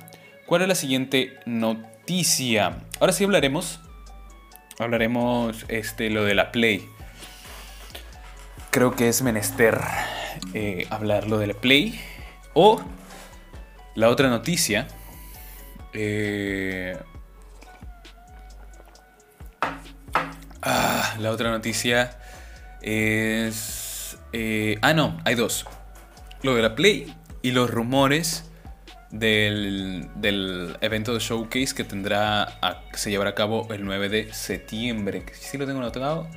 ¿Cuál 0.47 0.61
es 0.61 0.69
la 0.69 0.75
siguiente 0.75 1.37
noticia? 1.45 2.77
Ahora 3.01 3.11
sí 3.11 3.25
hablaremos. 3.25 3.81
Hablaremos 4.79 5.65
este, 5.67 6.09
lo 6.09 6.23
de 6.23 6.35
la 6.35 6.53
Play. 6.53 6.87
Creo 8.71 8.95
que 8.95 9.09
es 9.09 9.21
menester 9.21 9.77
eh, 10.53 10.87
hablar 10.89 11.27
lo 11.27 11.37
de 11.37 11.47
la 11.47 11.53
Play. 11.53 11.99
O 12.53 12.81
la 13.93 14.07
otra 14.07 14.29
noticia. 14.29 14.87
Eh, 15.91 16.97
ah, 20.61 21.15
la 21.19 21.31
otra 21.31 21.51
noticia 21.51 22.17
es... 22.81 24.17
Eh, 24.31 24.79
ah, 24.81 24.93
no, 24.93 25.19
hay 25.25 25.35
dos. 25.35 25.65
Lo 26.41 26.55
de 26.55 26.61
la 26.61 26.73
Play 26.73 27.13
y 27.41 27.51
los 27.51 27.69
rumores 27.69 28.46
del, 29.11 30.77
evento 30.81 31.13
de 31.13 31.19
showcase 31.19 31.73
que 31.75 31.83
tendrá 31.83 32.59
se 32.93 33.09
llevará 33.09 33.31
a 33.31 33.35
cabo 33.35 33.67
el 33.73 33.85
9 33.85 34.09
de 34.09 34.33
septiembre. 34.33 35.25
¿Sí 35.33 35.57
lo 35.57 35.65
tengo 35.65 35.79
anotado? 35.79 36.27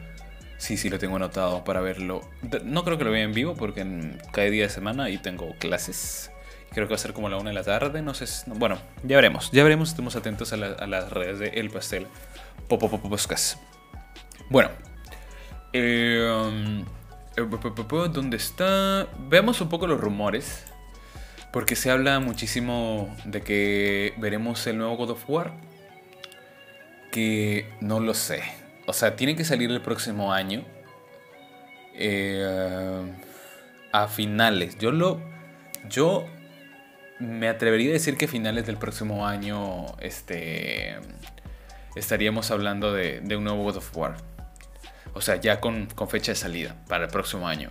Sí, 0.58 0.76
sí 0.76 0.90
lo 0.90 0.98
tengo 0.98 1.16
anotado 1.16 1.64
para 1.64 1.80
verlo. 1.80 2.20
No 2.64 2.84
creo 2.84 2.98
que 2.98 3.04
lo 3.04 3.10
vea 3.10 3.22
en 3.22 3.32
vivo 3.32 3.54
porque 3.54 3.80
en 3.80 4.20
cada 4.32 4.48
día 4.48 4.64
de 4.64 4.68
semana 4.68 5.08
y 5.08 5.18
tengo 5.18 5.54
clases 5.58 6.30
Creo 6.72 6.86
que 6.86 6.92
va 6.92 6.96
a 6.96 6.98
ser 6.98 7.12
como 7.12 7.28
la 7.28 7.36
una 7.36 7.50
de 7.50 7.54
la 7.54 7.64
tarde, 7.64 8.00
no 8.00 8.14
sé. 8.14 8.26
bueno, 8.46 8.78
ya 9.02 9.16
veremos. 9.16 9.50
Ya 9.50 9.64
veremos, 9.64 9.90
estemos 9.90 10.14
atentos 10.14 10.52
a, 10.52 10.56
las 10.56 11.10
redes 11.10 11.40
de 11.40 11.48
El 11.48 11.70
Pastel. 11.70 12.06
Popopopopuscas. 12.68 13.58
Bueno. 14.48 14.70
Eh, 15.72 16.84
¿Dónde 17.36 18.36
está? 18.36 19.08
Veamos 19.28 19.60
un 19.60 19.68
poco 19.68 19.88
los 19.88 20.00
rumores. 20.00 20.64
Porque 21.53 21.74
se 21.74 21.90
habla 21.90 22.20
muchísimo 22.20 23.14
de 23.24 23.42
que 23.42 24.14
veremos 24.18 24.66
el 24.66 24.78
nuevo 24.78 24.96
God 24.96 25.11
of 25.11 25.28
War. 25.28 25.53
Que 27.11 27.68
no 27.80 27.98
lo 27.98 28.14
sé. 28.14 28.42
O 28.86 28.92
sea, 28.92 29.16
tiene 29.16 29.34
que 29.34 29.44
salir 29.44 29.70
el 29.70 29.82
próximo 29.82 30.32
año. 30.32 30.64
Eh, 31.94 33.03
a 33.92 34.09
finales. 34.09 34.78
Yo 34.78 34.92
lo. 34.92 35.20
Yo 35.88 36.26
me 37.18 37.48
atrevería 37.48 37.90
a 37.90 37.92
decir 37.94 38.16
que 38.16 38.26
a 38.26 38.28
finales 38.28 38.66
del 38.66 38.76
próximo 38.76 39.26
año. 39.26 39.86
Este. 40.01 40.96
Estaríamos 41.96 42.53
hablando 42.53 42.92
de, 42.92 43.20
un 43.36 43.44
nuevo 43.44 43.64
God 43.64 43.78
of 43.78 43.96
War. 43.96 44.16
O 45.12 45.20
sea, 45.20 45.36
ya 45.36 45.61
con, 45.61 45.86
con 45.86 46.09
fecha 46.09 46.32
de 46.32 46.36
salida 46.36 46.76
para 46.88 47.07
el 47.07 47.11
próximo 47.11 47.48
año. 47.48 47.70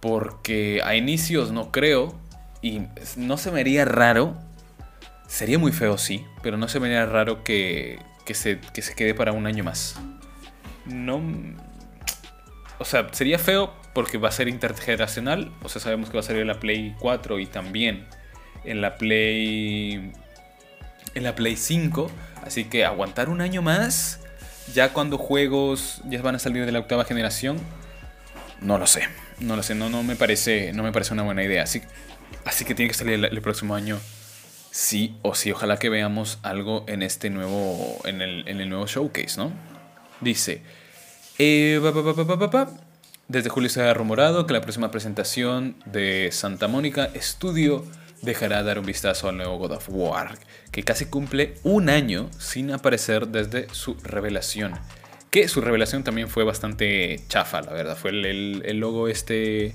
Porque 0.00 0.82
a 0.84 0.96
inicios 0.96 1.52
no 1.52 1.70
creo. 1.70 2.18
Y 2.62 2.82
no 3.16 3.36
se 3.36 3.50
me 3.50 3.60
haría 3.60 3.84
raro. 3.84 4.34
Sería 5.28 5.58
muy 5.58 5.72
feo, 5.72 5.98
sí. 5.98 6.24
Pero 6.42 6.56
no 6.56 6.68
se 6.68 6.80
me 6.80 6.86
haría 6.86 7.06
raro 7.06 7.44
que, 7.44 7.98
que, 8.24 8.34
se, 8.34 8.60
que 8.60 8.82
se 8.82 8.94
quede 8.94 9.14
para 9.14 9.32
un 9.32 9.46
año 9.46 9.64
más. 9.64 9.96
No. 10.86 11.20
O 12.78 12.84
sea, 12.84 13.08
sería 13.12 13.38
feo 13.38 13.72
porque 13.94 14.18
va 14.18 14.28
a 14.28 14.32
ser 14.32 14.48
intergeneracional. 14.48 15.52
O 15.62 15.68
sea, 15.68 15.80
sabemos 15.80 16.10
que 16.10 16.16
va 16.16 16.20
a 16.20 16.22
salir 16.22 16.42
en 16.42 16.48
la 16.48 16.60
Play 16.60 16.94
4 16.98 17.38
y 17.38 17.46
también 17.46 18.06
en 18.64 18.80
la 18.80 18.96
Play. 18.98 20.12
En 21.14 21.22
la 21.22 21.34
Play 21.34 21.56
5. 21.56 22.10
Así 22.44 22.64
que 22.64 22.84
aguantar 22.84 23.28
un 23.28 23.40
año 23.40 23.62
más. 23.62 24.20
Ya 24.74 24.92
cuando 24.92 25.18
juegos 25.18 26.02
ya 26.04 26.20
van 26.22 26.34
a 26.34 26.38
salir 26.38 26.66
de 26.66 26.72
la 26.72 26.80
octava 26.80 27.04
generación. 27.04 27.58
No 28.60 28.78
lo 28.78 28.86
sé. 28.86 29.02
No 29.40 29.56
lo 29.56 29.62
sé. 29.62 29.74
No, 29.74 29.88
no, 29.88 30.02
me, 30.02 30.16
parece, 30.16 30.72
no 30.72 30.82
me 30.82 30.92
parece 30.92 31.14
una 31.14 31.22
buena 31.22 31.42
idea. 31.42 31.62
Así, 31.62 31.82
así 32.44 32.64
que 32.64 32.74
tiene 32.74 32.88
que 32.90 32.96
salir 32.96 33.24
el, 33.24 33.42
próximo 33.42 33.74
año. 33.74 33.98
Sí 34.70 35.16
o 35.22 35.34
sí. 35.34 35.50
Ojalá 35.52 35.78
que 35.78 35.88
veamos 35.88 36.38
algo 36.42 36.84
en 36.88 37.02
este 37.02 37.30
nuevo. 37.30 37.98
En 38.04 38.22
el, 38.22 38.46
el 38.46 38.68
nuevo 38.68 38.86
showcase, 38.86 39.38
¿no? 39.38 39.52
Dice. 40.20 40.62
Eh, 41.38 41.80
desde 43.28 43.50
julio 43.50 43.68
se 43.68 43.82
ha 43.82 43.92
rumorado 43.92 44.46
que 44.46 44.54
la 44.54 44.60
próxima 44.60 44.90
presentación 44.90 45.76
de 45.84 46.30
Santa 46.32 46.68
Mónica 46.68 47.10
Studio 47.16 47.84
dejará 48.22 48.62
dar 48.62 48.78
un 48.78 48.86
vistazo 48.86 49.28
al 49.28 49.36
nuevo 49.36 49.58
God 49.58 49.72
of 49.72 49.88
War, 49.88 50.38
que 50.70 50.82
casi 50.82 51.06
cumple 51.06 51.54
un 51.62 51.90
año 51.90 52.30
sin 52.38 52.70
aparecer 52.70 53.28
desde 53.28 53.68
su 53.72 53.94
revelación. 54.02 54.74
Que 55.30 55.48
su 55.48 55.60
revelación 55.60 56.04
también 56.04 56.28
fue 56.28 56.44
bastante 56.44 57.20
chafa, 57.28 57.62
la 57.62 57.72
verdad. 57.72 57.96
Fue 57.96 58.10
el, 58.10 58.78
logo 58.78 59.08
este 59.08 59.72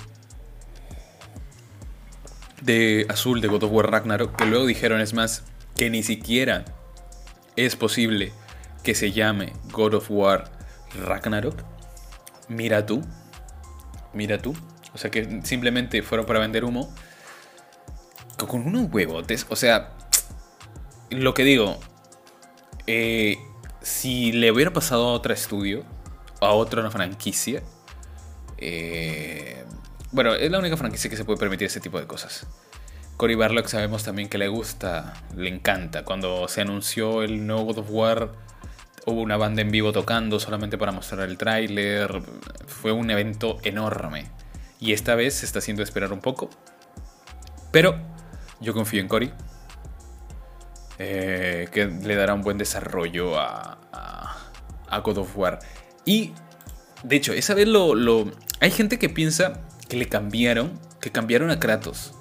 de 2.61 3.05
azul 3.09 3.41
de 3.41 3.47
God 3.47 3.63
of 3.63 3.71
War 3.71 3.91
Ragnarok, 3.91 4.35
que 4.35 4.45
luego 4.45 4.65
dijeron, 4.65 5.01
es 5.01 5.13
más, 5.13 5.43
que 5.75 5.89
ni 5.89 6.03
siquiera 6.03 6.65
es 7.55 7.75
posible 7.75 8.31
que 8.83 8.95
se 8.95 9.11
llame 9.11 9.53
God 9.71 9.95
of 9.95 10.09
War 10.09 10.51
Ragnarok. 11.05 11.63
Mira 12.47 12.85
tú, 12.85 13.01
mira 14.13 14.37
tú. 14.37 14.55
O 14.93 14.97
sea 14.97 15.09
que 15.09 15.41
simplemente 15.43 16.01
fueron 16.01 16.25
para 16.25 16.39
vender 16.39 16.65
humo. 16.65 16.93
Con 18.47 18.65
unos 18.65 18.91
huevotes. 18.91 19.45
O 19.49 19.55
sea, 19.55 19.93
lo 21.09 21.33
que 21.33 21.43
digo. 21.43 21.79
Eh, 22.87 23.37
si 23.81 24.31
le 24.31 24.51
hubiera 24.51 24.73
pasado 24.73 25.07
a 25.07 25.13
otro 25.13 25.33
estudio, 25.33 25.83
a 26.41 26.51
otra 26.51 26.89
franquicia. 26.89 27.61
Eh, 28.57 29.63
bueno, 30.11 30.33
es 30.33 30.51
la 30.51 30.59
única 30.59 30.77
franquicia 30.77 31.09
que 31.09 31.17
se 31.17 31.25
puede 31.25 31.39
permitir 31.39 31.67
ese 31.67 31.79
tipo 31.79 31.99
de 31.99 32.07
cosas. 32.07 32.45
Cory 33.17 33.35
Barlock 33.35 33.67
sabemos 33.67 34.03
también 34.03 34.29
que 34.29 34.37
le 34.37 34.47
gusta, 34.47 35.13
le 35.35 35.47
encanta. 35.47 36.03
Cuando 36.03 36.47
se 36.47 36.61
anunció 36.61 37.21
el 37.21 37.45
nuevo 37.45 37.65
God 37.65 37.77
of 37.77 37.87
War, 37.91 38.31
hubo 39.05 39.21
una 39.21 39.37
banda 39.37 39.61
en 39.61 39.69
vivo 39.69 39.91
tocando 39.91 40.39
solamente 40.39 40.77
para 40.77 40.91
mostrar 40.91 41.29
el 41.29 41.37
tráiler. 41.37 42.21
Fue 42.65 42.91
un 42.91 43.09
evento 43.11 43.59
enorme. 43.63 44.25
Y 44.79 44.93
esta 44.93 45.15
vez 45.15 45.35
se 45.35 45.45
está 45.45 45.59
haciendo 45.59 45.83
esperar 45.83 46.11
un 46.11 46.19
poco. 46.19 46.49
Pero 47.71 47.95
yo 48.59 48.73
confío 48.73 49.01
en 49.01 49.07
Cory. 49.07 49.31
Eh, 50.97 51.67
que 51.71 51.85
le 51.85 52.15
dará 52.15 52.33
un 52.33 52.41
buen 52.41 52.57
desarrollo 52.57 53.39
a, 53.39 53.77
a, 54.87 54.99
God 54.99 55.19
of 55.19 55.37
War. 55.37 55.59
Y, 56.05 56.33
de 57.03 57.15
hecho, 57.15 57.33
esa 57.33 57.53
vez 57.53 57.67
lo, 57.67 57.95
lo... 57.95 58.31
Hay 58.59 58.71
gente 58.71 58.99
que 58.99 59.09
piensa 59.09 59.61
que 59.91 59.97
le 59.97 60.07
cambiaron, 60.07 60.79
que 61.01 61.11
cambiaron 61.11 61.51
a 61.51 61.59
Kratos. 61.59 62.13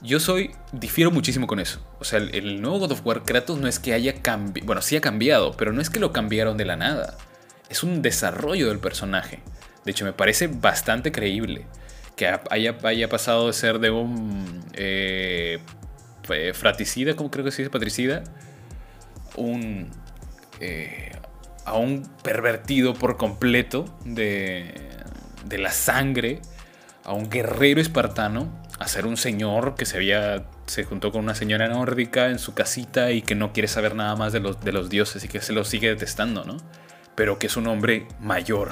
Yo 0.00 0.18
soy, 0.18 0.52
difiero 0.72 1.10
muchísimo 1.10 1.46
con 1.46 1.60
eso. 1.60 1.86
O 1.98 2.04
sea, 2.04 2.20
el, 2.20 2.62
nuevo 2.62 2.78
God 2.78 2.92
of 2.92 3.04
War 3.04 3.22
Kratos 3.22 3.58
no 3.58 3.68
es 3.68 3.78
que 3.78 3.92
haya 3.92 4.22
cambiado, 4.22 4.64
bueno, 4.66 4.80
sí 4.80 4.96
ha 4.96 5.02
cambiado, 5.02 5.54
pero 5.58 5.74
no 5.74 5.82
es 5.82 5.90
que 5.90 6.00
lo 6.00 6.14
cambiaron 6.14 6.56
de 6.56 6.64
la 6.64 6.76
nada. 6.76 7.18
Es 7.68 7.82
un 7.82 8.00
desarrollo 8.00 8.68
del 8.68 8.78
personaje. 8.78 9.40
De 9.84 9.90
hecho, 9.90 10.06
me 10.06 10.14
parece 10.14 10.46
bastante 10.46 11.12
creíble 11.12 11.66
que 12.16 12.26
haya, 12.50 12.78
haya 12.82 13.08
pasado 13.10 13.48
de 13.48 13.52
ser 13.52 13.78
de 13.78 13.90
un 13.90 14.64
eh, 14.72 15.58
fraticida, 16.54 17.14
como 17.14 17.30
creo 17.30 17.44
que 17.44 17.50
se 17.50 17.60
dice, 17.60 17.70
patricida, 17.70 18.24
un, 19.36 19.90
eh, 20.60 21.12
a 21.66 21.76
un 21.76 22.08
pervertido 22.22 22.94
por 22.94 23.18
completo 23.18 23.84
de, 24.06 24.72
de 25.44 25.58
la 25.58 25.72
sangre, 25.72 26.40
a 27.04 27.12
un 27.12 27.28
guerrero 27.30 27.80
espartano 27.80 28.60
a 28.78 28.88
ser 28.88 29.06
un 29.06 29.16
señor 29.16 29.74
que 29.74 29.84
se 29.84 29.96
había 29.96 30.46
se 30.66 30.84
juntó 30.84 31.10
con 31.10 31.22
una 31.24 31.34
señora 31.34 31.68
nórdica 31.68 32.30
en 32.30 32.38
su 32.38 32.54
casita 32.54 33.10
y 33.10 33.22
que 33.22 33.34
no 33.34 33.52
quiere 33.52 33.66
saber 33.66 33.94
nada 33.94 34.14
más 34.14 34.32
de 34.32 34.40
los, 34.40 34.60
de 34.60 34.72
los 34.72 34.88
dioses 34.88 35.24
y 35.24 35.28
que 35.28 35.40
se 35.40 35.52
los 35.52 35.68
sigue 35.68 35.88
detestando, 35.88 36.44
¿no? 36.44 36.58
Pero 37.16 37.38
que 37.38 37.48
es 37.48 37.56
un 37.56 37.66
hombre 37.66 38.06
mayor, 38.20 38.70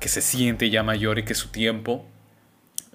que 0.00 0.08
se 0.08 0.22
siente 0.22 0.70
ya 0.70 0.82
mayor 0.82 1.18
y 1.18 1.24
que 1.24 1.34
su 1.34 1.48
tiempo 1.48 2.06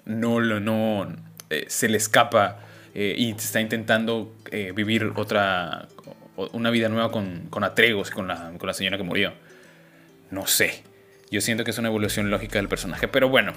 no, 0.04 0.40
no 0.40 1.08
eh, 1.48 1.66
se 1.68 1.88
le 1.88 1.96
escapa 1.96 2.58
eh, 2.92 3.14
y 3.16 3.30
está 3.30 3.60
intentando 3.60 4.34
eh, 4.50 4.72
vivir 4.74 5.12
otra, 5.14 5.86
una 6.52 6.70
vida 6.70 6.88
nueva 6.88 7.12
con, 7.12 7.46
con 7.50 7.62
Atregos, 7.62 8.10
con 8.10 8.26
la, 8.26 8.52
con 8.58 8.66
la 8.66 8.74
señora 8.74 8.96
que 8.96 9.04
murió. 9.04 9.32
No 10.30 10.46
sé. 10.46 10.82
Yo 11.30 11.42
siento 11.42 11.64
que 11.64 11.72
es 11.72 11.78
una 11.78 11.88
evolución 11.88 12.30
lógica 12.30 12.58
del 12.58 12.68
personaje. 12.68 13.06
Pero 13.06 13.28
bueno, 13.28 13.52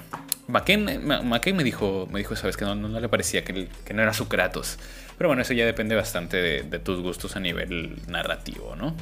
McCain, 0.46 0.84
me 0.84 1.64
dijo, 1.64 2.06
me 2.10 2.18
dijo 2.18 2.34
esa 2.34 2.46
vez 2.46 2.56
que 2.56 2.64
no, 2.64 2.74
no, 2.74 3.00
le 3.00 3.08
parecía 3.08 3.44
que, 3.44 3.68
que, 3.84 3.94
no 3.94 4.02
era 4.02 4.12
su 4.12 4.28
Kratos. 4.28 4.78
Pero 5.16 5.28
bueno, 5.28 5.42
eso 5.42 5.54
ya 5.54 5.64
depende 5.64 5.94
bastante 5.94 6.36
de, 6.62 6.78
tus 6.78 7.00
gustos 7.00 7.36
a 7.36 7.40
nivel 7.40 7.96
narrativo, 8.08 8.76
¿no? 8.76 8.94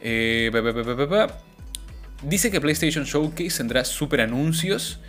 Eh, 0.00 0.50
Dice 2.22 2.52
que 2.52 2.60
PlayStation 2.60 3.04
Showcase 3.04 3.58
tendrá 3.58 3.84
super 3.84 4.20
anuncios. 4.20 5.00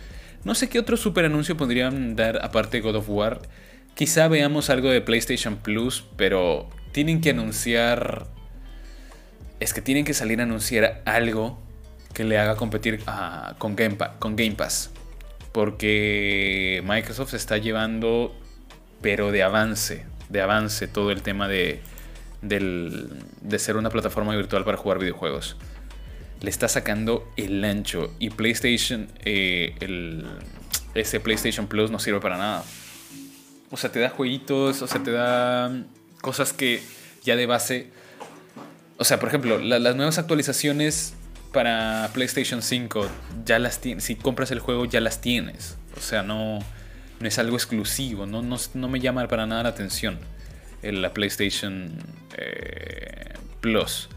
No 0.42 0.54
sé 0.54 0.68
qué 0.68 0.80
otro 0.80 0.96
super 0.96 1.24
anuncio 1.24 1.56
podrían 1.56 2.16
dar 2.16 2.44
aparte 2.44 2.78
de 2.78 2.80
God 2.82 2.96
of 2.96 3.08
War. 3.08 3.40
Quizá 3.94 4.26
veamos 4.26 4.68
algo 4.68 4.90
de 4.90 5.00
PlayStation 5.00 5.56
Plus, 5.56 6.04
pero 6.16 6.68
tienen 6.92 7.20
que 7.20 7.30
anunciar... 7.30 8.26
Es 9.60 9.72
que 9.72 9.80
tienen 9.80 10.04
que 10.04 10.12
salir 10.12 10.40
a 10.40 10.42
anunciar 10.42 11.02
algo 11.04 11.63
que 12.14 12.24
le 12.24 12.38
haga 12.38 12.56
competir 12.56 13.02
ah, 13.06 13.56
con, 13.58 13.76
Game 13.76 14.54
Pass. 14.56 14.90
Porque 15.52 16.82
Microsoft 16.86 17.30
se 17.30 17.36
está 17.36 17.58
llevando, 17.58 18.34
pero 19.02 19.30
de 19.32 19.42
avance, 19.42 20.06
de 20.28 20.40
avance 20.40 20.88
todo 20.88 21.10
el 21.10 21.22
tema 21.22 21.48
de, 21.48 21.82
de 22.40 23.58
ser 23.58 23.76
una 23.76 23.90
plataforma 23.90 24.34
virtual 24.34 24.64
para 24.64 24.78
jugar 24.78 24.98
videojuegos. 24.98 25.56
Le 26.40 26.50
está 26.50 26.68
sacando 26.68 27.28
el 27.36 27.64
ancho 27.64 28.12
y 28.18 28.30
PlayStation, 28.30 29.08
eh, 29.24 29.74
ese 30.94 31.20
PlayStation 31.20 31.66
Plus 31.66 31.90
no 31.90 31.98
sirve 31.98 32.20
para 32.20 32.36
nada. 32.36 32.64
O 33.70 33.76
sea, 33.76 33.90
te 33.90 33.98
da 33.98 34.10
jueguitos, 34.10 34.82
o 34.82 34.86
sea, 34.86 35.02
te 35.02 35.10
da 35.10 35.84
cosas 36.20 36.52
que 36.52 36.80
ya 37.24 37.36
de 37.36 37.46
base... 37.46 37.90
O 38.98 39.04
sea, 39.04 39.18
por 39.18 39.28
ejemplo, 39.28 39.58
las 39.58 39.96
nuevas 39.96 40.18
actualizaciones 40.18 41.14
para 41.54 42.10
PlayStation 42.12 42.60
5 42.60 43.08
ya 43.46 43.58
las 43.58 43.80
tienes. 43.80 44.04
Si 44.04 44.16
compras 44.16 44.50
el 44.50 44.58
juego 44.58 44.84
ya 44.84 45.00
las 45.00 45.22
tienes. 45.22 45.78
O 45.96 46.00
sea, 46.00 46.22
no, 46.22 46.58
no 47.20 47.26
es 47.26 47.38
algo 47.38 47.56
exclusivo. 47.56 48.26
No, 48.26 48.42
no, 48.42 48.88
me 48.88 49.00
llama 49.00 49.26
para 49.28 49.46
nada 49.46 49.62
la 49.62 49.68
atención 49.70 50.18
la 50.92 51.14
PlayStation 51.14 51.92
eh, 52.36 53.32
Plus. 53.60 54.08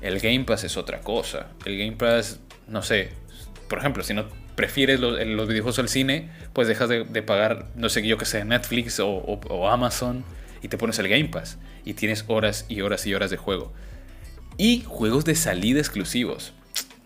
El 0.00 0.20
Game 0.20 0.44
Pass 0.44 0.64
es 0.64 0.76
otra 0.76 1.00
cosa. 1.00 1.48
El 1.64 1.78
Game 1.78 1.92
Pass, 1.92 2.40
no 2.66 2.82
sé. 2.82 3.10
Por 3.68 3.78
ejemplo, 3.78 4.02
si 4.02 4.14
no 4.14 4.26
prefieres 4.54 5.00
los, 5.00 5.18
los 5.26 5.48
videojuegos 5.48 5.78
al 5.78 5.88
cine, 5.88 6.30
pues 6.52 6.68
dejas 6.68 6.88
de, 6.88 7.04
pagar, 7.22 7.66
no 7.74 7.88
sé, 7.88 8.06
yo 8.06 8.18
que 8.18 8.24
sé, 8.24 8.44
Netflix 8.44 9.00
o, 9.00 9.68
Amazon 9.68 10.24
y 10.62 10.68
te 10.68 10.78
pones 10.78 10.98
el 10.98 11.08
Game 11.08 11.26
Pass 11.26 11.58
y 11.84 11.94
tienes 11.94 12.24
horas 12.28 12.66
y 12.68 12.80
horas 12.80 13.06
y 13.06 13.14
horas 13.14 13.30
de 13.30 13.36
juego. 13.36 13.72
Y 14.56 14.84
juegos 14.86 15.24
de 15.24 15.34
salida 15.34 15.80
exclusivos. 15.80 16.52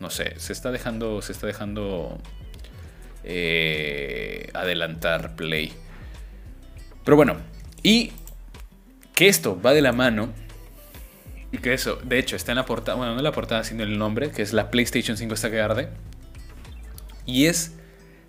No 0.01 0.11
sé, 0.11 0.39
se 0.39 0.53
está 0.53 0.71
dejando, 0.71 1.23
se 1.23 1.33
está 1.33 1.47
dejando 1.47 2.21
eh, 3.25 4.51
adelantar 4.55 5.35
Play. 5.35 5.73
Pero 7.05 7.17
bueno, 7.17 7.37
y 7.83 8.13
que 9.15 9.29
esto 9.29 9.61
va 9.61 9.73
de 9.73 9.83
la 9.83 9.93
mano. 9.93 10.33
Y 11.51 11.59
que 11.59 11.73
eso, 11.73 11.97
de 11.97 12.19
hecho, 12.19 12.37
está 12.37 12.53
en 12.53 12.57
la 12.57 12.67
portada, 12.67 12.97
bueno, 12.97 13.13
no 13.13 13.19
en 13.19 13.25
la 13.25 13.33
portada, 13.33 13.65
sino 13.65 13.83
el 13.83 13.99
nombre, 13.99 14.31
que 14.31 14.43
es 14.43 14.53
la 14.53 14.71
PlayStation 14.71 15.17
5 15.17 15.35
está 15.35 15.51
que 15.51 15.61
arde. 15.61 15.89
Y 17.25 17.47
es 17.47 17.75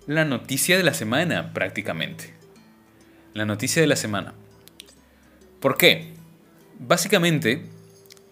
la 0.06 0.24
noticia 0.24 0.76
de 0.76 0.82
la 0.82 0.94
semana, 0.94 1.52
prácticamente. 1.52 2.34
La 3.34 3.44
noticia 3.44 3.80
de 3.80 3.88
la 3.88 3.96
semana. 3.96 4.34
¿Por 5.60 5.76
qué? 5.76 6.14
Básicamente, 6.78 7.66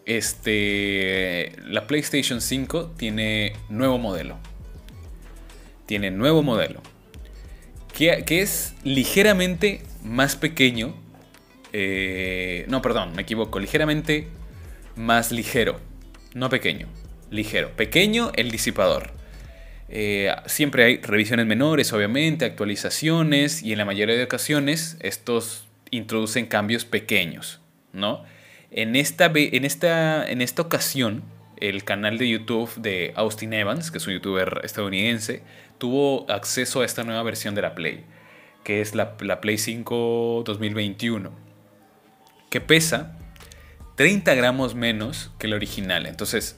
este, 0.09 1.53
la 1.67 1.87
PlayStation 1.87 2.41
5 2.41 2.95
tiene 2.97 3.53
nuevo 3.69 3.99
modelo. 3.99 4.39
Tiene 5.85 6.11
nuevo 6.11 6.43
modelo. 6.43 6.83
Que, 7.95 8.25
es 8.27 8.75
ligeramente 8.85 9.83
más 10.03 10.35
pequeño. 10.35 10.95
Eh, 11.75 12.65
no, 12.69 12.81
perdón, 12.81 13.15
me 13.15 13.23
equivoco. 13.23 13.59
Ligeramente 13.59 14.29
más 14.97 15.31
ligero. 15.31 15.79
No 16.33 16.49
pequeño. 16.49 16.89
Ligero. 17.31 17.77
Pequeño 17.77 18.33
el 18.35 18.51
disipador. 18.51 19.13
Eh, 19.91 20.35
siempre 20.47 20.85
hay 20.85 20.97
revisiones 21.03 21.45
menores, 21.45 21.93
obviamente, 21.93 22.47
actualizaciones 22.47 23.63
y 23.63 23.73
en 23.73 23.79
la 23.79 23.85
mayoría 23.85 24.17
de 24.17 24.25
ocasiones 24.25 24.97
estos 25.01 25.69
introducen 25.91 26.47
cambios 26.47 26.87
pequeños, 26.87 27.61
¿no? 27.93 28.25
En 28.71 28.97
esta, 28.97 29.33
en 29.35 29.64
esta, 29.64 30.29
en 30.29 30.43
esta 30.43 30.62
ocasión, 30.62 31.23
el 31.57 31.85
canal 31.85 32.19
de 32.19 32.29
YouTube 32.29 32.75
de 32.77 33.12
Austin 33.16 33.53
Evans, 33.53 33.91
que 33.91 33.99
es 33.99 34.07
un 34.07 34.14
youtuber 34.14 34.61
estadounidense, 34.62 35.43
tuvo 35.79 36.31
acceso 36.31 36.83
a 36.83 36.85
esta 36.85 37.05
nueva 37.05 37.23
versión 37.23 37.55
de 37.55 37.62
la 37.62 37.75
Play, 37.75 38.05
que 38.64 38.81
es 38.81 38.95
la, 38.95 39.16
la 39.21 39.41
Play 39.41 39.59
5 39.59 40.43
2021, 40.45 41.31
que 42.51 42.61
pesa 42.61 43.16
30 43.97 44.35
gramos 44.35 44.75
menos 44.75 45.31
que 45.39 45.49
la 45.49 45.57
original. 45.57 46.07
Entonces, 46.07 46.57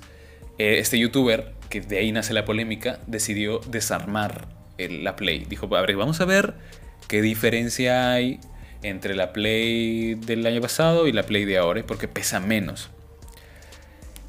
eh, 0.59 0.79
este 0.79 0.99
youtuber 0.99 1.55
que 1.71 1.81
de 1.81 1.99
ahí 1.99 2.13
nace 2.13 2.35
la 2.35 2.45
polémica, 2.45 2.99
decidió 3.07 3.61
desarmar 3.61 4.49
la 4.77 5.17
Play. 5.17 5.47
Dijo, 5.49 5.75
a 5.75 5.81
ver, 5.81 5.97
vamos 5.97 6.21
a 6.21 6.25
ver 6.25 6.55
qué 7.09 7.23
diferencia 7.23 8.13
hay 8.13 8.41
entre 8.83 9.15
la 9.15 9.33
Play 9.33 10.15
del 10.15 10.47
año 10.47 10.61
pasado 10.61 11.07
y 11.07 11.13
la 11.13 11.25
Play 11.25 11.45
de 11.45 11.59
ahora, 11.59 11.83
porque 11.87 12.09
pesa 12.09 12.41
menos. 12.41 12.91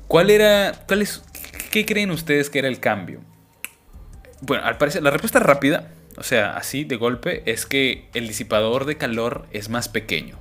¿Cuál 0.08 0.30
era, 0.30 0.74
cuál 0.88 1.08
qué 1.72 1.86
creen 1.86 2.12
ustedes 2.12 2.50
que 2.50 2.60
era 2.60 2.68
el 2.68 2.80
cambio? 2.80 3.22
Bueno, 4.42 4.66
al 4.66 4.78
parecer, 4.78 5.04
la 5.04 5.12
respuesta 5.12 5.40
rápida, 5.40 5.92
o 6.18 6.24
sea, 6.24 6.58
así 6.58 6.84
de 6.84 6.98
golpe, 6.98 7.44
es 7.46 7.66
que 7.66 8.10
el 8.14 8.28
disipador 8.28 8.86
de 8.86 8.98
calor 8.98 9.48
es 9.52 9.70
más 9.70 9.88
pequeño 9.88 10.38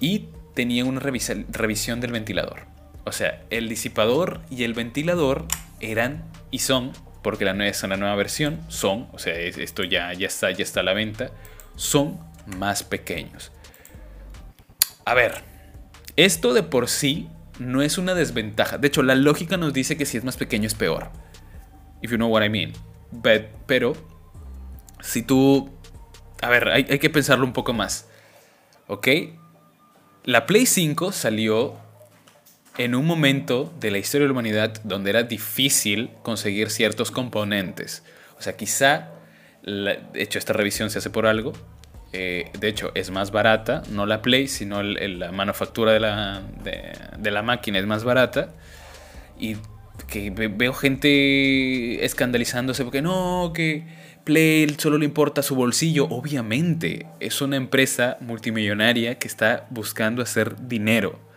y 0.00 0.28
tenía 0.54 0.84
una 0.84 1.00
revisión 1.00 2.00
del 2.00 2.12
ventilador. 2.12 2.60
O 3.04 3.12
sea, 3.12 3.42
el 3.50 3.68
disipador 3.68 4.40
y 4.50 4.64
el 4.64 4.74
ventilador 4.74 5.46
eran 5.80 6.24
y 6.50 6.60
son, 6.60 6.92
porque 7.22 7.44
la 7.44 7.52
nueva 7.52 7.70
es 7.70 7.82
una 7.82 7.96
nueva 7.96 8.14
versión, 8.14 8.60
son, 8.68 9.08
o 9.12 9.18
sea, 9.18 9.34
esto 9.34 9.84
ya, 9.84 10.12
ya 10.12 10.26
está, 10.26 10.50
ya 10.50 10.62
está 10.62 10.80
a 10.80 10.84
la 10.84 10.92
venta, 10.92 11.30
son 11.76 12.18
más 12.46 12.82
pequeños. 12.82 13.52
A 15.04 15.14
ver, 15.14 15.42
esto 16.16 16.54
de 16.54 16.62
por 16.62 16.88
sí 16.88 17.28
no 17.58 17.82
es 17.82 17.98
una 17.98 18.14
desventaja. 18.14 18.78
De 18.78 18.88
hecho, 18.88 19.02
la 19.02 19.14
lógica 19.14 19.56
nos 19.56 19.72
dice 19.72 19.96
que 19.96 20.06
si 20.06 20.16
es 20.16 20.24
más 20.24 20.36
pequeño 20.36 20.66
es 20.66 20.74
peor. 20.74 21.10
If 22.02 22.10
you 22.10 22.16
know 22.16 22.28
what 22.28 22.44
I 22.44 22.48
mean. 22.48 22.72
pero, 23.66 23.94
si 25.00 25.22
tú... 25.22 25.70
A 26.40 26.48
ver, 26.48 26.68
hay, 26.68 26.86
hay 26.90 26.98
que 26.98 27.10
pensarlo 27.10 27.44
un 27.44 27.52
poco 27.52 27.72
más. 27.72 28.08
¿Ok? 28.88 29.08
La 30.24 30.46
Play 30.46 30.66
5 30.66 31.12
salió 31.12 31.76
en 32.78 32.94
un 32.94 33.06
momento 33.06 33.72
de 33.80 33.90
la 33.90 33.98
historia 33.98 34.24
de 34.24 34.28
la 34.28 34.32
humanidad 34.32 34.80
donde 34.84 35.10
era 35.10 35.22
difícil 35.24 36.10
conseguir 36.22 36.70
ciertos 36.70 37.10
componentes. 37.10 38.02
O 38.38 38.42
sea, 38.42 38.56
quizá, 38.56 39.10
de 39.62 40.00
hecho, 40.14 40.38
esta 40.38 40.52
revisión 40.52 40.90
se 40.90 40.98
hace 40.98 41.10
por 41.10 41.26
algo. 41.26 41.52
Eh, 42.12 42.50
de 42.58 42.68
hecho, 42.68 42.92
es 42.94 43.10
más 43.10 43.30
barata, 43.30 43.82
no 43.90 44.06
la 44.06 44.20
Play, 44.22 44.48
sino 44.48 44.82
la 44.82 45.32
manufactura 45.32 45.92
de 45.92 46.00
la, 46.00 46.42
de, 46.62 47.30
la 47.30 47.42
máquina 47.42 47.78
es 47.78 47.86
más 47.86 48.04
barata. 48.04 48.50
Y 49.38 49.56
que 50.08 50.30
veo 50.30 50.74
gente 50.74 52.04
escandalizándose 52.04 52.84
porque 52.84 53.02
no, 53.02 53.52
que 53.54 53.84
Play 54.24 54.74
solo 54.78 54.98
le 54.98 55.04
importa 55.04 55.42
su 55.42 55.54
bolsillo. 55.54 56.06
Obviamente, 56.10 57.06
es 57.20 57.40
una 57.40 57.56
empresa 57.56 58.18
multimillonaria 58.20 59.18
que 59.18 59.26
está 59.26 59.66
buscando 59.70 60.22
hacer 60.22 60.68
dinero 60.68 61.32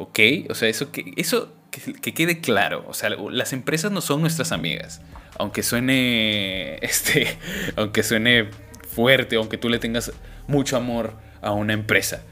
¿Ok? 0.00 0.18
O 0.48 0.54
sea, 0.54 0.70
eso 0.70 0.90
que, 0.90 1.12
eso 1.16 1.52
que, 1.70 2.14
quede 2.14 2.40
claro. 2.40 2.86
O 2.88 2.94
sea, 2.94 3.10
las 3.10 3.52
empresas 3.52 3.92
no 3.92 4.00
son 4.00 4.22
nuestras 4.22 4.50
amigas. 4.50 5.02
Aunque 5.38 5.62
suene. 5.62 6.76
Este. 6.82 7.36
Aunque 7.76 8.02
suene 8.02 8.48
fuerte, 8.92 9.36
aunque 9.36 9.58
tú 9.58 9.68
le 9.68 9.78
tengas 9.78 10.12
mucho 10.46 10.76
amor 10.76 11.14
a 11.40 11.52
una 11.52 11.72
empresa. 11.72 12.22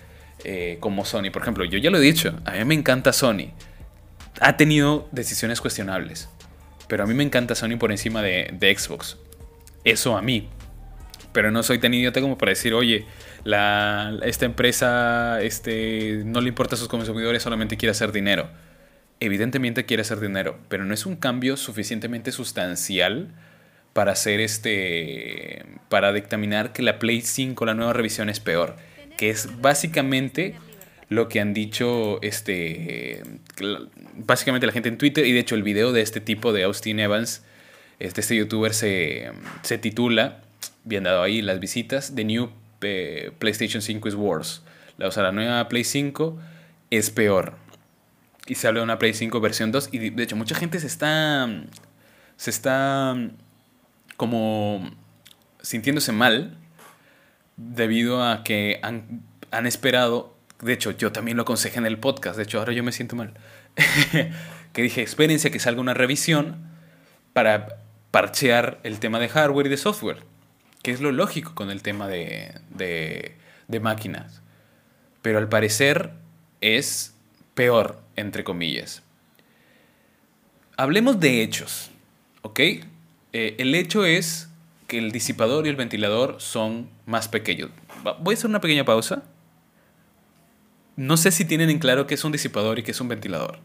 Eh, 0.44 0.76
como 0.80 1.04
Sony. 1.04 1.30
Por 1.32 1.42
ejemplo, 1.42 1.64
yo 1.64 1.78
ya 1.78 1.90
lo 1.90 1.98
he 1.98 2.00
dicho. 2.00 2.38
A 2.44 2.52
mí 2.52 2.64
me 2.64 2.74
encanta 2.74 3.12
Sony. 3.12 3.50
Ha 4.40 4.56
tenido 4.56 5.09
decisiones 5.11 5.61
cuestionables. 5.61 6.28
Pero 6.86 7.04
a 7.04 7.06
mí 7.06 7.14
me 7.14 7.24
encanta 7.24 7.54
Sony 7.54 7.76
por 7.78 7.90
encima 7.90 8.22
de, 8.22 8.50
de 8.52 8.76
Xbox. 8.76 9.16
Eso 9.84 10.16
a 10.16 10.22
mí. 10.22 10.48
Pero 11.32 11.50
no 11.50 11.62
soy 11.62 11.78
tan 11.78 11.92
idiota 11.92 12.20
como 12.20 12.38
para 12.38 12.50
decir, 12.50 12.72
oye, 12.72 13.04
esta 13.44 14.44
empresa 14.44 15.40
este, 15.42 16.22
no 16.24 16.40
le 16.40 16.48
importa 16.48 16.74
a 16.74 16.78
sus 16.78 16.88
consumidores, 16.88 17.42
solamente 17.42 17.76
quiere 17.76 17.90
hacer 17.90 18.12
dinero. 18.12 18.48
Evidentemente 19.20 19.84
quiere 19.84 20.02
hacer 20.02 20.20
dinero, 20.20 20.59
pero 20.68 20.84
no 20.84 20.94
es 20.94 21.04
un 21.06 21.16
cambio 21.16 21.56
suficientemente 21.56 22.32
sustancial 22.32 23.34
para 23.99 24.12
hacer 24.12 24.38
este. 24.38 25.64
para 25.88 26.12
dictaminar 26.12 26.72
que 26.72 26.82
la 26.82 27.01
Play 27.01 27.20
5, 27.20 27.66
la 27.66 27.74
nueva 27.74 27.92
revisión, 27.94 28.28
es 28.28 28.38
peor. 28.38 28.76
Que 29.16 29.28
es 29.28 29.61
básicamente 29.61 30.55
lo 31.09 31.28
que 31.28 31.40
han 31.40 31.53
dicho 31.53 32.22
este. 32.22 33.24
Básicamente 34.14 34.68
la 34.68 34.72
gente 34.72 34.88
en 34.88 34.99
Twitter. 34.99 35.26
Y 35.26 35.32
de 35.32 35.40
hecho, 35.40 35.57
el 35.57 35.64
video 35.64 35.90
de 35.90 36.03
este 36.03 36.20
tipo 36.20 36.53
de 36.53 36.62
Austin 36.62 37.01
Evans. 37.01 37.42
Este, 37.99 38.20
este 38.20 38.36
youtuber 38.36 38.72
se, 38.72 39.32
se 39.62 39.78
titula. 39.78 40.42
Bien 40.84 41.03
dado 41.03 41.24
ahí 41.24 41.42
las 41.42 41.59
visitas. 41.59 42.14
The 42.14 42.22
New 42.22 42.53
PlayStation 43.40 43.82
5 43.82 44.07
is 44.07 44.14
worse. 44.14 44.61
O 45.01 45.11
sea, 45.11 45.24
la 45.24 45.32
nueva 45.32 45.68
Play 45.68 45.82
5 45.82 46.38
es 46.92 47.11
peor. 47.11 47.55
Y 48.46 48.55
se 48.55 48.68
habla 48.68 48.78
de 48.78 48.84
una 48.84 49.01
Play 49.01 49.12
5 49.12 49.40
versión 49.40 49.72
2. 49.72 49.88
Y 49.90 50.11
de 50.11 50.22
hecho, 50.22 50.36
mucha 50.36 50.55
gente 50.55 50.78
se 50.78 50.86
está. 50.86 51.49
Se 52.36 52.51
está. 52.51 53.16
Como. 54.19 54.91
Sintiéndose 55.62 56.12
mal. 56.12 56.59
Debido 57.57 58.23
a 58.23 58.45
que 58.45 58.79
han, 58.83 59.23
han 59.51 59.66
esperado. 59.66 60.37
De 60.61 60.75
hecho, 60.75 60.91
yo 60.91 61.11
también 61.11 61.39
lo 61.39 61.45
aconsejé 61.45 61.79
en 61.79 61.87
el 61.87 61.99
podcast. 61.99 62.37
De 62.37 62.43
hecho, 62.43 62.59
ahora 62.59 62.75
yo 62.75 62.85
me 62.85 62.93
siento 62.93 63.16
mal. 63.16 63.33
que 64.75 64.83
dije, 64.83 65.01
espérense 65.01 65.51
que 65.51 65.59
salga 65.59 65.81
una 65.81 65.95
revisión 65.95 66.69
para 67.33 67.79
parchear 68.11 68.79
el 68.83 68.99
tema 68.99 69.19
de 69.19 69.31
hardware 69.31 69.69
y 69.69 69.71
de 69.71 69.79
software 69.79 70.29
que 70.83 70.91
es 70.91 71.01
lo 71.01 71.12
lógico 71.12 71.55
con 71.55 71.71
el 71.71 71.83
tema 71.83 72.09
de, 72.09 72.53
de, 72.71 73.81
máquinas. 73.81 74.43
Pero 75.23 75.39
al 75.39 75.49
parecer 75.49 76.12
es 76.61 77.14
peor, 77.55 78.01
entre 78.16 78.45
comillas. 78.45 79.03
Hablemos 80.77 81.19
de 81.21 81.43
hechos, 81.43 81.91
¿ok? 82.43 82.61
Eh, 83.33 83.57
el 83.59 83.74
hecho 83.74 84.05
es 84.05 84.49
que 84.87 84.99
el 84.99 85.12
disipador 85.12 85.66
y 85.66 85.70
el 85.70 85.76
ventilador 85.76 86.37
son 86.41 86.89
más 87.07 87.29
pequeños. 87.29 87.70
Voy 88.20 88.35
a 88.35 88.39
hacer 88.39 88.49
una 88.49 88.61
pequeña 88.61 88.85
pausa. 88.85 89.22
No 90.97 91.16
sé 91.16 91.31
si 91.31 91.45
tienen 91.45 91.70
en 91.70 91.79
claro 91.79 92.07
qué 92.07 92.14
es 92.14 92.24
un 92.24 92.33
disipador 92.33 92.79
y 92.79 92.83
qué 92.83 92.93
es 92.93 93.01
un 93.01 93.09
ventilador. 93.09 93.59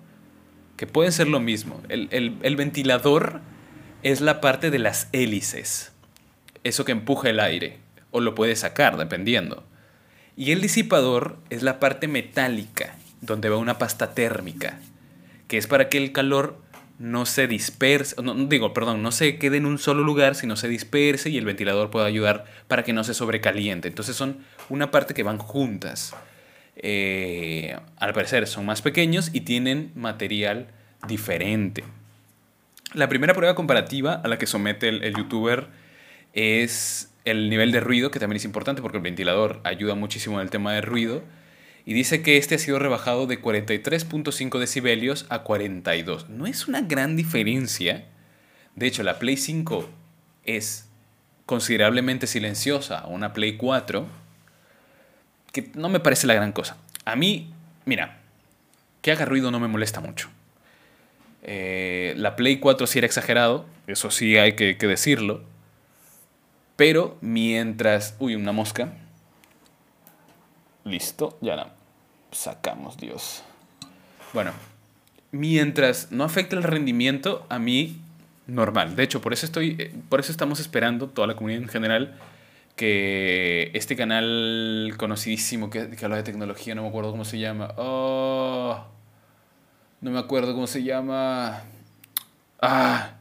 Que 0.78 0.88
pueden 0.88 1.12
ser 1.12 1.28
lo 1.28 1.40
mismo. 1.40 1.82
El, 1.90 2.10
el 2.12 2.56
ventilador 2.56 3.42
es 4.04 4.22
la 4.22 4.42
parte 4.42 4.70
de 4.70 4.80
las 4.80 5.08
hélices 5.14 5.94
eso 6.64 6.86
que 6.86 6.92
empuja 6.92 7.30
el 7.30 7.40
aire, 7.40 7.78
o 8.12 8.20
lo 8.20 8.36
puede 8.36 8.56
sacar, 8.56 8.98
dependiendo. 8.98 9.64
Y 10.36 10.52
el 10.52 10.62
disipador 10.62 11.38
es 11.50 11.62
la 11.62 11.80
parte 11.80 12.08
metálica, 12.08 12.96
donde 13.22 13.50
va 13.50 13.58
una 13.58 13.78
pasta 13.78 14.14
térmica, 14.14 14.80
que 15.48 15.58
es 15.58 15.68
para 15.68 15.90
que 15.90 15.98
el 15.98 16.12
calor 16.12 16.62
no 17.00 17.26
se 17.26 17.48
disperse, 17.48 18.22
no, 18.22 18.34
digo, 18.46 18.74
perdón, 18.74 19.02
no 19.02 19.12
se 19.12 19.38
quede 19.38 19.58
en 19.58 19.66
un 19.66 19.80
solo 19.80 20.04
lugar, 20.04 20.36
sino 20.36 20.56
se 20.56 20.68
disperse 20.68 21.30
y 21.30 21.38
el 21.38 21.46
ventilador 21.46 21.90
pueda 21.90 22.06
ayudar 22.06 22.46
para 22.68 22.84
que 22.84 22.94
no 22.94 23.04
se 23.04 23.14
sobrecaliente. 23.14 23.88
Entonces 23.88 24.16
son 24.16 24.38
una 24.70 24.92
parte 24.92 25.14
que 25.14 25.24
van 25.24 25.38
juntas. 25.38 26.16
Eh, 26.76 27.78
al 27.98 28.14
parecer 28.14 28.48
son 28.48 28.66
más 28.66 28.82
pequeños 28.82 29.30
y 29.34 29.42
tienen 29.42 29.92
material 29.96 30.68
diferente. 31.08 31.84
La 32.94 33.10
primera 33.10 33.34
prueba 33.34 33.56
comparativa 33.56 34.14
a 34.14 34.28
la 34.28 34.38
que 34.38 34.46
somete 34.46 34.90
el, 34.90 35.16
youtuber 35.16 35.68
es 36.34 37.12
el 37.26 37.50
nivel 37.50 37.72
de 37.72 37.80
ruido, 37.80 38.12
que 38.12 38.20
también 38.20 38.38
es 38.38 38.46
importante 38.46 38.82
porque 38.82 38.98
el 38.98 39.04
ventilador 39.04 39.62
ayuda 39.64 39.96
muchísimo 39.96 40.36
en 40.36 40.44
el 40.44 40.50
tema 40.50 40.74
de 40.74 40.82
ruido. 40.82 41.24
Y 41.86 41.94
dice 41.94 42.22
que 42.22 42.38
este 42.38 42.56
ha 42.56 42.60
sido 42.60 42.80
rebajado 42.80 43.28
de 43.28 43.42
43.5 43.42 44.60
decibelios 44.60 45.26
a 45.30 45.40
42. 45.44 46.30
No 46.30 46.46
es 46.46 46.68
una 46.68 46.82
gran 46.82 47.18
diferencia. 47.18 48.06
De 48.76 48.88
hecho, 48.88 49.04
la 49.04 49.20
Play 49.20 49.38
5 49.38 49.90
es 50.46 50.88
considerablemente 51.46 52.28
silenciosa 52.28 53.06
una 53.08 53.34
Play 53.34 53.58
4, 53.58 54.08
que 55.52 55.72
no 55.76 55.90
me 55.90 56.00
parece 56.00 56.28
la 56.28 56.34
gran 56.34 56.52
cosa. 56.52 56.78
A 57.06 57.16
mí, 57.16 57.54
mira, 57.86 58.20
que 59.02 59.12
haga 59.12 59.26
ruido 59.26 59.52
no 59.52 59.60
me 59.60 59.68
molesta 59.68 60.00
mucho. 60.00 60.30
Eh, 61.44 62.14
la 62.16 62.36
Play 62.36 62.60
4 62.60 62.88
sí 62.88 63.00
era 63.00 63.06
exagerado, 63.06 63.66
eso 63.88 64.10
sí 64.10 64.38
hay 64.38 64.54
que, 64.54 64.76
decirlo. 64.76 65.44
Pero 66.76 67.18
mientras... 67.22 68.16
Uy, 68.20 68.36
una 68.36 68.52
mosca. 68.52 68.94
Listo, 70.86 71.38
ya 71.42 71.56
la 71.56 71.74
sacamos, 72.32 72.98
Dios. 72.98 73.44
Bueno, 74.34 74.52
mientras 75.32 76.12
no 76.12 76.24
afecte 76.24 76.56
el 76.56 76.64
rendimiento, 76.64 77.46
a 77.50 77.60
mí 77.60 78.02
normal. 78.48 78.96
De 78.96 79.04
hecho, 79.04 79.22
por 79.22 79.34
eso 79.34 79.46
estoy, 79.46 79.76
eh, 79.80 79.94
por 80.10 80.20
eso 80.20 80.32
estamos 80.32 80.60
esperando 80.60 81.08
toda 81.08 81.28
la 81.28 81.36
comunidad 81.36 81.62
en 81.62 81.70
general 81.70 82.20
que 82.76 83.70
este 83.74 83.96
canal 83.96 84.96
conocidísimo 84.98 85.70
que, 85.70 85.90
que 85.92 86.06
habla 86.06 86.18
de 86.18 86.24
tecnología, 86.24 86.74
no 86.74 86.82
me 86.82 86.90
acuerdo 86.90 87.12
cómo 87.12 87.26
se 87.26 87.38
llama. 87.40 87.74
Oh, 87.78 88.84
no 90.02 90.12
me 90.12 90.20
acuerdo 90.20 90.54
cómo 90.54 90.68
se 90.68 90.84
llama. 90.84 91.64
Ah. 92.62 93.12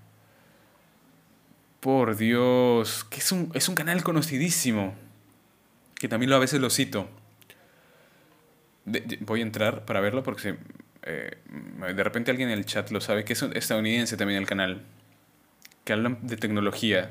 Por 1.81 2.17
Dios. 2.17 3.05
Que 3.05 3.19
es 3.19 3.31
un, 3.31 3.51
es 3.55 3.69
un 3.69 3.75
canal 3.75 4.03
conocidísimo. 4.03 4.95
Que 5.95 6.09
también 6.09 6.31
lo, 6.31 6.37
a 6.37 6.41
veces 6.41 6.61
lo 6.61 6.71
cito. 6.71 7.09
Voy 9.21 9.41
a 9.41 9.43
entrar 9.43 9.85
para 9.85 10.01
verlo 10.01 10.23
porque 10.23 10.57
eh, 11.03 11.37
de 11.95 12.05
repente 12.05 12.31
alguien 12.31 12.51
en 12.51 12.59
el 12.59 12.67
chat 12.67 12.91
lo 12.91 13.01
sabe. 13.01 13.25
Que 13.25 13.33
es 13.33 13.43
estadounidense 13.43 14.17
también 14.17 14.41
el 14.41 14.47
canal. 14.47 14.83
Que 15.85 15.93
hablan 15.93 16.19
de 16.23 16.37
tecnología. 16.37 17.11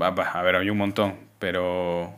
Va, 0.00 0.10
va, 0.10 0.30
a 0.30 0.42
ver, 0.42 0.56
hay 0.56 0.70
un 0.70 0.78
montón. 0.78 1.16
Pero... 1.38 2.14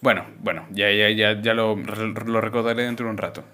Bueno, 0.00 0.26
bueno, 0.40 0.66
ya, 0.72 0.90
ya, 0.90 1.10
ya, 1.10 1.40
ya 1.40 1.54
lo, 1.54 1.76
lo 1.76 2.40
recordaré 2.40 2.82
dentro 2.82 3.06
de 3.06 3.12
un 3.12 3.18
rato. 3.18 3.44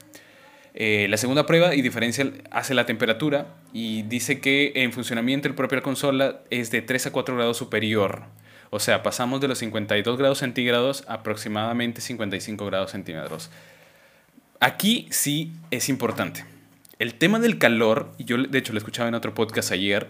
Eh, 0.81 1.09
la 1.09 1.17
segunda 1.17 1.45
prueba 1.45 1.75
y 1.75 1.83
diferencia 1.83 2.31
hace 2.53 2.73
la 2.73 2.87
temperatura 2.87 3.49
y 3.73 4.03
dice 4.03 4.41
que 4.41 4.73
en 4.77 4.93
funcionamiento 4.93 5.49
el 5.49 5.57
propia 5.57 5.81
consola 5.81 6.41
es 6.51 6.71
de 6.71 6.83
3 6.83 7.09
a 7.09 7.11
4 7.11 7.35
grados 7.35 7.57
superior. 7.57 8.23
O 8.71 8.81
sea, 8.81 9.03
pasamos 9.03 9.41
de 9.41 9.49
los 9.49 9.59
52 9.59 10.19
grados 10.19 10.39
centígrados 10.39 11.05
a 11.09 11.15
aproximadamente 11.15 12.01
55 12.01 12.67
grados 12.67 12.91
centígrados. 12.91 13.51
Aquí 14.61 15.07
sí 15.11 15.53
es 15.71 15.89
importante. 15.89 16.45
El 16.99 17.15
tema 17.15 17.39
del 17.39 17.59
calor, 17.59 18.13
yo 18.19 18.37
de 18.37 18.59
hecho 18.59 18.73
lo 18.73 18.79
escuchaba 18.79 19.09
en 19.09 19.15
otro 19.15 19.33
podcast 19.35 19.71
ayer, 19.73 20.09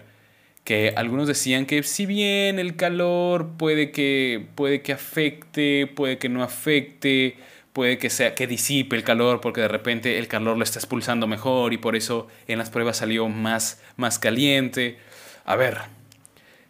que 0.63 0.93
algunos 0.97 1.27
decían 1.27 1.65
que 1.65 1.83
si 1.83 2.05
bien 2.05 2.59
el 2.59 2.75
calor 2.75 3.51
puede 3.57 3.91
que, 3.91 4.47
puede 4.55 4.81
que 4.81 4.93
afecte, 4.93 5.87
puede 5.87 6.17
que 6.17 6.29
no 6.29 6.43
afecte, 6.43 7.37
puede 7.73 7.97
que 7.97 8.09
sea 8.09 8.35
que 8.35 8.47
disipe 8.47 8.95
el 8.95 9.03
calor 9.03 9.39
porque 9.39 9.61
de 9.61 9.67
repente 9.67 10.17
el 10.17 10.27
calor 10.27 10.57
lo 10.57 10.63
está 10.63 10.79
expulsando 10.79 11.27
mejor 11.27 11.73
y 11.73 11.77
por 11.77 11.95
eso 11.95 12.27
en 12.47 12.57
las 12.57 12.69
pruebas 12.69 12.97
salió 12.97 13.29
más, 13.29 13.81
más 13.95 14.19
caliente. 14.19 14.97
A 15.45 15.55
ver, 15.55 15.77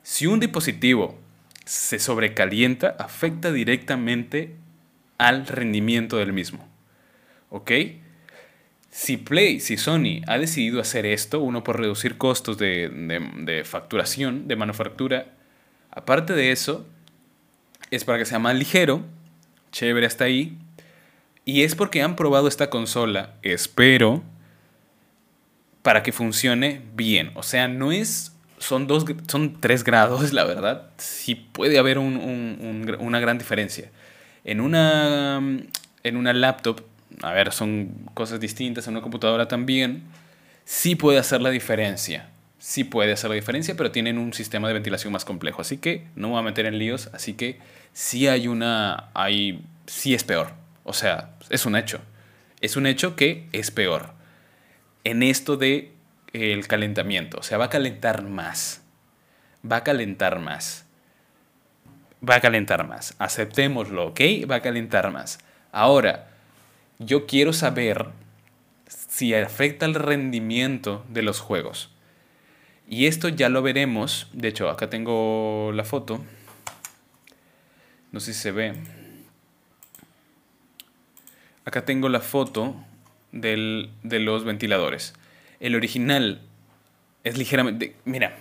si 0.03 0.27
un 0.27 0.39
dispositivo 0.39 1.17
se 1.69 1.99
sobrecalienta, 1.99 2.95
afecta 2.97 3.51
directamente 3.51 4.55
al 5.19 5.45
rendimiento 5.45 6.17
del 6.17 6.33
mismo. 6.33 6.67
¿Ok? 7.51 7.71
Si 8.89 9.17
Play, 9.17 9.59
si 9.59 9.77
Sony 9.77 10.23
ha 10.25 10.39
decidido 10.39 10.81
hacer 10.81 11.05
esto, 11.05 11.41
uno 11.41 11.63
por 11.63 11.79
reducir 11.79 12.17
costos 12.17 12.57
de, 12.57 12.89
de 12.89 13.63
facturación, 13.65 14.47
de 14.47 14.55
manufactura, 14.55 15.27
aparte 15.91 16.33
de 16.33 16.51
eso, 16.51 16.87
es 17.91 18.03
para 18.03 18.17
que 18.17 18.25
sea 18.25 18.39
más 18.39 18.55
ligero, 18.55 19.05
chévere 19.71 20.07
hasta 20.07 20.23
ahí, 20.23 20.57
y 21.45 21.61
es 21.61 21.75
porque 21.75 22.01
han 22.01 22.15
probado 22.15 22.47
esta 22.47 22.71
consola, 22.71 23.35
espero, 23.43 24.23
para 25.83 26.01
que 26.01 26.13
funcione 26.13 26.81
bien. 26.95 27.31
O 27.35 27.43
sea, 27.43 27.67
no 27.67 27.91
es. 27.91 28.35
Son, 28.59 28.87
dos, 28.87 29.05
son 29.27 29.59
tres 29.59 29.83
grados, 29.83 30.33
la 30.33 30.43
verdad. 30.43 30.89
Sí 30.97 31.35
puede 31.35 31.79
haber 31.79 31.97
una 31.97 33.19
gran 33.19 33.37
diferencia. 33.37 33.89
En 34.43 34.61
una, 34.61 35.41
en 36.03 36.17
una 36.17 36.33
laptop, 36.33 36.81
a 37.21 37.31
ver, 37.31 37.51
son 37.51 37.91
cosas 38.13 38.39
distintas, 38.39 38.87
en 38.87 38.93
una 38.93 39.01
computadora 39.01 39.47
también, 39.47 40.03
sí 40.65 40.95
puede 40.95 41.17
hacer 41.17 41.41
la 41.41 41.49
diferencia. 41.49 42.29
Sí 42.59 42.83
puede 42.83 43.13
hacer 43.13 43.29
la 43.29 43.35
diferencia, 43.35 43.75
pero 43.77 43.91
tienen 43.91 44.17
un 44.17 44.33
sistema 44.33 44.67
de 44.67 44.73
ventilación 44.73 45.13
más 45.13 45.23
complejo. 45.23 45.61
Así 45.61 45.77
que 45.77 46.05
no 46.15 46.27
me 46.27 46.33
voy 46.33 46.39
a 46.41 46.43
meter 46.43 46.65
en 46.65 46.77
líos. 46.77 47.09
Así 47.13 47.33
que 47.33 47.57
sí 47.93 48.27
hay 48.27 48.47
una. 48.47 49.09
Hay, 49.13 49.63
sí 49.87 50.13
es 50.13 50.25
peor. 50.25 50.51
O 50.83 50.93
sea, 50.93 51.31
es 51.49 51.65
un 51.65 51.77
hecho. 51.77 52.01
Es 52.59 52.75
un 52.75 52.85
hecho 52.85 53.15
que 53.15 53.47
es 53.53 53.71
peor. 53.71 54.11
En 55.05 55.23
esto 55.23 55.55
de 55.55 55.93
el 56.33 56.67
calentamiento, 56.67 57.39
o 57.39 57.43
sea, 57.43 57.57
va 57.57 57.65
a 57.65 57.69
calentar 57.69 58.23
más. 58.23 58.81
Va 59.69 59.77
a 59.77 59.83
calentar 59.83 60.39
más. 60.39 60.85
Va 62.27 62.35
a 62.35 62.41
calentar 62.41 62.87
más. 62.87 63.15
Aceptémoslo, 63.19 64.07
¿ok? 64.07 64.19
Va 64.49 64.55
a 64.55 64.61
calentar 64.61 65.11
más. 65.11 65.39
Ahora, 65.71 66.29
yo 66.97 67.25
quiero 67.25 67.53
saber 67.53 68.07
si 68.87 69.33
afecta 69.33 69.85
el 69.85 69.95
rendimiento 69.95 71.05
de 71.09 71.21
los 71.21 71.39
juegos. 71.39 71.89
Y 72.87 73.05
esto 73.05 73.29
ya 73.29 73.49
lo 73.49 73.61
veremos. 73.61 74.27
De 74.33 74.47
hecho, 74.47 74.69
acá 74.69 74.89
tengo 74.89 75.71
la 75.73 75.83
foto. 75.83 76.23
No 78.11 78.19
sé 78.19 78.33
si 78.33 78.39
se 78.39 78.51
ve. 78.51 78.73
Acá 81.65 81.85
tengo 81.85 82.09
la 82.09 82.19
foto 82.19 82.75
de 83.31 83.89
los 84.03 84.43
ventiladores. 84.43 85.13
El 85.59 85.75
original 85.75 86.41
es 87.23 87.37
ligeramente... 87.37 87.95
Mira, 88.05 88.37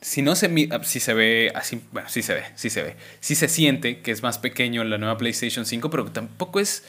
si 0.00 0.22
no 0.22 0.34
se 0.34 0.68
ah, 0.70 0.82
si 0.82 1.00
se 1.00 1.14
ve 1.14 1.52
así, 1.54 1.82
bueno, 1.92 2.08
sí 2.08 2.22
se 2.22 2.34
ve, 2.34 2.44
sí 2.54 2.70
se 2.70 2.82
ve. 2.82 2.96
Sí 3.20 3.34
se 3.34 3.48
siente 3.48 4.00
que 4.00 4.10
es 4.10 4.22
más 4.22 4.38
pequeño 4.38 4.82
en 4.82 4.90
la 4.90 4.98
nueva 4.98 5.18
PlayStation 5.18 5.66
5, 5.66 5.90
pero 5.90 6.10
tampoco 6.10 6.60
es 6.60 6.84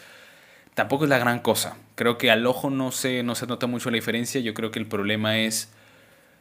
tampoco 0.73 1.03
es 1.03 1.09
la 1.09 1.17
gran 1.17 1.39
cosa. 1.39 1.77
Creo 1.95 2.17
que 2.17 2.31
al 2.31 2.45
ojo 2.45 2.69
no 2.69 2.91
se, 2.91 3.23
no 3.23 3.35
se 3.35 3.47
nota 3.47 3.67
mucho 3.67 3.89
la 3.91 3.95
diferencia. 3.95 4.39
Yo 4.41 4.53
creo 4.53 4.71
que 4.71 4.79
el 4.79 4.87
problema 4.87 5.39
es 5.39 5.69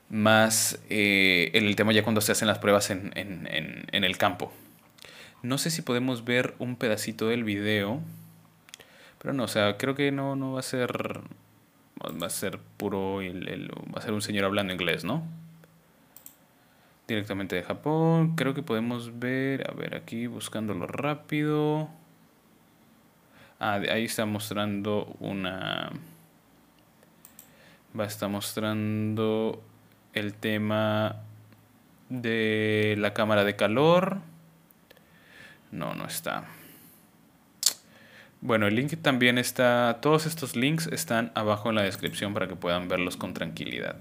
más 0.08 0.78
eh, 0.90 1.50
en 1.54 1.66
el 1.66 1.76
tema 1.76 1.92
ya 1.92 2.02
cuando 2.02 2.20
se 2.20 2.32
hacen 2.32 2.48
las 2.48 2.58
pruebas 2.58 2.90
en, 2.90 3.12
en 3.14 4.04
el 4.04 4.18
campo. 4.18 4.52
No 5.42 5.56
sé 5.56 5.70
si 5.70 5.82
podemos 5.82 6.24
ver 6.24 6.54
un 6.58 6.76
pedacito 6.76 7.28
del 7.28 7.44
video. 7.44 8.00
Pero 9.20 9.34
no, 9.34 9.44
o 9.44 9.48
sea, 9.48 9.76
creo 9.76 9.94
que 9.94 10.12
no, 10.12 10.36
no 10.36 10.52
va 10.52 10.60
a 10.60 10.62
ser. 10.62 11.20
Va 12.00 12.26
a 12.26 12.30
ser 12.30 12.58
puro. 12.76 13.20
El, 13.20 13.70
va 13.94 13.98
a 13.98 14.02
ser 14.02 14.12
un 14.12 14.22
señor 14.22 14.44
hablando 14.44 14.72
inglés, 14.72 15.04
¿no? 15.04 15.22
Directamente 17.06 17.56
de 17.56 17.62
Japón. 17.62 18.36
Creo 18.36 18.54
que 18.54 18.62
podemos 18.62 19.18
ver. 19.18 19.68
A 19.68 19.74
ver, 19.74 19.94
aquí 19.94 20.26
buscándolo 20.26 20.86
rápido. 20.86 21.88
Ah, 23.58 23.80
ahí 23.90 24.04
está 24.04 24.24
mostrando 24.24 25.14
una. 25.20 25.90
Va 27.98 28.04
a 28.04 28.06
estar 28.06 28.30
mostrando 28.30 29.62
el 30.14 30.34
tema 30.34 31.16
de 32.08 32.94
la 32.98 33.12
cámara 33.12 33.44
de 33.44 33.56
calor. 33.56 34.20
No, 35.70 35.94
no 35.94 36.06
está. 36.06 36.44
Bueno, 38.42 38.66
el 38.66 38.74
link 38.74 38.94
también 39.02 39.36
está, 39.36 39.98
todos 40.00 40.24
estos 40.24 40.56
links 40.56 40.86
están 40.86 41.30
abajo 41.34 41.68
en 41.68 41.74
la 41.74 41.82
descripción 41.82 42.32
para 42.32 42.48
que 42.48 42.56
puedan 42.56 42.88
verlos 42.88 43.16
con 43.16 43.34
tranquilidad. 43.34 43.96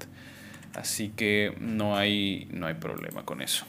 Así 0.75 1.09
que 1.09 1.55
no 1.59 1.97
hay, 1.97 2.47
no 2.51 2.67
hay 2.67 2.75
problema 2.75 3.25
con 3.25 3.41
eso. 3.41 3.65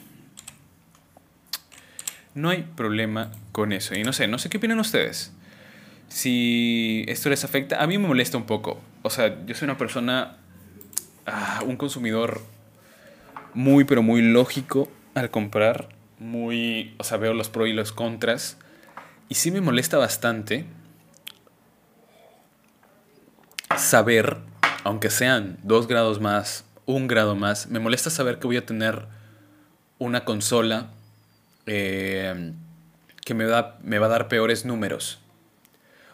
No 2.35 2.51
hay 2.51 2.63
problema 2.63 3.33
con 3.51 3.73
eso. 3.73 3.97
Y 3.97 4.05
no 4.05 4.13
sé, 4.13 4.29
no 4.29 4.39
sé 4.39 4.49
qué 4.49 4.59
opinan 4.59 4.79
ustedes. 4.79 5.33
Si 6.09 7.05
esto 7.09 7.31
les 7.31 7.45
afecta, 7.45 7.83
a 7.83 7.87
mí 7.89 7.99
me 7.99 8.07
molesta 8.07 8.37
un 8.37 8.47
poco. 8.47 8.81
O 9.03 9.11
sea, 9.11 9.45
yo 9.47 9.55
soy 9.55 9.67
una 9.67 9.79
persona 9.79 10.37
ah, 11.27 11.63
un 11.67 11.77
consumidor 11.77 12.43
muy, 13.55 13.85
pero 13.85 14.03
muy 14.03 14.23
lógico 14.23 14.89
al 15.15 15.31
comprar. 15.31 15.89
Muy, 16.21 16.95
o 16.99 17.05
sea, 17.05 17.17
veo 17.17 17.35
los 17.35 17.49
pros 17.49 17.69
y 17.69 17.73
los 17.73 17.93
contras. 17.93 18.57
Y 19.31 19.37
sí 19.37 19.53
me 19.53 19.61
molesta 19.61 19.97
bastante 19.97 20.67
saber, 23.79 24.39
aunque 24.83 25.09
sean 25.09 25.57
dos 25.63 25.87
grados 25.87 26.21
más, 26.21 26.65
un 26.85 27.07
grado 27.07 27.37
más, 27.37 27.69
me 27.69 27.79
molesta 27.79 28.11
saber 28.11 28.41
que 28.41 28.49
voy 28.49 28.57
a 28.57 28.67
tener 28.67 29.07
una 30.01 30.25
consola 30.25 30.91
eh, 31.67 32.53
que 33.25 33.35
me, 33.35 33.45
me 33.85 33.99
va 34.01 34.07
a 34.07 34.11
dar 34.11 34.27
peores 34.27 34.65
números. 34.65 35.21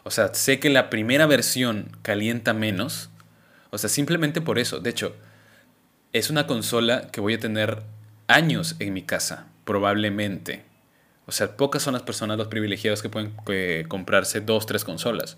O 0.02 0.10
sea, 0.10 0.34
sé 0.34 0.60
que 0.60 0.68
la 0.68 0.90
primera 0.90 1.24
versión 1.24 1.96
calienta 2.02 2.52
menos. 2.52 3.08
O 3.70 3.78
sea, 3.78 3.88
simplemente 3.88 4.42
por 4.42 4.58
eso. 4.58 4.78
De 4.78 4.90
hecho, 4.90 5.16
es 6.12 6.28
una 6.28 6.46
consola 6.46 7.08
que 7.10 7.22
voy 7.22 7.32
a 7.32 7.40
tener 7.40 7.82
años 8.28 8.76
en 8.78 8.92
mi 8.92 9.02
casa, 9.02 9.46
probablemente. 9.64 10.75
O 11.26 11.32
sea, 11.32 11.56
pocas 11.56 11.82
son 11.82 11.94
las 11.94 12.02
personas, 12.02 12.38
los 12.38 12.48
privilegiados 12.48 13.02
que 13.02 13.08
pueden 13.08 13.34
comprarse 13.88 14.40
dos, 14.40 14.64
tres 14.66 14.84
consolas. 14.84 15.36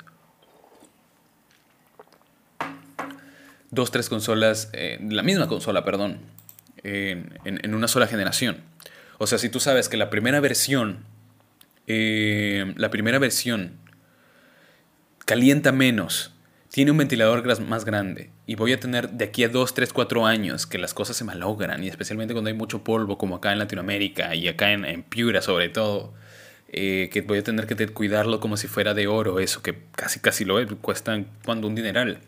Dos, 3.71 3.91
tres 3.91 4.09
consolas, 4.09 4.71
eh, 4.73 4.99
la 5.03 5.23
misma 5.23 5.49
consola, 5.49 5.85
perdón, 5.85 6.21
en, 6.83 7.75
una 7.75 7.89
sola 7.89 8.07
generación. 8.07 8.59
O 9.19 9.27
sea, 9.27 9.39
si 9.39 9.49
tú 9.49 9.61
sabes 9.61 9.89
que 9.89 9.97
la 9.97 10.11
primera 10.11 10.41
versión, 10.41 11.05
eh, 11.87 12.73
la 12.77 12.91
primera 12.91 13.19
versión 13.19 13.73
calienta 15.25 15.73
menos, 15.73 16.33
tiene 16.71 16.91
un 16.91 16.99
ventilador 16.99 17.61
más 17.63 17.85
grande 17.85 18.31
y 18.47 18.55
voy 18.55 18.73
a 18.73 18.81
tener 18.81 19.11
de 19.11 19.25
aquí 19.25 19.43
a 19.45 19.49
2, 19.49 19.73
3, 19.73 19.93
4 19.93 20.27
años 20.27 20.67
que 20.67 20.79
las 20.79 20.93
cosas 20.93 21.17
se 21.17 21.25
malogran 21.25 21.83
y 21.83 21.89
especialmente 21.89 22.35
cuando 22.35 22.49
hay 22.49 22.55
mucho 22.55 22.85
polvo 22.85 23.17
como 23.17 23.37
acá 23.37 23.53
en 23.53 23.59
Latinoamérica 23.59 24.35
y 24.35 24.49
acá 24.49 24.73
en, 24.73 25.03
Piura 25.05 25.41
sobre 25.41 25.71
todo, 25.71 26.13
eh, 26.71 27.09
que 27.11 27.23
voy 27.23 27.39
a 27.39 27.43
tener 27.43 27.67
que 27.67 27.89
cuidarlo 27.89 28.41
como 28.41 28.59
si 28.59 28.69
fuera 28.69 28.93
de 28.93 29.07
oro, 29.07 29.41
eso 29.41 29.63
que 29.63 29.79
casi 29.97 30.21
casi 30.21 30.45
lo 30.45 30.61
es, 30.61 30.69
cuesta 30.81 31.19
cuando 31.45 31.69
un 31.69 31.75
dineral. 31.75 32.19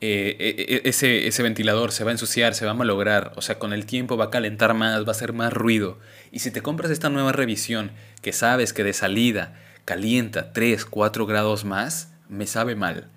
Eh, 0.00 0.36
e, 0.38 0.80
e, 0.84 0.88
ese, 0.88 1.28
ese 1.28 1.42
ventilador 1.44 1.92
se 1.92 2.04
va 2.04 2.10
a 2.10 2.12
ensuciar, 2.12 2.54
se 2.54 2.64
va 2.64 2.72
a 2.72 2.74
malograr, 2.74 3.32
o 3.36 3.42
sea, 3.42 3.58
con 3.58 3.72
el 3.72 3.86
tiempo 3.86 4.16
va 4.16 4.26
a 4.26 4.30
calentar 4.30 4.74
más, 4.74 5.04
va 5.04 5.08
a 5.08 5.12
hacer 5.12 5.32
más 5.32 5.52
ruido. 5.52 5.98
Y 6.32 6.40
si 6.40 6.50
te 6.50 6.60
compras 6.60 6.90
esta 6.90 7.08
nueva 7.08 7.32
revisión, 7.32 7.92
que 8.20 8.32
sabes 8.32 8.72
que 8.72 8.84
de 8.84 8.92
salida 8.92 9.54
calienta 9.84 10.52
3, 10.52 10.84
4 10.86 11.26
grados 11.26 11.64
más, 11.64 12.12
me 12.28 12.46
sabe 12.46 12.74
mal 12.74 13.10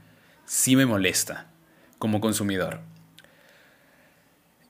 sí 0.46 0.76
me 0.76 0.86
molesta 0.86 1.48
como 1.98 2.22
consumidor. 2.22 2.80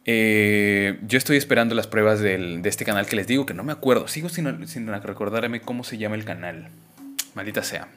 Eh, 0.08 1.00
yo 1.08 1.18
estoy 1.18 1.38
esperando 1.38 1.74
las 1.74 1.88
pruebas 1.88 2.20
de 2.20 2.62
este 2.64 2.86
canal 2.86 3.08
que 3.08 3.16
les 3.16 3.28
digo 3.28 3.46
que 3.46 3.54
no 3.54 3.64
me 3.64 3.72
acuerdo. 3.72 4.08
Sigo 4.08 4.30
sin, 4.30 4.68
sin 4.68 4.88
recordarme 4.88 5.62
cómo 5.62 5.84
se 5.84 5.98
llama 5.98 6.16
el 6.16 6.26
canal. 6.26 6.70
Maldita 7.34 7.64
sea. 7.64 7.88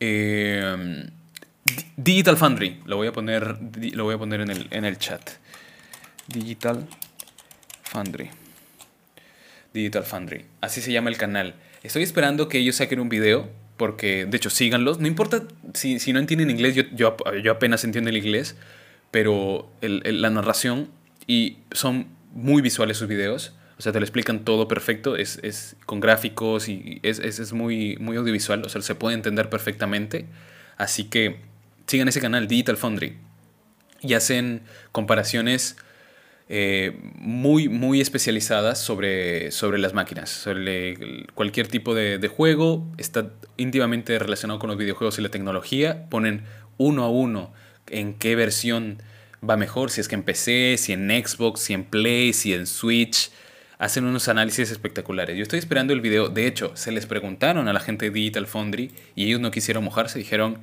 Eh, 0.00 1.08
Digital 1.96 2.36
Foundry. 2.36 2.80
Lo 2.84 2.96
voy 2.96 3.06
a 3.06 3.12
poner, 3.12 3.56
lo 3.92 4.04
voy 4.04 4.14
a 4.14 4.18
poner 4.18 4.40
en, 4.40 4.50
el, 4.50 4.68
en 4.70 4.84
el 4.84 4.98
chat. 4.98 5.30
Digital 6.26 6.86
Foundry. 7.84 8.30
Digital 9.72 10.04
Foundry. 10.04 10.44
Así 10.60 10.80
se 10.80 10.92
llama 10.92 11.10
el 11.10 11.16
canal. 11.16 11.54
Estoy 11.82 12.02
esperando 12.02 12.48
que 12.48 12.58
ellos 12.58 12.76
saquen 12.76 12.98
un 12.98 13.08
video 13.08 13.48
porque 13.76 14.26
de 14.26 14.36
hecho 14.36 14.50
síganlos. 14.50 14.98
No 14.98 15.06
importa 15.06 15.42
si, 15.74 16.12
no 16.12 16.18
entienden 16.18 16.50
inglés, 16.50 16.74
yo, 16.74 16.84
yo, 16.92 17.16
apenas 17.50 17.84
entiendo 17.84 18.10
el 18.10 18.16
inglés, 18.16 18.56
pero 19.10 19.70
la 19.80 20.30
narración 20.30 20.88
y 21.26 21.58
son 21.72 22.06
muy 22.32 22.62
visuales 22.62 22.96
sus 22.96 23.08
videos. 23.08 23.54
O 23.78 23.82
sea, 23.82 23.92
te 23.92 24.00
lo 24.00 24.06
explican 24.06 24.44
todo 24.44 24.68
perfecto, 24.68 25.16
es, 25.16 25.76
con 25.84 26.00
gráficos 26.00 26.68
y 26.68 26.98
es, 27.02 27.18
es, 27.18 27.52
muy, 27.52 27.98
muy 27.98 28.16
audiovisual, 28.16 28.64
o 28.64 28.70
sea, 28.70 28.80
se 28.80 28.94
puede 28.94 29.14
entender 29.14 29.50
perfectamente. 29.50 30.24
Así 30.78 31.04
que 31.04 31.40
sigan 31.86 32.08
ese 32.08 32.22
canal, 32.22 32.48
Digital 32.48 32.78
Foundry, 32.78 33.18
y 34.00 34.14
hacen 34.14 34.62
comparaciones 34.92 35.76
eh, 36.48 36.96
muy, 37.16 37.68
muy 37.68 38.00
especializadas 38.00 38.80
sobre, 38.80 39.50
sobre 39.50 39.78
las 39.78 39.94
máquinas, 39.94 40.30
sobre 40.30 41.26
cualquier 41.34 41.66
tipo 41.66 41.92
de, 41.94 42.28
juego, 42.28 42.86
está 42.98 43.30
íntimamente 43.56 44.16
relacionado 44.18 44.60
con 44.60 44.68
los 44.68 44.78
videojuegos 44.78 45.18
y 45.18 45.22
la 45.22 45.30
tecnología, 45.30 46.08
ponen 46.08 46.44
uno 46.78 47.02
a 47.02 47.10
uno 47.10 47.52
en 47.88 48.14
qué 48.14 48.36
versión 48.36 49.02
va 49.48 49.56
mejor, 49.56 49.90
si 49.90 50.00
es 50.00 50.06
que 50.06 50.14
en 50.14 50.22
PC, 50.22 50.76
si 50.78 50.92
en 50.92 51.08
Xbox, 51.08 51.60
si 51.60 51.72
en 51.72 51.84
Play, 51.84 52.32
si 52.32 52.54
en 52.54 52.66
Switch, 52.66 53.30
hacen 53.78 54.04
unos 54.04 54.28
análisis 54.28 54.70
espectaculares. 54.70 55.36
Yo 55.36 55.42
estoy 55.42 55.58
esperando 55.58 55.92
el 55.92 56.00
video, 56.00 56.28
de 56.28 56.46
hecho, 56.46 56.70
se 56.76 56.92
les 56.92 57.06
preguntaron 57.06 57.66
a 57.66 57.72
la 57.72 57.80
gente 57.80 58.06
de 58.06 58.10
Digital 58.12 58.46
Foundry 58.46 58.92
y 59.16 59.26
ellos 59.26 59.40
no 59.40 59.50
quisieron 59.50 59.82
mojarse, 59.82 60.18
dijeron, 60.18 60.60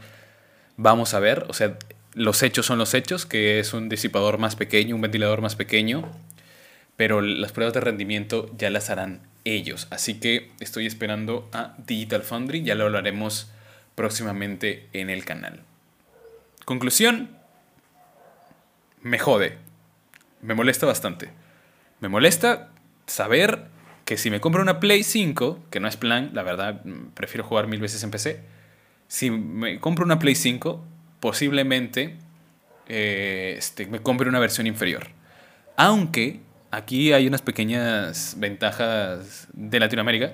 vamos 0.78 1.14
a 1.14 1.20
ver, 1.20 1.46
o 1.50 1.54
sea, 1.54 1.78
los 2.16 2.44
hechos 2.44 2.66
son 2.66 2.78
los 2.78 2.94
hechos, 2.94 3.26
que 3.26 3.60
es 3.60 3.74
un 3.74 3.90
disipador 3.90 4.38
más 4.38 4.56
pequeño, 4.56 4.96
un 4.96 5.02
ventilador 5.02 5.42
más 5.42 5.56
pequeño, 5.56 6.12
pero 6.96 7.22
las 7.22 7.52
pruebas 7.52 7.74
de 7.74 7.82
rendimiento 7.82 8.52
ya 8.58 8.70
las 8.70 8.90
harán 8.90 9.22
ellos. 9.46 9.88
Así 9.90 10.20
que 10.20 10.52
estoy 10.60 10.86
esperando 10.86 11.50
a 11.54 11.76
Digital 11.86 12.24
Foundry, 12.24 12.64
ya 12.64 12.76
lo 12.76 12.86
hablaremos 12.86 13.52
próximamente 13.96 14.88
en 14.94 15.10
el 15.10 15.26
canal. 15.26 15.62
Conclusión, 16.66 17.30
me 19.02 19.20
jode, 19.20 19.58
me 20.42 20.54
molesta 20.54 20.86
bastante. 20.86 21.30
Me 22.00 22.10
molesta 22.10 22.70
saber 23.08 23.66
que 24.06 24.18
si 24.18 24.30
me 24.30 24.40
compro 24.40 24.62
una 24.62 24.80
Play 24.80 25.04
5, 25.04 25.66
que 25.70 25.80
no 25.80 25.88
es 25.88 25.98
plan, 25.98 26.32
la 26.34 26.44
verdad 26.44 26.82
prefiero 27.14 27.44
jugar 27.44 27.68
mil 27.68 27.80
veces 27.80 28.04
en 28.04 28.12
PC, 28.12 28.42
si 29.08 29.32
me 29.32 29.80
compro 29.80 30.06
una 30.06 30.20
Play 30.20 30.36
5, 30.36 30.84
posiblemente 31.24 32.18
eh, 32.90 33.56
este, 33.58 33.86
me 33.86 34.02
compre 34.02 34.28
una 34.28 34.40
versión 34.40 34.68
inferior. 34.68 35.08
Aunque 35.78 36.42
aquí 36.70 37.14
hay 37.14 37.28
unas 37.28 37.42
pequeñas 37.42 38.36
ventajas 38.38 39.48
de 39.54 39.80
Latinoamérica 39.80 40.34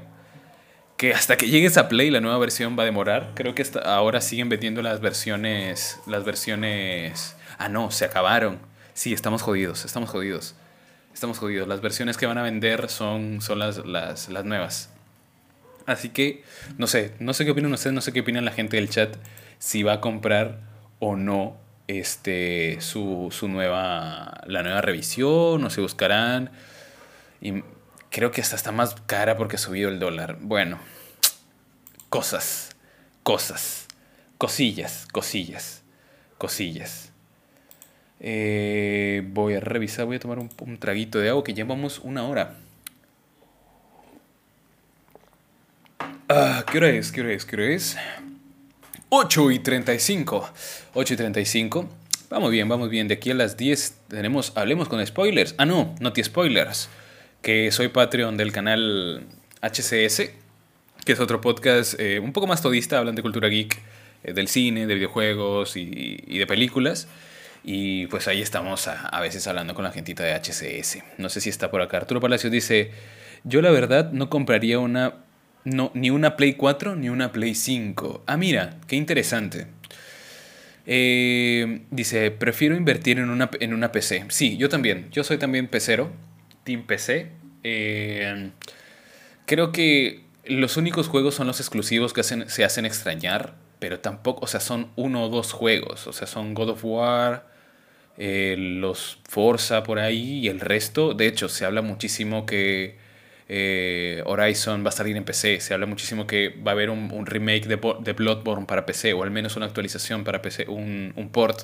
que 0.97 1.13
hasta 1.13 1.37
que 1.37 1.47
llegues 1.47 1.77
a 1.77 1.89
Play 1.89 2.09
la 2.09 2.21
nueva 2.21 2.39
versión 2.39 2.75
va 2.75 2.81
a 2.81 2.85
demorar. 2.87 3.33
Creo 3.35 3.53
que 3.53 3.63
ahora 3.85 4.19
siguen 4.19 4.49
vendiendo 4.49 4.81
las 4.81 4.99
versiones 4.99 5.99
las 6.07 6.23
versiones 6.23 7.35
ah 7.59 7.69
no, 7.69 7.91
se 7.91 8.05
acabaron. 8.05 8.57
Sí, 8.95 9.13
estamos 9.13 9.43
jodidos, 9.43 9.85
estamos 9.85 10.09
jodidos. 10.09 10.55
Estamos 11.13 11.37
jodidos. 11.37 11.67
Las 11.67 11.81
versiones 11.81 12.17
que 12.17 12.25
van 12.25 12.39
a 12.39 12.41
vender 12.41 12.89
son, 12.89 13.41
son 13.41 13.59
las, 13.59 13.85
las, 13.85 14.29
las 14.29 14.43
nuevas. 14.43 14.89
Así 15.85 16.09
que, 16.09 16.43
no 16.79 16.87
sé, 16.87 17.13
no 17.19 17.35
sé 17.35 17.45
qué 17.45 17.51
opinan 17.51 17.73
ustedes, 17.73 17.93
no 17.93 18.01
sé 18.01 18.11
qué 18.11 18.21
opinan 18.21 18.43
la 18.43 18.51
gente 18.51 18.77
del 18.77 18.89
chat 18.89 19.15
si 19.59 19.83
va 19.83 19.93
a 19.93 20.01
comprar 20.01 20.68
o 20.99 21.15
no 21.15 21.57
este, 21.87 22.79
su, 22.81 23.31
nueva, 23.47 24.41
la 24.45 24.61
nueva 24.61 24.81
revisión, 24.81 25.63
o 25.63 25.69
se 25.69 25.81
buscarán. 25.81 26.51
Y 27.41 27.63
creo 28.11 28.31
que 28.31 28.41
hasta 28.41 28.55
está 28.55 28.71
más 28.71 28.95
cara 29.07 29.37
porque 29.37 29.55
ha 29.55 29.59
subido 29.59 29.89
el 29.89 29.99
dólar. 29.99 30.37
Bueno, 30.39 30.79
cosas, 32.09 32.75
cosas, 33.23 33.87
cosillas, 34.37 35.07
cosillas, 35.11 35.83
cosillas. 36.37 37.11
Eh, 38.19 39.23
voy 39.27 39.55
a 39.55 39.59
revisar, 39.59 40.05
voy 40.05 40.17
a 40.17 40.19
tomar 40.19 40.39
un, 40.39 40.49
un 40.59 40.77
traguito 40.77 41.19
de 41.19 41.29
agua 41.29 41.43
que 41.43 41.53
llevamos 41.53 41.99
una 41.99 42.23
hora. 42.23 42.57
Ah, 46.27 46.63
¿Qué 46.69 46.77
hora 46.77 46.89
es? 46.89 47.11
¿Qué 47.11 47.21
hora 47.21 47.33
es? 47.33 47.45
¿Qué 47.45 47.55
hora 47.55 47.65
es? 47.65 47.97
8 49.09 49.51
y 49.51 49.59
35. 49.59 50.49
8 50.93 51.13
y 51.13 51.17
35. 51.17 51.89
Vamos 52.29 52.51
bien, 52.51 52.69
vamos 52.69 52.89
bien. 52.89 53.07
De 53.07 53.15
aquí 53.15 53.31
a 53.31 53.33
las 53.33 53.57
10 53.57 54.01
tenemos 54.07 54.53
Hablemos 54.55 54.87
con 54.87 55.05
Spoilers. 55.05 55.55
Ah, 55.57 55.65
no, 55.65 55.95
no 55.99 56.13
te 56.13 56.23
spoilers. 56.23 56.89
Que 57.41 57.71
soy 57.71 57.87
Patreon 57.87 58.37
del 58.37 58.51
canal 58.51 59.25
HCS, 59.61 60.31
que 61.05 61.13
es 61.13 61.19
otro 61.19 61.41
podcast 61.41 61.99
eh, 61.99 62.19
un 62.19 62.33
poco 62.33 62.45
más 62.45 62.61
todista, 62.61 62.99
hablan 62.99 63.15
de 63.15 63.21
cultura 63.21 63.47
geek, 63.47 63.81
eh, 64.23 64.33
del 64.33 64.47
cine, 64.47 64.85
de 64.85 64.93
videojuegos 64.93 65.75
y, 65.75 66.37
de 66.37 66.45
películas. 66.45 67.07
Y 67.63 68.07
pues 68.07 68.27
ahí 68.27 68.41
estamos 68.41 68.87
a, 68.87 69.19
veces 69.21 69.47
hablando 69.47 69.73
con 69.73 69.83
la 69.83 69.91
gentita 69.91 70.23
de 70.23 70.33
HCS. 70.33 70.99
No 71.17 71.29
sé 71.29 71.41
si 71.41 71.49
está 71.49 71.71
por 71.71 71.81
acá. 71.81 71.97
Arturo 71.97 72.21
Palacios 72.21 72.51
dice, 72.51 72.91
yo 73.43 73.61
la 73.61 73.71
verdad 73.71 74.11
no 74.11 74.29
compraría 74.29 74.79
una 74.79 75.15
no, 75.63 75.91
ni 75.93 76.09
una 76.09 76.35
Play 76.37 76.53
4 76.53 76.95
ni 76.95 77.09
una 77.09 77.31
Play 77.31 77.55
5. 77.55 78.23
Ah, 78.27 78.37
mira, 78.37 78.77
qué 78.87 78.95
interesante. 78.95 79.67
Eh, 80.85 81.81
dice, 81.91 82.31
prefiero 82.31 82.75
invertir 82.75 83.19
en 83.19 83.29
una, 83.29 83.49
en 83.59 83.73
una 83.73 83.91
PC. 83.91 84.25
Sí, 84.29 84.57
yo 84.57 84.69
también. 84.69 85.09
Yo 85.11 85.23
soy 85.23 85.37
también 85.37 85.67
pecero. 85.67 86.11
Team 86.63 86.85
PC. 86.87 87.31
Eh, 87.63 88.51
creo 89.45 89.71
que 89.71 90.23
los 90.45 90.77
únicos 90.77 91.07
juegos 91.07 91.35
son 91.35 91.47
los 91.47 91.59
exclusivos 91.59 92.13
que 92.13 92.23
se 92.23 92.63
hacen 92.65 92.85
extrañar. 92.85 93.55
Pero 93.79 93.99
tampoco, 93.99 94.43
o 94.43 94.47
sea, 94.47 94.59
son 94.59 94.89
uno 94.95 95.23
o 95.25 95.29
dos 95.29 95.53
juegos. 95.53 96.07
O 96.07 96.13
sea, 96.13 96.27
son 96.27 96.53
God 96.53 96.69
of 96.71 96.83
War. 96.85 97.47
eh, 98.17 98.55
los 98.57 99.19
Forza 99.29 99.83
por 99.83 99.99
ahí 99.99 100.39
y 100.39 100.47
el 100.49 100.59
resto. 100.59 101.13
De 101.13 101.27
hecho, 101.27 101.49
se 101.49 101.65
habla 101.65 101.81
muchísimo 101.81 102.45
que 102.45 102.97
eh, 103.51 104.21
Horizon 104.27 104.85
va 104.85 104.89
a 104.89 104.91
salir 104.91 105.17
en 105.17 105.25
PC. 105.25 105.59
Se 105.59 105.73
habla 105.73 105.87
muchísimo 105.87 106.27
que 106.27 106.49
va 106.49 106.71
a 106.71 106.73
haber 106.73 106.91
un, 106.91 107.25
remake 107.25 107.67
de, 107.67 108.13
Bloodborne 108.13 108.67
para 108.67 108.85
PC, 108.85 109.13
o 109.13 109.23
al 109.23 109.31
menos 109.31 109.55
una 109.55 109.65
actualización 109.65 110.23
para 110.23 110.41
PC, 110.41 110.67
un, 110.69 111.29
port 111.33 111.63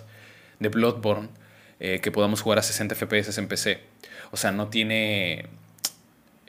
de 0.60 0.70
Bloodborne 0.70 1.30
eh, 1.80 2.00
que 2.02 2.12
podamos 2.12 2.42
jugar 2.42 2.58
a 2.58 2.64
60 2.64 2.96
FPS 2.96 3.38
en 3.38 3.48
PC. 3.48 3.80
O 4.32 4.38
sea, 4.38 4.52
no 4.52 4.68
tiene... 4.70 5.46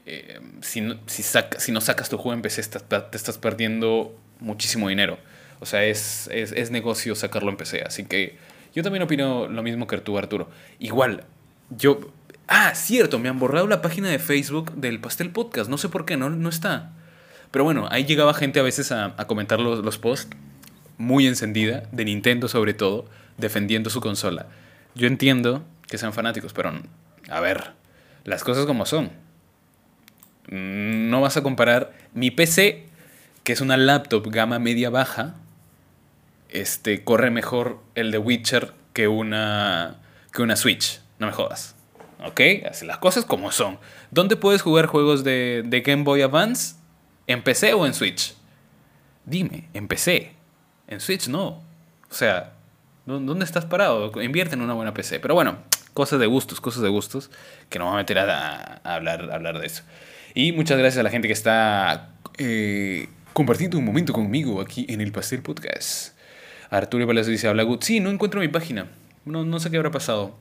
Eh, 0.07 0.41
si, 0.63 0.81
no, 0.81 0.99
si, 1.07 1.73
no 1.73 1.81
sacas 1.81 2.09
tu 2.09 2.17
juego 2.17 2.33
en 2.33 2.41
PC, 2.41 2.63
te 2.63 3.17
estás 3.17 3.39
perdiendo 3.39 4.17
muchísimo 4.41 4.89
dinero. 4.89 5.19
O 5.61 5.67
sea, 5.67 5.85
es, 5.85 6.31
es, 6.33 6.53
es, 6.53 6.71
negocio 6.71 7.15
sacarlo 7.15 7.51
en 7.51 7.57
PC. 7.57 7.83
Así 7.83 8.05
que 8.05 8.39
yo 8.75 8.83
también 8.83 9.03
opino 9.03 9.49
lo 9.49 9.63
mismo 9.63 9.87
que 9.87 9.99
tú, 9.99 10.17
Arturo. 10.17 10.49
Igual, 10.79 11.25
yo 11.71 12.13
Ah, 12.49 12.75
cierto, 12.75 13.19
me 13.19 13.29
han 13.29 13.39
borrado 13.39 13.67
la 13.67 13.83
página 13.83 14.09
de 14.09 14.19
Facebook 14.19 14.73
del 14.75 15.01
Pastel 15.01 15.31
Podcast. 15.31 15.69
No 15.69 15.79
sé 15.79 15.89
por 15.89 16.05
qué, 16.05 16.17
no, 16.17 16.31
no 16.31 16.49
está. 16.49 16.93
Pero 17.51 17.65
bueno, 17.65 17.89
ahí 17.91 18.05
llegaba 18.05 18.35
gente 18.35 18.61
a 18.61 18.63
veces 18.63 18.93
a, 18.93 19.15
comentar 19.27 19.61
los, 19.61 19.85
los 19.85 19.99
posts, 19.99 20.37
muy 20.99 21.27
encendida, 21.27 21.85
de 21.93 22.05
Nintendo 22.05 22.49
sobre 22.49 22.75
todo, 22.75 23.07
defendiendo 23.37 23.91
su 23.91 24.01
consola. 24.01 24.47
Yo 24.95 25.07
entiendo 25.07 25.65
que 25.89 25.99
sean 25.99 26.13
fanáticos, 26.13 26.53
pero 26.53 26.73
a 27.29 27.41
ver, 27.41 27.73
las 28.25 28.45
cosas 28.45 28.67
como 28.67 28.87
son. 28.87 29.11
No 30.49 31.21
vas 31.21 31.37
a 31.37 31.43
comparar 31.43 31.93
mi 32.15 32.31
PC, 32.31 32.87
que 33.45 33.53
es 33.53 33.61
una 33.61 33.77
laptop 33.77 34.29
gama 34.31 34.59
media 34.59 34.91
baja, 34.91 35.35
este, 36.49 37.05
corre 37.05 37.31
mejor 37.31 37.81
el 37.95 38.11
de 38.11 38.19
Witcher 38.19 38.73
que 38.93 39.09
una, 39.09 39.97
que 40.33 40.43
una 40.43 40.57
Switch. 40.57 41.01
No 41.19 41.27
me 41.27 41.33
jodas. 41.33 41.76
¿Ok? 42.25 42.41
Así 42.71 42.87
las 42.87 42.99
cosas 42.99 43.25
como 43.25 43.53
son. 43.53 43.79
¿Dónde 44.11 44.37
puedes 44.37 44.63
jugar 44.63 44.87
juegos 44.87 45.25
de, 45.25 45.83
Game 45.85 46.05
Boy 46.05 46.23
Advance? 46.23 46.77
¿En 47.27 47.43
PC 47.43 47.75
o 47.75 47.87
en 47.87 47.95
Switch? 47.95 48.35
Dime, 49.25 49.69
en 49.75 49.89
PC. 49.89 50.33
En 50.89 51.01
Switch 51.01 51.29
no. 51.29 51.65
O 52.11 52.15
sea, 52.15 52.53
¿dónde 53.05 53.45
estás 53.45 53.65
parado? 53.65 54.13
Invierte 54.23 54.55
en 54.55 54.63
una 54.63 54.75
buena 54.75 54.95
PC. 54.95 55.21
Pero 55.21 55.35
bueno, 55.35 55.59
cosas 55.95 56.21
de 56.21 56.27
gustos, 56.27 56.61
cosas 56.61 56.83
de 56.83 56.89
gustos, 56.89 57.31
que 57.69 57.79
no 57.79 57.87
me 57.87 57.91
voy 57.91 57.99
a 57.99 58.03
meter 58.03 58.19
a, 58.19 58.81
hablar, 58.85 59.31
hablar 59.33 59.59
de 59.59 59.67
eso. 59.67 59.83
Y 60.35 60.53
muchas 60.53 60.79
gracias 60.79 61.01
a 61.01 61.03
la 61.03 61.11
gente 61.11 61.29
que 61.29 61.33
está 61.33 62.11
eh, 62.39 63.09
compartiendo 63.33 63.79
un 63.79 63.85
momento 63.85 64.13
conmigo 64.13 64.61
aquí 64.61 64.87
en 64.89 65.01
el 65.01 65.11
Pastel 65.11 65.43
Podcast. 65.43 66.17
Arturo 66.71 67.07
Palacio 67.07 67.33
dice, 67.33 67.49
habla 67.49 67.63
Good. 67.63 67.83
Sí, 67.83 68.01
no 68.01 68.11
encuentro 68.11 68.41
mi 68.41 68.49
página. 68.49 68.89
No, 69.25 69.45
no 69.45 69.59
sé 69.59 69.71
qué 69.71 69.77
habrá 69.77 69.91
pasado. 69.91 70.37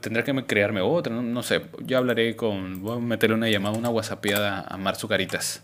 Tendré 0.00 0.22
que 0.22 0.46
crearme 0.46 0.80
otra, 0.80 1.12
no, 1.12 1.42
sé. 1.42 1.62
Ya 1.80 1.98
hablaré 1.98 2.36
con. 2.36 2.82
Voy 2.82 2.98
a 2.98 3.00
meterle 3.00 3.34
una 3.34 3.50
llamada, 3.50 3.76
una 3.76 3.88
whatsappiada 3.88 4.60
a 4.60 4.76
Mar 4.76 4.96
Caritas. 5.08 5.60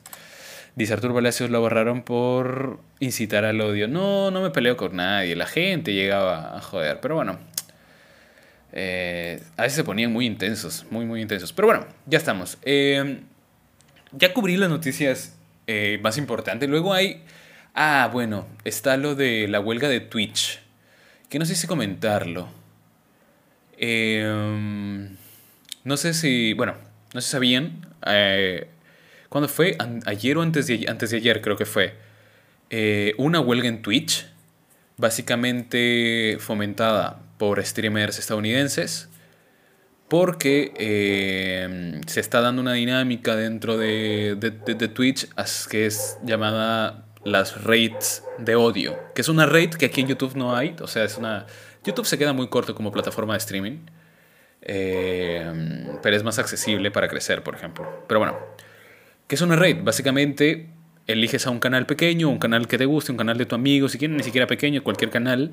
Dice 0.75 0.93
Arturo 0.95 1.15
Palacios 1.15 1.51
lo 1.51 1.61
borraron 1.61 2.03
por 2.03 2.81
incitar 2.99 3.45
al 3.45 3.61
odio. 3.61 3.87
No, 3.87 4.33
no 4.33 4.43
me 4.43 4.51
peleo 4.51 4.77
con 4.77 4.97
nadie. 4.97 5.37
La 5.37 5.47
gente 5.47 5.93
llegaba 5.95 6.57
a 6.57 6.61
joder. 6.61 6.99
Pero 7.01 7.15
bueno. 7.15 7.39
Eh, 8.73 9.41
a 9.57 9.63
veces 9.63 9.77
se 9.77 9.85
ponían 9.85 10.13
muy 10.13 10.27
intensos. 10.27 10.85
Muy, 10.91 11.05
muy 11.05 11.23
intensos. 11.23 11.53
Pero 11.53 11.69
bueno, 11.69 11.87
ya 12.07 12.19
estamos. 12.19 12.59
Eh, 12.63 13.21
ya 14.11 14.35
cubrí 14.35 14.57
las 14.57 14.69
noticias 14.69 15.37
eh, 15.69 16.01
más 16.03 16.19
importantes. 16.19 16.69
Luego 16.69 16.93
hay. 16.93 17.23
Ah, 17.73 18.11
bueno. 18.13 18.49
Está 18.65 18.97
lo 18.97 19.15
de 19.15 19.47
la 19.47 19.61
huelga 19.61 19.89
de 19.89 20.01
Twitch. 20.01 20.59
Que 21.29 21.39
no 21.39 21.45
sé 21.45 21.55
si 21.55 21.69
comentarlo. 21.69 22.62
Em, 23.85 25.17
no 25.83 25.97
sé 25.97 26.15
si, 26.15 26.53
bueno, 26.53 26.77
no 27.15 27.21
si 27.21 27.29
sabían, 27.29 27.85
eh, 28.07 28.69
¿cuándo 29.29 29.49
fue? 29.49 29.77
ayer 30.07 30.39
o 30.39 30.43
antes 30.43 30.69
de, 30.69 30.87
antes 30.89 31.11
de 31.11 31.17
ayer 31.17 31.43
creo 31.43 31.57
que 31.57 31.67
fue. 31.67 31.95
Eh, 32.71 33.13
una 33.19 33.41
huelga 33.41 33.67
en 33.67 33.83
Twitch, 33.83 34.29
básicamente 34.99 36.37
fomentada 36.39 37.23
por 37.39 37.61
streamers 37.65 38.21
estadounidenses, 38.21 39.09
porque 40.07 40.73
em, 40.77 42.03
se 42.07 42.21
está 42.21 42.41
dando 42.41 42.63
una 42.63 42.75
dinámica 42.75 43.35
dentro 43.35 43.79
de, 43.79 44.37
de, 44.39 44.75
de, 44.75 44.89
Twitch 44.89 45.27
que 45.69 45.87
es 45.87 46.19
llamada 46.23 47.05
las 47.25 47.65
raids 47.65 48.23
de 48.39 48.55
odio, 48.55 48.97
que 49.17 49.23
es 49.23 49.29
una 49.29 49.47
raid 49.47 49.71
que 49.71 49.87
aquí 49.87 50.03
en 50.03 50.09
YouTube 50.09 50.37
no 50.37 50.55
hay, 50.55 50.77
o 50.81 50.87
sea, 50.87 51.03
es 51.03 51.19
una 51.19 51.47
YouTube 51.85 52.07
se 52.07 52.19
queda 52.19 52.33
muy 52.33 52.49
corto 52.49 52.75
como 52.75 52.93
plataforma 52.93 53.35
de 53.35 53.39
streaming, 53.39 53.79
eh, 54.63 55.97
pero 56.03 56.17
es 56.17 56.23
más 56.23 56.39
accesible 56.39 56.91
para 56.91 57.09
crecer, 57.09 57.43
por 57.43 57.55
ejemplo. 57.55 58.05
Pero 58.07 58.21
bueno, 58.21 58.39
¿qué 59.27 59.35
es 59.35 59.41
una 59.41 59.57
raid? 59.57 59.79
Básicamente 59.83 60.69
eliges 61.07 61.47
a 61.47 61.51
un 61.51 61.59
canal 61.59 61.87
pequeño, 61.87 62.29
un 62.29 62.39
canal 62.39 62.69
que 62.69 62.79
te 62.79 62.87
guste, 62.87 63.13
un 63.13 63.19
canal 63.19 63.37
de 63.39 63.47
tu 63.47 63.55
amigo, 63.55 63.89
si 63.89 63.99
quieres 63.99 64.17
ni 64.17 64.23
siquiera 64.23 64.47
pequeño, 64.47 64.83
cualquier 64.83 65.11
canal, 65.11 65.53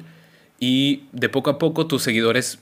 y 0.60 1.06
de 1.12 1.30
poco 1.30 1.50
a 1.50 1.58
poco 1.58 1.88
tus 1.88 2.04
seguidores, 2.04 2.60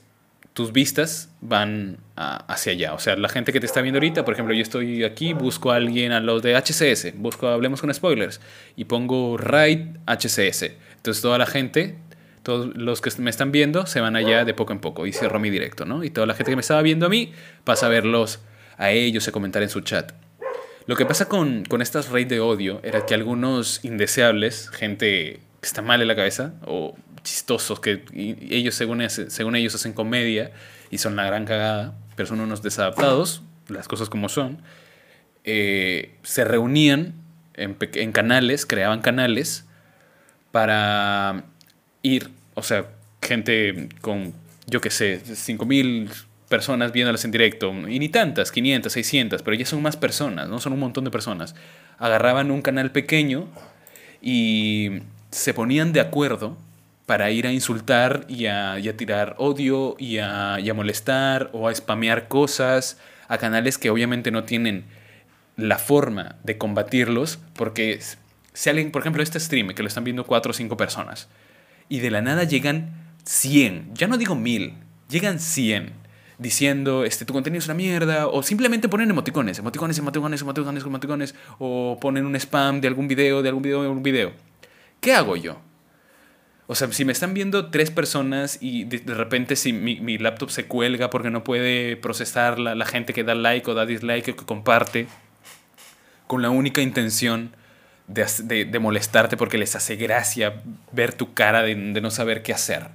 tus 0.54 0.72
vistas 0.72 1.30
van 1.40 1.98
hacia 2.16 2.72
allá. 2.72 2.94
O 2.94 2.98
sea, 2.98 3.16
la 3.16 3.28
gente 3.28 3.52
que 3.52 3.60
te 3.60 3.66
está 3.66 3.82
viendo 3.82 3.98
ahorita, 3.98 4.24
por 4.24 4.34
ejemplo, 4.34 4.54
yo 4.54 4.62
estoy 4.62 5.04
aquí, 5.04 5.32
busco 5.32 5.70
a 5.70 5.76
alguien, 5.76 6.12
a 6.12 6.20
los 6.20 6.42
de 6.42 6.56
HCS, 6.56 7.12
busco, 7.16 7.48
hablemos 7.48 7.80
con 7.80 7.92
spoilers, 7.92 8.40
y 8.76 8.84
pongo 8.84 9.36
raid 9.36 9.98
HCS. 10.06 10.72
Entonces 10.96 11.22
toda 11.22 11.38
la 11.38 11.46
gente 11.46 11.96
todos 12.48 12.74
los 12.76 13.02
que 13.02 13.10
me 13.20 13.28
están 13.28 13.52
viendo 13.52 13.84
se 13.84 14.00
van 14.00 14.16
allá 14.16 14.46
de 14.46 14.54
poco 14.54 14.72
en 14.72 14.78
poco 14.78 15.06
y 15.06 15.12
cierro 15.12 15.38
mi 15.38 15.50
directo, 15.50 15.84
¿no? 15.84 16.02
Y 16.02 16.08
toda 16.08 16.26
la 16.26 16.32
gente 16.32 16.50
que 16.50 16.56
me 16.56 16.62
estaba 16.62 16.80
viendo 16.80 17.04
a 17.04 17.10
mí 17.10 17.30
pasa 17.62 17.84
a 17.84 17.88
verlos 17.90 18.40
a 18.78 18.90
ellos, 18.90 19.28
a 19.28 19.32
comentar 19.32 19.62
en 19.62 19.68
su 19.68 19.82
chat. 19.82 20.12
Lo 20.86 20.96
que 20.96 21.04
pasa 21.04 21.28
con, 21.28 21.66
con 21.66 21.82
estas 21.82 22.08
raids 22.08 22.30
de 22.30 22.40
odio 22.40 22.80
era 22.82 23.04
que 23.04 23.12
algunos 23.12 23.84
indeseables, 23.84 24.70
gente 24.70 25.40
que 25.60 25.66
está 25.66 25.82
mal 25.82 26.00
en 26.00 26.08
la 26.08 26.16
cabeza 26.16 26.54
o 26.64 26.96
chistosos, 27.22 27.80
que 27.80 28.02
ellos 28.14 28.74
según, 28.74 29.06
según 29.10 29.54
ellos 29.54 29.74
hacen 29.74 29.92
comedia 29.92 30.50
y 30.90 30.96
son 30.96 31.16
la 31.16 31.26
gran 31.26 31.44
cagada, 31.44 31.98
pero 32.16 32.30
son 32.30 32.40
unos 32.40 32.62
desadaptados, 32.62 33.42
las 33.68 33.88
cosas 33.88 34.08
como 34.08 34.30
son, 34.30 34.62
eh, 35.44 36.14
se 36.22 36.44
reunían 36.44 37.12
en 37.52 38.12
canales, 38.12 38.64
creaban 38.64 39.02
canales 39.02 39.66
para 40.50 41.44
ir 42.00 42.37
o 42.58 42.62
sea, 42.62 42.86
gente 43.22 43.88
con, 44.00 44.34
yo 44.66 44.80
qué 44.80 44.90
sé, 44.90 45.20
5.000 45.22 46.10
personas 46.48 46.92
viéndolas 46.92 47.24
en 47.24 47.30
directo, 47.30 47.72
y 47.88 47.98
ni 47.98 48.08
tantas, 48.08 48.50
500, 48.50 48.92
600, 48.92 49.42
pero 49.42 49.54
ya 49.54 49.66
son 49.66 49.82
más 49.82 49.96
personas, 49.96 50.48
¿no? 50.48 50.58
Son 50.58 50.72
un 50.72 50.80
montón 50.80 51.04
de 51.04 51.10
personas. 51.10 51.54
Agarraban 51.98 52.50
un 52.50 52.62
canal 52.62 52.90
pequeño 52.90 53.46
y 54.20 55.02
se 55.30 55.54
ponían 55.54 55.92
de 55.92 56.00
acuerdo 56.00 56.56
para 57.06 57.30
ir 57.30 57.46
a 57.46 57.52
insultar 57.52 58.24
y 58.28 58.46
a, 58.46 58.76
tirar 58.96 59.34
odio 59.38 59.94
y 59.98 60.18
a, 60.18 60.58
y 60.60 60.68
a, 60.68 60.74
molestar 60.74 61.50
o 61.52 61.68
a 61.68 61.74
spamear 61.74 62.28
cosas 62.28 62.98
a 63.28 63.38
canales 63.38 63.78
que 63.78 63.90
obviamente 63.90 64.30
no 64.30 64.44
tienen 64.44 64.84
la 65.56 65.78
forma 65.78 66.36
de 66.44 66.58
combatirlos 66.58 67.38
porque 67.54 68.00
si 68.52 68.70
alguien, 68.70 68.90
por 68.90 69.02
ejemplo, 69.02 69.22
este 69.22 69.38
stream 69.38 69.68
que 69.68 69.82
lo 69.82 69.88
están 69.88 70.04
viendo 70.04 70.24
cuatro 70.26 70.50
o 70.50 70.54
cinco 70.54 70.76
personas, 70.76 71.28
y 71.88 72.00
de 72.00 72.10
la 72.10 72.22
nada 72.22 72.44
llegan 72.44 72.94
100, 73.24 73.94
ya 73.94 74.06
no 74.06 74.16
digo 74.16 74.34
1000, 74.34 74.74
llegan 75.08 75.38
100 75.38 75.92
diciendo, 76.38 77.04
este, 77.04 77.24
tu 77.24 77.32
contenido 77.32 77.58
es 77.58 77.66
una 77.66 77.74
mierda, 77.74 78.28
o 78.28 78.42
simplemente 78.42 78.88
ponen 78.88 79.10
emoticones, 79.10 79.58
emoticones, 79.58 79.98
emoticones, 79.98 80.40
emoticones, 80.40 80.84
emoticones, 80.84 81.34
o 81.58 81.98
ponen 82.00 82.26
un 82.26 82.36
spam 82.36 82.80
de 82.80 82.88
algún 82.88 83.08
video, 83.08 83.42
de 83.42 83.48
algún 83.48 83.62
video, 83.62 83.82
de 83.82 83.88
algún 83.88 84.02
video. 84.02 84.32
¿Qué 85.00 85.14
hago 85.14 85.36
yo? 85.36 85.60
O 86.68 86.74
sea, 86.74 86.92
si 86.92 87.04
me 87.04 87.12
están 87.12 87.34
viendo 87.34 87.70
tres 87.70 87.90
personas 87.90 88.58
y 88.60 88.84
de, 88.84 89.14
repente 89.14 89.56
si 89.56 89.72
mi, 89.72 90.00
mi, 90.00 90.18
laptop 90.18 90.50
se 90.50 90.66
cuelga 90.66 91.08
porque 91.10 91.30
no 91.30 91.42
puede 91.42 91.96
procesar 91.96 92.58
la, 92.58 92.74
la 92.74 92.84
gente 92.84 93.14
que 93.14 93.24
da 93.24 93.34
like 93.34 93.68
o 93.70 93.74
da 93.74 93.86
dislike 93.86 94.28
o 94.28 94.36
que 94.36 94.44
comparte, 94.44 95.06
con 96.26 96.42
la 96.42 96.50
única 96.50 96.82
intención 96.82 97.52
de, 98.08 98.78
molestarte 98.80 99.36
porque 99.36 99.58
les 99.58 99.76
hace 99.76 99.96
gracia 99.96 100.62
ver 100.92 101.12
tu 101.12 101.34
cara 101.34 101.62
de, 101.62 101.74
no 101.74 102.10
saber 102.10 102.42
qué 102.42 102.52
hacer. 102.52 102.88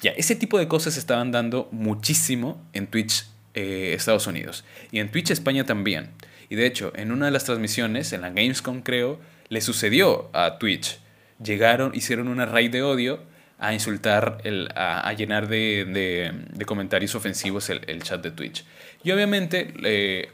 Ya, 0.00 0.10
ese 0.12 0.34
tipo 0.34 0.58
de 0.58 0.68
cosas 0.68 0.96
estaban 0.96 1.30
dando 1.30 1.68
muchísimo 1.70 2.60
en 2.72 2.88
Twitch 2.88 3.26
eh, 3.54 3.94
Estados 3.96 4.26
Unidos 4.26 4.64
y 4.90 4.98
en 4.98 5.10
Twitch 5.10 5.30
España 5.30 5.64
también. 5.64 6.10
Y 6.48 6.56
de 6.56 6.66
hecho, 6.66 6.92
en 6.96 7.12
una 7.12 7.26
de 7.26 7.32
las 7.32 7.44
transmisiones, 7.44 8.12
en 8.12 8.20
la 8.20 8.30
Gamescom 8.30 8.82
creo, 8.82 9.20
le 9.48 9.60
sucedió 9.60 10.28
a 10.32 10.58
Twitch. 10.58 10.98
Llegaron, 11.42 11.94
hicieron 11.94 12.28
una 12.28 12.46
raid 12.46 12.70
de 12.70 12.82
odio 12.82 13.20
a 13.58 13.72
insultar, 13.72 14.38
el, 14.42 14.68
a, 14.74 15.12
llenar 15.12 15.46
de, 15.46 16.64
comentarios 16.66 17.14
ofensivos 17.14 17.70
el, 17.70 18.02
chat 18.02 18.22
de 18.22 18.32
Twitch. 18.32 18.64
Y 19.04 19.12
obviamente 19.12 19.72
eh, 19.84 20.30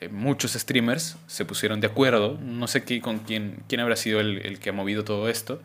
eh, 0.00 0.08
muchos 0.08 0.52
streamers 0.52 1.16
se 1.26 1.44
pusieron 1.44 1.80
de 1.80 1.86
acuerdo. 1.86 2.38
No 2.40 2.66
sé 2.66 2.84
qué, 2.84 3.00
con 3.00 3.20
quién, 3.20 3.62
quién 3.68 3.80
habrá 3.80 3.96
sido 3.96 4.20
el, 4.20 4.44
el, 4.46 4.58
que 4.58 4.70
ha 4.70 4.72
movido 4.72 5.04
todo 5.04 5.28
esto, 5.28 5.62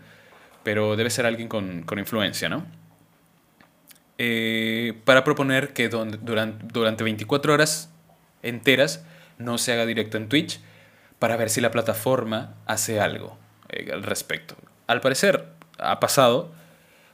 pero 0.64 0.96
debe 0.96 1.10
ser 1.10 1.26
alguien 1.26 1.48
con, 1.48 1.84
con 1.84 2.00
influencia, 2.00 2.50
¿no? 2.50 2.66
eh, 4.18 4.94
para 5.04 5.24
proponer 5.24 5.74
que 5.74 5.90
durante, 5.90 6.18
durante 6.72 7.04
24 7.04 7.54
horas 7.54 7.92
enteras 8.44 9.06
no 9.38 9.58
se 9.58 9.74
haga 9.74 9.86
directo 9.86 10.18
en 10.18 10.30
Twitch 10.30 10.60
para 11.20 11.36
ver 11.38 11.50
si 11.50 11.62
la 11.62 11.72
plataforma 11.72 12.56
hace 12.66 13.00
algo 13.00 13.38
eh, 13.70 13.90
al 13.92 14.04
respecto. 14.04 14.56
Al 14.88 15.02
parecer 15.02 15.46
ha 15.78 16.00
pasado. 16.00 16.54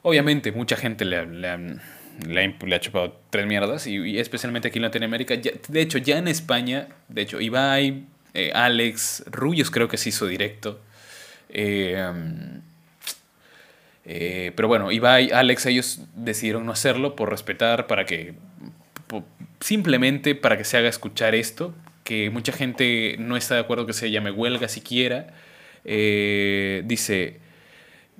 Obviamente 0.03 0.51
mucha 0.51 0.75
gente 0.75 1.05
le, 1.05 1.25
le, 1.25 1.77
le, 2.27 2.75
ha 2.75 2.79
chupado 2.79 3.19
tres 3.29 3.45
mierdas 3.45 3.87
y, 3.87 4.19
especialmente 4.19 4.67
aquí 4.67 4.79
en 4.79 4.83
Latinoamérica. 4.83 5.35
de 5.35 5.81
hecho, 5.81 5.97
ya 5.97 6.17
en 6.17 6.27
España, 6.27 6.87
de 7.09 7.21
hecho, 7.21 7.41
Ibai, 7.41 8.05
eh, 8.33 8.51
Alex, 8.53 9.23
Rullos 9.27 9.71
creo 9.71 9.87
que 9.87 9.97
se 9.97 10.09
hizo 10.09 10.27
directo. 10.27 10.79
Eh, 11.49 12.11
eh, 14.05 14.51
pero 14.55 14.67
bueno, 14.67 14.91
Ibai, 14.91 15.31
Alex, 15.31 15.65
ellos 15.65 16.01
decidieron 16.15 16.65
no 16.65 16.71
hacerlo 16.71 17.15
por 17.15 17.29
respetar, 17.29 17.87
para 17.87 18.05
que. 18.05 18.33
simplemente 19.59 20.35
para 20.35 20.57
que 20.57 20.63
se 20.63 20.77
haga 20.77 20.89
escuchar 20.89 21.35
esto. 21.35 21.73
Que 22.03 22.29
mucha 22.29 22.51
gente 22.51 23.15
no 23.19 23.37
está 23.37 23.55
de 23.55 23.61
acuerdo 23.61 23.85
que 23.85 23.93
se 23.93 24.11
llame 24.11 24.31
huelga 24.31 24.67
siquiera. 24.67 25.33
dice. 25.83 27.40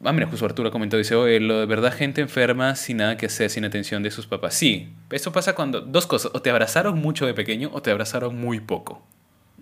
Ah, 0.03 0.13
mira, 0.13 0.27
justo 0.27 0.45
Arturo 0.45 0.71
comentó, 0.71 0.97
dice, 0.97 1.13
oye, 1.13 1.39
lo 1.39 1.59
de 1.59 1.65
verdad 1.67 1.93
gente 1.95 2.21
enferma 2.21 2.75
sin 2.75 2.97
nada 2.97 3.17
que 3.17 3.27
hacer, 3.27 3.51
sin 3.51 3.65
atención 3.65 4.01
de 4.01 4.09
sus 4.09 4.25
papás. 4.25 4.55
Sí, 4.55 4.89
eso 5.11 5.31
pasa 5.31 5.53
cuando, 5.53 5.81
dos 5.81 6.07
cosas, 6.07 6.31
o 6.33 6.41
te 6.41 6.49
abrazaron 6.49 6.99
mucho 6.99 7.27
de 7.27 7.35
pequeño 7.35 7.69
o 7.71 7.81
te 7.81 7.91
abrazaron 7.91 8.35
muy 8.39 8.59
poco. 8.59 9.05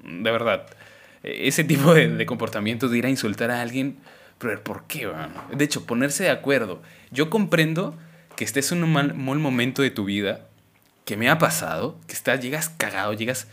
De 0.04 0.32
verdad. 0.32 0.66
E, 1.24 1.48
ese 1.48 1.66
tipo 1.66 1.94
de, 1.94 2.26
comportamiento 2.26 2.88
de 2.88 2.98
ir 2.98 3.06
a 3.06 3.10
insultar 3.10 3.52
a 3.52 3.62
alguien, 3.62 3.98
pero 4.38 4.64
¿por 4.64 4.86
qué? 4.86 5.10
De 5.52 5.66
hecho, 5.66 5.86
ponerse 5.86 6.24
de 6.24 6.30
acuerdo. 6.30 6.82
Yo 7.12 7.30
comprendo 7.30 7.98
que 8.38 8.46
estés 8.46 8.72
en 8.72 8.84
un 8.84 8.94
mal, 8.94 9.14
mal 9.16 9.40
momento 9.40 9.82
de 9.82 9.92
tu 9.92 10.06
vida, 10.06 10.48
que 11.04 11.18
me 11.18 11.30
ha 11.30 11.38
pasado, 11.38 12.00
que 12.08 12.14
estás, 12.14 12.40
llegas 12.40 12.70
cagado, 12.70 13.12
llegas 13.14 13.50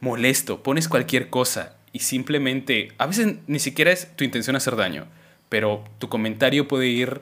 molesto, 0.00 0.62
pones 0.62 0.88
cualquier 0.88 1.28
cosa 1.28 1.74
y 1.92 1.98
simplemente, 1.98 2.92
a 2.96 3.06
veces 3.06 3.36
ni 3.46 3.58
siquiera 3.58 3.90
es 3.90 4.14
tu 4.16 4.24
intención 4.24 4.56
hacer 4.56 4.76
daño 4.76 5.06
pero 5.54 5.84
tu 6.00 6.08
comentario 6.08 6.66
puede 6.66 6.88
ir 6.88 7.20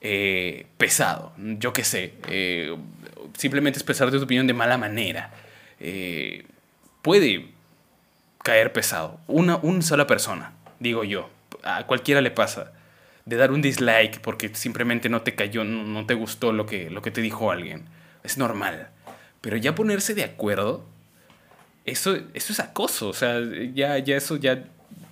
eh, 0.00 0.64
pesado, 0.78 1.34
yo 1.36 1.74
qué 1.74 1.84
sé, 1.84 2.14
eh, 2.26 2.74
simplemente 3.36 3.78
expresarte 3.78 4.16
tu 4.16 4.24
opinión 4.24 4.46
de 4.46 4.54
mala 4.54 4.78
manera. 4.78 5.30
Eh, 5.78 6.46
puede 7.02 7.48
caer 8.42 8.72
pesado. 8.72 9.20
Una, 9.26 9.56
una 9.56 9.82
sola 9.82 10.06
persona, 10.06 10.54
digo 10.80 11.04
yo, 11.04 11.28
a 11.64 11.86
cualquiera 11.86 12.22
le 12.22 12.30
pasa, 12.30 12.72
de 13.26 13.36
dar 13.36 13.52
un 13.52 13.60
dislike 13.60 14.22
porque 14.22 14.54
simplemente 14.54 15.10
no 15.10 15.20
te 15.20 15.34
cayó, 15.34 15.62
no, 15.62 16.06
te 16.06 16.14
gustó 16.14 16.52
lo 16.52 16.64
que, 16.64 16.88
lo 16.88 17.02
que 17.02 17.10
te 17.10 17.20
dijo 17.20 17.50
alguien. 17.50 17.84
Es 18.24 18.38
normal. 18.38 18.88
Pero 19.42 19.58
ya 19.58 19.74
ponerse 19.74 20.14
de 20.14 20.24
acuerdo, 20.24 20.86
eso, 21.84 22.16
eso 22.32 22.54
es 22.54 22.58
acoso. 22.58 23.10
O 23.10 23.12
sea, 23.12 23.38
ya, 23.74 23.98
ya 23.98 24.16
eso 24.16 24.36
ya 24.36 24.64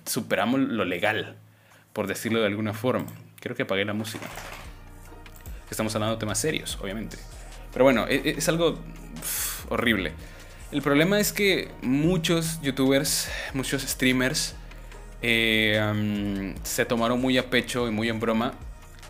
superamos 0.03 0.61
lo 0.61 0.83
legal 0.83 1.37
por 1.95 2.07
decirlo 2.07 2.41
de 2.41 2.47
alguna 2.47 2.73
forma. 2.73 3.05
Creo 3.39 3.55
que 3.55 3.63
apagué 3.63 3.85
la 3.85 3.93
música. 3.93 4.25
Estamos 5.71 5.95
hablando 5.95 6.17
de 6.17 6.19
temas 6.19 6.37
serios, 6.37 6.77
obviamente. 6.81 7.15
Pero 7.71 7.85
bueno, 7.85 8.05
e, 8.07 8.15
e, 8.15 8.29
es, 8.31 8.49
algo 8.49 8.77
horrible. 9.69 10.11
El 10.73 10.81
problema 10.81 11.21
es 11.21 11.31
que 11.31 11.71
muchos 11.81 12.61
youtubers, 12.61 13.31
muchos 13.53 13.81
streamers, 13.81 14.55
eh, 15.21 16.53
se 16.63 16.85
tomaron 16.85 17.21
muy 17.21 17.37
a 17.37 17.49
pecho 17.49 17.87
y 17.87 17.91
muy 17.91 18.09
en 18.09 18.19
broma 18.19 18.53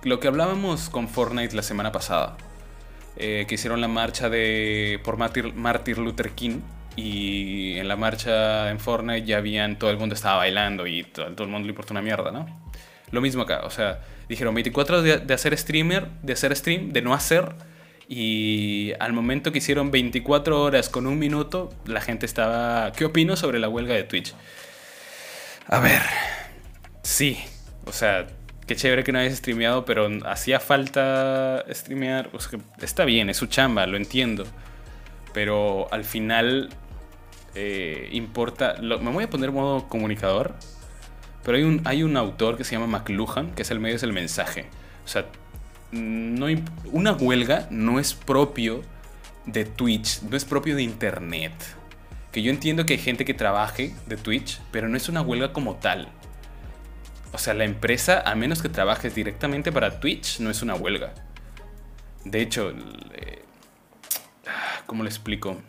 lo 0.04 0.20
que 0.20 0.28
hablábamos 0.28 0.90
con 0.90 1.10
Fortnite 1.10 1.56
la 1.56 1.64
semana 1.64 1.92
pasada. 1.92 2.38
Eh, 3.18 3.46
que 3.48 3.56
hicieron 3.56 3.82
la 3.82 3.88
marcha 3.88 4.30
de, 4.30 5.00
por 5.04 5.18
Martin 5.18 6.04
Luther 6.04 6.32
King. 6.32 6.60
Y 6.96 7.80
en 7.80 7.88
la 7.88 7.96
marcha 7.96 8.70
en 8.70 8.80
Fortnite 8.80 9.26
ya 9.26 9.38
habían, 9.38 9.80
todo 9.80 9.90
el 9.90 9.98
mundo 9.98 10.14
estaba 10.14 10.38
bailando 10.38 10.86
y 10.86 11.04
todo, 11.04 11.26
todo 11.34 11.46
el 11.46 11.50
mundo 11.50 11.66
le 11.66 11.72
importa 11.72 11.94
una 11.94 12.04
mierda, 12.04 12.32
¿no? 12.32 12.65
Lo 13.12 13.22
mismo 13.22 13.44
acá, 13.44 13.62
o 13.64 13.70
sea, 13.70 14.00
dijeron 14.28 14.56
24 14.56 15.00
horas 15.00 15.28
de, 15.28 15.34
hacer 15.34 15.58
streamer, 15.58 16.10
de 16.22 16.34
hacer 16.34 16.56
stream, 16.56 16.92
de 16.92 17.02
no 17.02 17.14
hacer. 17.14 17.54
Y 18.08 18.94
al 19.00 19.14
momento 19.14 19.52
que 19.52 19.58
hicieron 19.60 19.90
24 19.92 20.62
horas 20.62 20.90
con 20.90 21.08
un 21.08 21.18
minuto, 21.18 21.74
la 21.86 22.02
gente 22.02 22.26
estaba... 22.26 22.92
¿Qué 22.92 23.06
opino 23.06 23.36
sobre 23.36 23.60
la 23.60 23.70
huelga 23.70 23.96
de 23.96 24.04
Twitch? 24.04 24.34
A 25.68 25.80
ver, 25.80 26.02
sí, 27.02 27.40
o 27.86 27.92
sea, 27.92 28.28
qué 28.68 28.76
chévere 28.76 29.04
que 29.04 29.12
no 29.12 29.20
hayas 29.20 29.38
streameado, 29.38 29.86
pero 29.86 30.08
hacía 30.26 30.60
falta 30.60 31.66
streamear. 31.70 32.30
O 32.34 32.38
está 32.82 33.06
bien, 33.06 33.30
es 33.30 33.38
su 33.38 33.48
chamba, 33.48 33.86
lo 33.88 33.98
entiendo. 33.98 34.46
Pero 35.34 35.88
al 35.92 36.04
final 36.04 36.70
eh, 37.56 38.10
importa. 38.12 38.76
me 38.82 39.12
voy 39.12 39.24
a 39.24 39.30
poner 39.30 39.52
modo 39.52 39.88
comunicador 39.88 40.56
pero 41.46 41.60
hay 41.60 41.64
un, 41.64 41.82
hay 41.86 42.02
un 42.02 42.18
autor 42.18 42.58
que 42.58 42.64
se 42.64 42.76
llama 42.76 42.88
McLuhan, 42.88 43.54
que 43.54 43.62
es 43.62 43.70
el 43.70 43.80
medio, 43.80 43.96
es 43.96 44.04
el 44.04 44.14
mensaje. 44.14 44.66
O 45.06 45.08
sea, 45.08 45.28
no, 45.92 46.48
una 46.92 47.14
huelga 47.14 47.68
no 47.70 48.00
es 48.00 48.16
propio 48.16 48.82
de 49.46 49.64
Twitch, 49.64 50.24
no 50.24 50.36
es 50.36 50.44
propio 50.44 50.76
de 50.76 50.82
Internet. 50.82 51.54
Que 52.32 52.42
yo 52.42 52.50
entiendo 52.50 52.88
que 52.88 52.94
hay 52.94 53.00
gente 53.00 53.26
que 53.26 53.36
trabaje 53.36 53.94
de 54.08 54.18
Twitch, 54.18 54.60
pero 54.72 54.90
no 54.90 54.98
es 54.98 55.08
una 55.08 55.22
huelga 55.22 55.54
como 55.54 55.76
tal. 55.76 56.10
O 57.32 57.38
sea, 57.38 57.54
la 57.54 57.64
empresa, 57.64 58.24
a 58.26 58.34
menos 58.34 58.64
que 58.64 58.70
trabajes 58.70 59.14
directamente 59.14 59.72
para 59.72 60.00
Twitch, 60.00 60.40
no 60.40 60.50
es 60.50 60.64
una 60.64 60.74
huelga. 60.74 61.14
De 62.24 62.42
hecho, 62.42 62.74
¿cómo 64.88 65.04
le 65.04 65.10
explico? 65.10 65.62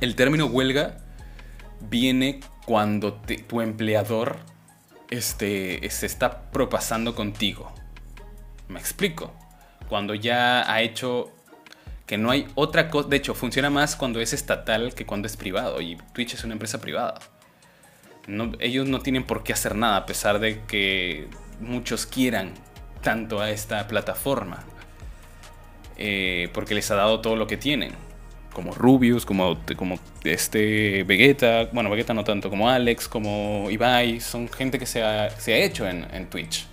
El 0.00 0.16
término 0.16 0.46
huelga 0.46 0.96
viene 1.80 2.40
cuando 2.66 3.14
tu 3.46 3.60
empleador 3.60 4.50
este, 5.10 5.88
se 5.90 6.06
está 6.06 6.50
propasando 6.50 7.14
contigo. 7.14 7.72
Me 8.68 8.78
explico. 8.78 9.32
Cuando 9.88 10.14
ya 10.14 10.72
ha 10.72 10.80
hecho 10.82 11.32
que 12.06 12.16
no 12.16 12.30
hay 12.30 12.46
otra 12.54 12.88
cosa. 12.88 13.08
De 13.08 13.16
hecho, 13.16 13.34
funciona 13.34 13.70
más 13.70 13.96
cuando 13.96 14.20
es 14.20 14.32
estatal 14.32 14.94
que 14.94 15.06
cuando 15.06 15.26
es 15.26 15.36
privado. 15.36 15.80
Y 15.80 15.96
Twitch 16.12 16.34
es 16.34 16.44
una 16.44 16.54
empresa 16.54 16.80
privada. 16.80 17.18
ellos 18.60 18.88
no 18.88 19.00
tienen 19.00 19.24
por 19.24 19.42
qué 19.42 19.52
hacer 19.52 19.74
nada, 19.74 19.96
a 19.96 20.06
pesar 20.06 20.38
de 20.38 20.62
que 20.64 21.28
muchos 21.60 22.06
quieran 22.06 22.54
tanto 23.02 23.40
a 23.40 23.50
esta 23.50 23.86
plataforma. 23.88 24.64
Eh, 25.96 26.48
porque 26.54 26.74
les 26.74 26.90
ha 26.90 26.94
dado 26.94 27.20
todo 27.20 27.36
lo 27.36 27.46
que 27.46 27.56
tienen 27.56 28.09
como 28.52 28.72
Rubius, 28.72 29.24
como, 29.24 29.58
como 29.76 29.98
este 30.24 31.04
Vegeta, 31.04 31.68
bueno, 31.72 31.90
Vegeta 31.90 32.14
no 32.14 32.24
tanto, 32.24 32.50
como 32.50 32.68
Alex, 32.68 33.08
como 33.08 33.70
Ibai, 33.70 34.20
son 34.20 34.48
gente 34.48 34.78
que 34.78 34.86
se 34.86 35.02
ha, 35.02 35.30
se 35.30 35.54
ha 35.54 35.58
hecho 35.58 35.88
en, 35.88 36.26
Twitch. 36.28 36.66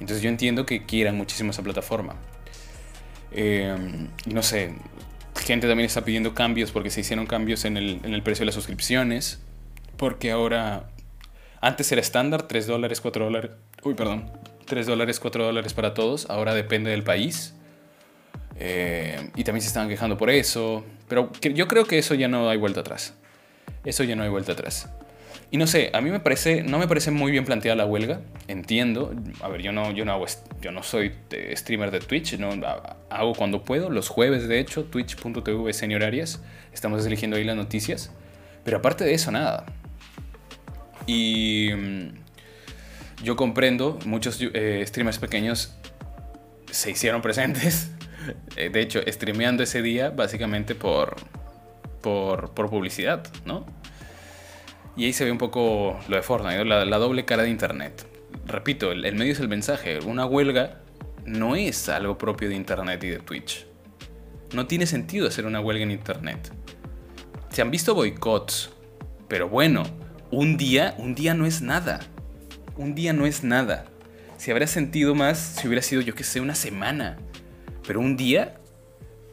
Entonces 0.00 0.22
yo 0.22 0.28
entiendo 0.28 0.66
que 0.66 0.84
quieran 0.84 1.16
muchísimo 1.16 1.50
esa 1.50 1.62
plataforma. 1.62 2.16
Eh, 3.30 3.74
y 4.26 4.34
no 4.34 4.42
sé, 4.42 4.74
gente 5.44 5.68
también 5.68 5.86
está 5.86 6.04
pidiendo 6.04 6.34
cambios 6.34 6.72
porque 6.72 6.90
se 6.90 7.00
hicieron 7.00 7.26
cambios 7.26 7.64
en 7.64 7.76
el, 7.76 8.00
en 8.02 8.14
el 8.14 8.22
precio 8.22 8.42
de 8.42 8.46
las 8.46 8.54
suscripciones. 8.54 9.40
Porque 9.96 10.32
ahora, 10.32 10.88
antes 11.60 11.92
era 11.92 12.00
estándar, 12.00 12.48
3 12.48 12.66
dólares, 12.66 13.00
4 13.00 13.24
dólares, 13.24 13.50
uy, 13.84 13.94
perdón, 13.94 14.30
3 14.66 14.86
dólares, 14.86 15.20
4 15.20 15.44
dólares 15.44 15.74
para 15.74 15.94
todos, 15.94 16.28
ahora 16.28 16.54
depende 16.54 16.90
del 16.90 17.04
país. 17.04 17.54
Eh, 18.56 19.30
y 19.36 19.44
también 19.44 19.62
se 19.62 19.68
estaban 19.68 19.88
quejando 19.88 20.16
por 20.16 20.30
eso. 20.30 20.84
Pero 21.12 21.30
yo 21.42 21.68
creo 21.68 21.84
que 21.84 21.98
eso 21.98 22.14
ya 22.14 22.26
no 22.26 22.48
hay 22.48 22.56
vuelta 22.56 22.80
atrás. 22.80 23.12
Eso 23.84 24.02
ya 24.02 24.16
no 24.16 24.22
hay 24.22 24.30
vuelta 24.30 24.52
atrás. 24.52 24.88
Y 25.50 25.58
no 25.58 25.66
sé, 25.66 25.90
a 25.92 26.00
mí 26.00 26.10
me 26.10 26.20
parece, 26.20 26.62
no 26.62 26.78
me 26.78 26.88
parece 26.88 27.10
muy 27.10 27.30
bien 27.30 27.44
planteada 27.44 27.76
la 27.76 27.84
huelga. 27.84 28.22
Entiendo. 28.48 29.14
A 29.42 29.48
ver, 29.48 29.60
yo 29.60 29.72
no, 29.72 29.92
yo 29.92 30.06
no, 30.06 30.12
hago, 30.12 30.24
yo 30.62 30.72
no 30.72 30.82
soy 30.82 31.12
streamer 31.52 31.90
de 31.90 32.00
Twitch. 32.00 32.38
No, 32.38 32.48
hago 33.10 33.34
cuando 33.34 33.62
puedo. 33.62 33.90
Los 33.90 34.08
jueves, 34.08 34.48
de 34.48 34.58
hecho, 34.58 34.84
twitch.tv 34.84 35.74
Senior 35.74 36.02
Arias. 36.02 36.40
Estamos 36.72 37.04
eligiendo 37.04 37.36
ahí 37.36 37.44
las 37.44 37.56
noticias. 37.56 38.10
Pero 38.64 38.78
aparte 38.78 39.04
de 39.04 39.12
eso, 39.12 39.30
nada. 39.32 39.66
Y 41.06 41.68
mm, 41.76 43.22
yo 43.22 43.36
comprendo, 43.36 43.98
muchos 44.06 44.38
eh, 44.40 44.82
streamers 44.86 45.18
pequeños 45.18 45.74
se 46.70 46.90
hicieron 46.90 47.20
presentes 47.20 47.90
de 48.56 48.80
hecho, 48.80 49.00
streameando 49.06 49.62
ese 49.62 49.82
día 49.82 50.10
básicamente 50.10 50.74
por, 50.74 51.16
por, 52.02 52.50
publicidad, 52.70 53.26
¿no? 53.46 53.64
Y 54.96 55.06
ahí 55.06 55.12
se 55.12 55.24
ve 55.24 55.32
un 55.32 55.38
poco 55.38 55.98
lo 56.08 56.16
de 56.16 56.22
Fortnite, 56.22 56.64
la, 56.64 56.98
doble 56.98 57.24
cara 57.24 57.44
de 57.44 57.50
Internet. 57.50 58.06
Repito, 58.46 58.92
el, 58.92 59.14
medio 59.14 59.32
es 59.32 59.40
el 59.40 59.48
mensaje. 59.48 60.00
Una 60.00 60.26
huelga 60.26 60.82
no 61.24 61.56
es 61.56 61.88
algo 61.88 62.18
propio 62.18 62.48
de 62.50 62.56
Internet 62.56 63.02
y 63.04 63.08
de 63.08 63.18
Twitch. 63.18 63.66
No 64.52 64.66
tiene 64.66 64.86
sentido 64.86 65.28
hacer 65.28 65.46
una 65.46 65.60
huelga 65.60 65.84
en 65.84 65.92
Internet. 65.92 66.52
Se 67.48 67.62
han 67.62 67.70
visto 67.70 67.94
boicots, 67.94 68.70
pero 69.28 69.48
bueno, 69.48 69.84
un 70.30 70.58
día, 70.58 70.94
un 70.98 71.14
día 71.14 71.32
no 71.32 71.46
es 71.46 71.62
nada. 71.62 72.00
Un 72.76 72.94
día 72.94 73.14
no 73.14 73.24
es 73.24 73.44
nada. 73.44 73.86
Si 74.36 74.50
habría 74.50 74.66
sentido 74.66 75.14
más 75.14 75.38
si 75.38 75.68
hubiera 75.68 75.82
sido, 75.82 76.02
yo 76.02 76.14
que 76.14 76.24
sé, 76.24 76.40
una 76.40 76.54
semana. 76.54 77.16
Pero 77.86 78.00
un 78.00 78.16
día, 78.16 78.58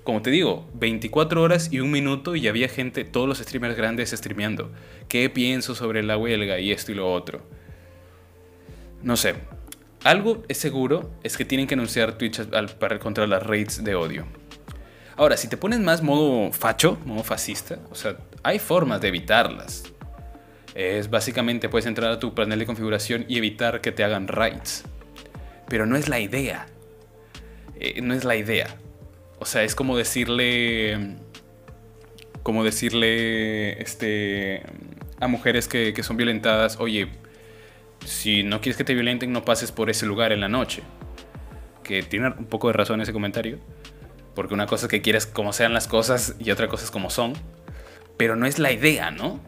como 0.04 0.22
te 0.22 0.32
digo, 0.32 0.68
24 0.74 1.42
horas 1.42 1.72
y 1.72 1.80
un 1.80 1.92
minuto 1.92 2.36
y 2.36 2.48
había 2.48 2.68
gente, 2.68 3.04
todos 3.04 3.28
los 3.28 3.40
streamers 3.40 3.76
grandes 3.76 4.12
streameando. 4.12 4.72
¿Qué 5.08 5.30
pienso 5.30 5.76
sobre 5.76 6.04
la 6.04 6.18
huelga 6.18 6.60
y 6.60 6.72
esto 6.72 6.92
y 6.92 6.96
lo 6.96 7.12
otro? 7.12 7.42
No 9.04 9.18
sé. 9.18 9.36
Algo 10.04 10.44
es 10.48 10.58
seguro 10.58 11.12
es 11.24 11.36
que 11.36 11.46
tienen 11.46 11.68
que 11.68 11.74
anunciar 11.74 12.18
Twitch 12.18 12.42
para 12.80 13.00
contra 13.00 13.28
las 13.28 13.44
rates 13.44 13.84
de 13.84 13.96
odio. 13.96 14.26
Ahora, 15.18 15.36
si 15.36 15.50
te 15.50 15.58
pones 15.58 15.80
más 15.82 16.02
modo 16.02 16.54
facho, 16.54 16.98
modo 17.06 17.24
fascista, 17.26 17.80
o 17.92 17.96
sea, 17.96 18.16
hay 18.42 18.58
formas 18.58 19.02
de 19.02 19.10
evitarlas. 19.10 19.84
Es 20.74 21.10
básicamente 21.10 21.68
puedes 21.68 21.86
entrar 21.86 22.12
a 22.12 22.20
tu 22.20 22.34
panel 22.34 22.60
de 22.60 22.66
configuración 22.66 23.26
y 23.28 23.38
evitar 23.38 23.82
que 23.82 23.92
te 23.92 24.06
hagan 24.06 24.30
raids. 24.30 24.86
Pero 25.68 25.86
no 25.86 25.98
es 25.98 26.08
la 26.08 26.22
idea. 26.22 26.68
Eh, 27.80 28.02
no 28.02 28.14
es 28.14 28.24
la 28.24 28.36
idea. 28.36 28.76
O 29.40 29.46
sea, 29.46 29.64
es 29.64 29.76
como 29.76 29.98
decirle. 29.98 31.18
Como 32.44 32.64
decirle. 32.64 33.82
Este. 33.82 34.64
A 35.20 35.28
mujeres 35.28 35.68
que, 35.68 35.94
que 35.94 36.04
son 36.04 36.18
violentadas. 36.18 36.78
Oye, 36.80 37.10
si 38.06 38.44
no 38.44 38.62
quieres 38.62 38.78
que 38.78 38.84
te 38.84 38.94
violenten, 38.94 39.32
no 39.32 39.44
pases 39.44 39.72
por 39.72 39.90
ese 39.90 40.06
lugar 40.06 40.32
en 40.32 40.42
la 40.42 40.50
noche. 40.50 40.84
Que 41.84 42.04
tiene 42.04 42.28
un 42.28 42.46
poco 42.46 42.68
de 42.68 42.74
razón 42.74 43.02
ese 43.02 43.14
comentario. 43.14 43.60
Porque 44.36 44.54
una 44.54 44.68
cosa 44.68 44.86
es 44.86 44.90
que 44.90 45.02
quieres 45.02 45.26
como 45.26 45.54
sean 45.54 45.74
las 45.74 45.88
cosas 45.88 46.36
y 46.40 46.52
otra 46.52 46.68
cosa 46.68 46.86
es 46.86 46.92
como 46.92 47.10
son. 47.10 47.34
Pero 48.18 48.36
no 48.36 48.46
es 48.46 48.60
la 48.60 48.72
idea, 48.72 49.12
¿no? 49.12 49.40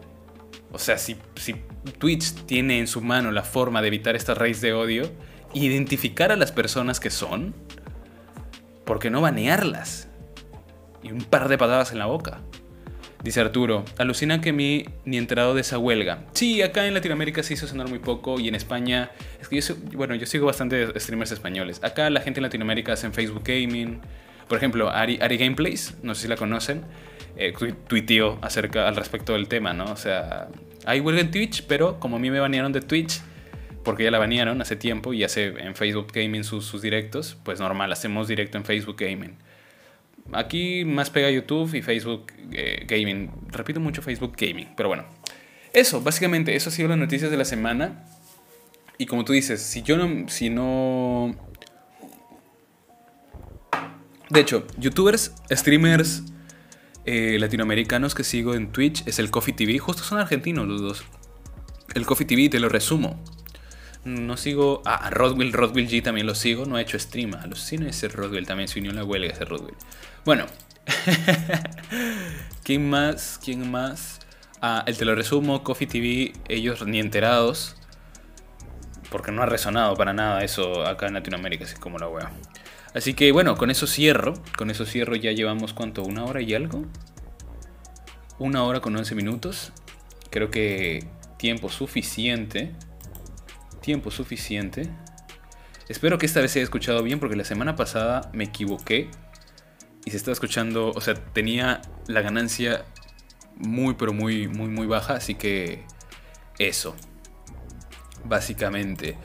O 0.72 0.80
sea, 0.80 0.98
si, 0.98 1.18
si 1.36 1.56
Twitch 1.98 2.34
tiene 2.46 2.80
en 2.80 2.88
su 2.88 3.02
mano 3.02 3.32
la 3.32 3.44
forma 3.44 3.82
de 3.82 3.90
evitar 3.90 4.16
esta 4.16 4.34
raíz 4.34 4.62
de 4.62 4.74
odio, 4.74 5.12
identificar 5.54 6.32
a 6.32 6.38
las 6.38 6.52
personas 6.52 7.00
que 7.00 7.10
son, 7.10 7.54
¿por 8.92 9.00
qué 9.00 9.10
no 9.10 9.22
banearlas? 9.22 10.10
Y 11.02 11.14
un 11.14 11.24
par 11.24 11.48
de 11.48 11.58
patadas 11.58 11.94
en 11.94 12.00
la 12.00 12.08
boca. 12.08 12.42
Dice 13.24 13.40
Arturo, 13.40 13.86
alucina 13.98 14.42
que 14.42 14.52
mi 14.52 14.84
ni 15.06 15.18
enterado 15.18 15.56
de 15.56 15.62
esa 15.62 15.78
huelga. 15.78 16.26
Sí, 16.34 16.62
acá 16.62 16.86
en 16.86 16.94
Latinoamérica 16.94 17.42
se 17.42 17.54
hizo 17.54 17.68
sonar 17.68 17.88
muy 17.88 18.00
poco 18.00 18.38
y 18.38 18.50
en 18.50 18.56
España, 18.56 19.10
es 19.40 19.48
que 19.48 19.62
yo, 19.62 19.76
bueno, 19.94 20.14
yo 20.16 20.26
sigo 20.26 20.46
bastante 20.46 21.00
streamers 21.00 21.32
españoles. 21.32 21.80
Acá 21.86 22.10
la 22.10 22.20
gente 22.20 22.42
en 22.42 22.44
Latinoamérica 22.44 22.92
hace 22.92 23.06
en 23.06 23.14
Facebook 23.14 23.44
Gaming. 23.46 24.02
Por 24.50 24.58
ejemplo, 24.58 24.90
Ari, 24.90 25.20
Ari 25.22 25.38
Gameplays, 25.38 25.96
no 26.04 26.14
sé 26.14 26.24
si 26.24 26.28
la 26.28 26.36
conocen, 26.36 26.82
eh, 27.38 27.54
tuiteó 27.88 28.40
acerca 28.42 28.90
al 28.90 28.98
respecto 28.98 29.32
del 29.32 29.48
tema, 29.48 29.72
¿no? 29.72 29.86
O 29.86 29.96
sea, 29.96 30.50
hay 30.86 31.00
huelga 31.00 31.22
en 31.22 31.32
Twitch, 31.32 31.64
pero 31.66 31.98
como 31.98 32.18
a 32.18 32.20
mí 32.20 32.30
me 32.30 32.42
banearon 32.42 32.74
de 32.74 32.82
Twitch, 32.82 33.22
porque 33.84 34.04
ya 34.04 34.12
la 34.12 34.20
banearon 34.20 34.62
hace 34.62 34.76
tiempo 34.76 35.14
y 35.14 35.24
hace 35.24 35.48
en 35.48 35.76
Facebook 35.76 36.08
Gaming 36.14 36.44
sus, 36.44 36.82
directos, 36.82 37.38
pues 37.44 37.60
normal, 37.60 37.92
hacemos 37.92 38.28
directo 38.28 38.58
en 38.58 38.66
Facebook 38.66 38.98
Gaming. 38.98 39.36
Aquí 40.34 40.86
más 40.86 41.10
pega 41.10 41.30
YouTube 41.30 41.74
y 41.76 41.82
Facebook 41.82 42.32
eh, 42.52 42.86
Gaming. 42.88 43.32
Repito 43.48 43.80
mucho 43.80 44.02
Facebook 44.02 44.36
Gaming, 44.38 44.70
pero 44.78 44.90
bueno. 44.90 45.06
Eso, 45.74 46.02
básicamente, 46.02 46.56
eso 46.56 46.70
ha 46.70 46.72
sido 46.72 46.90
las 46.90 46.98
noticias 46.98 47.32
de 47.32 47.38
la 47.38 47.46
semana. 47.46 48.06
Y 48.98 49.06
como 49.06 49.26
tú 49.26 49.34
dices, 49.34 49.62
si 49.62 49.82
yo 49.82 49.98
no. 49.98 50.30
Si 50.30 50.50
no. 50.50 51.36
De 54.30 54.40
hecho, 54.40 54.66
youtubers, 54.78 55.34
streamers 55.52 56.24
eh, 57.06 57.38
latinoamericanos 57.40 58.14
que 58.14 58.24
sigo 58.24 58.54
en 58.54 58.72
Twitch 58.72 59.06
es 59.08 59.20
el 59.20 59.32
Coffee 59.32 59.54
TV. 59.54 59.80
Justo 59.80 60.04
son 60.04 60.20
argentinos 60.20 60.68
los 60.68 60.82
dos. 60.82 61.04
El 61.96 62.06
Coffee 62.06 62.28
TV, 62.28 62.48
te 62.48 62.60
lo 62.60 62.70
resumo. 62.70 63.22
No 64.04 64.36
sigo. 64.36 64.82
Ah, 64.86 64.96
a 64.96 65.10
Rodwell, 65.10 65.54
Rodwell 65.54 65.88
G 65.88 66.02
también 66.02 66.26
lo 66.26 66.36
sigo. 66.36 66.66
No 66.66 66.76
ha 66.76 66.82
hecho 66.82 66.98
stream. 66.98 67.36
A 67.36 67.46
los 67.48 67.60
cines 67.60 67.98
ese 67.98 68.08
Rodwell 68.08 68.48
también 68.48 68.68
se 68.68 68.80
unió 68.80 68.92
en 68.92 68.98
la 68.98 69.04
huelga 69.04 69.32
ese 69.32 69.46
Rodwell. 69.46 69.76
Bueno. 70.26 70.46
¿Quién 72.64 72.90
más? 72.90 73.40
¿Quién 73.44 73.70
más? 73.70 74.20
Ah, 74.62 74.84
el 74.88 74.98
te 74.98 75.06
lo 75.06 75.16
resumo, 75.16 75.64
Coffee 75.64 75.88
TV, 75.88 76.34
ellos 76.48 76.86
ni 76.86 77.00
enterados. 77.00 77.76
Porque 79.10 79.32
no 79.32 79.44
ha 79.44 79.46
resonado 79.46 79.96
para 79.96 80.14
nada 80.14 80.44
eso 80.44 80.86
acá 80.86 81.08
en 81.08 81.16
Latinoamérica, 81.16 81.66
así 81.66 81.76
como 81.76 81.98
la 81.98 82.08
wea. 82.08 82.32
Así 82.94 83.14
que 83.14 83.32
bueno, 83.32 83.56
con 83.56 83.70
eso 83.70 83.86
cierro. 83.86 84.34
Con 84.58 84.72
eso 84.72 84.86
cierro, 84.86 85.16
ya 85.16 85.32
llevamos 85.32 85.74
cuánto, 85.74 86.04
una 86.04 86.26
hora 86.26 86.42
y 86.42 86.54
algo. 86.56 86.86
Una 88.40 88.64
hora 88.64 88.80
con 88.80 88.96
11 88.96 89.14
minutos. 89.14 89.74
Creo 90.32 90.50
que 90.50 91.08
tiempo 91.38 91.70
suficiente 91.70 92.74
tiempo 93.82 94.12
suficiente. 94.12 94.90
Espero 95.90 96.18
que 96.18 96.26
esta 96.26 96.40
vez 96.40 96.52
se 96.52 96.60
haya 96.60 96.64
escuchado 96.64 97.04
bien 97.04 97.20
porque 97.20 97.36
la 97.36 97.44
semana 97.44 97.76
pasada 97.76 98.30
me 98.34 98.46
equivoqué 98.46 99.10
y 100.06 100.12
se 100.12 100.18
estaba 100.18 100.34
escuchando, 100.34 100.92
o 100.92 101.02
sea, 101.02 101.16
tenía 101.16 101.82
la 102.08 102.22
ganancia 102.22 102.86
muy 103.58 103.94
pero 103.96 104.14
muy 104.14 104.48
muy 104.48 104.70
muy 104.70 104.88
baja, 104.88 105.16
así 105.16 105.36
que 105.36 105.84
eso. 106.60 106.96
Básicamente. 108.24 109.18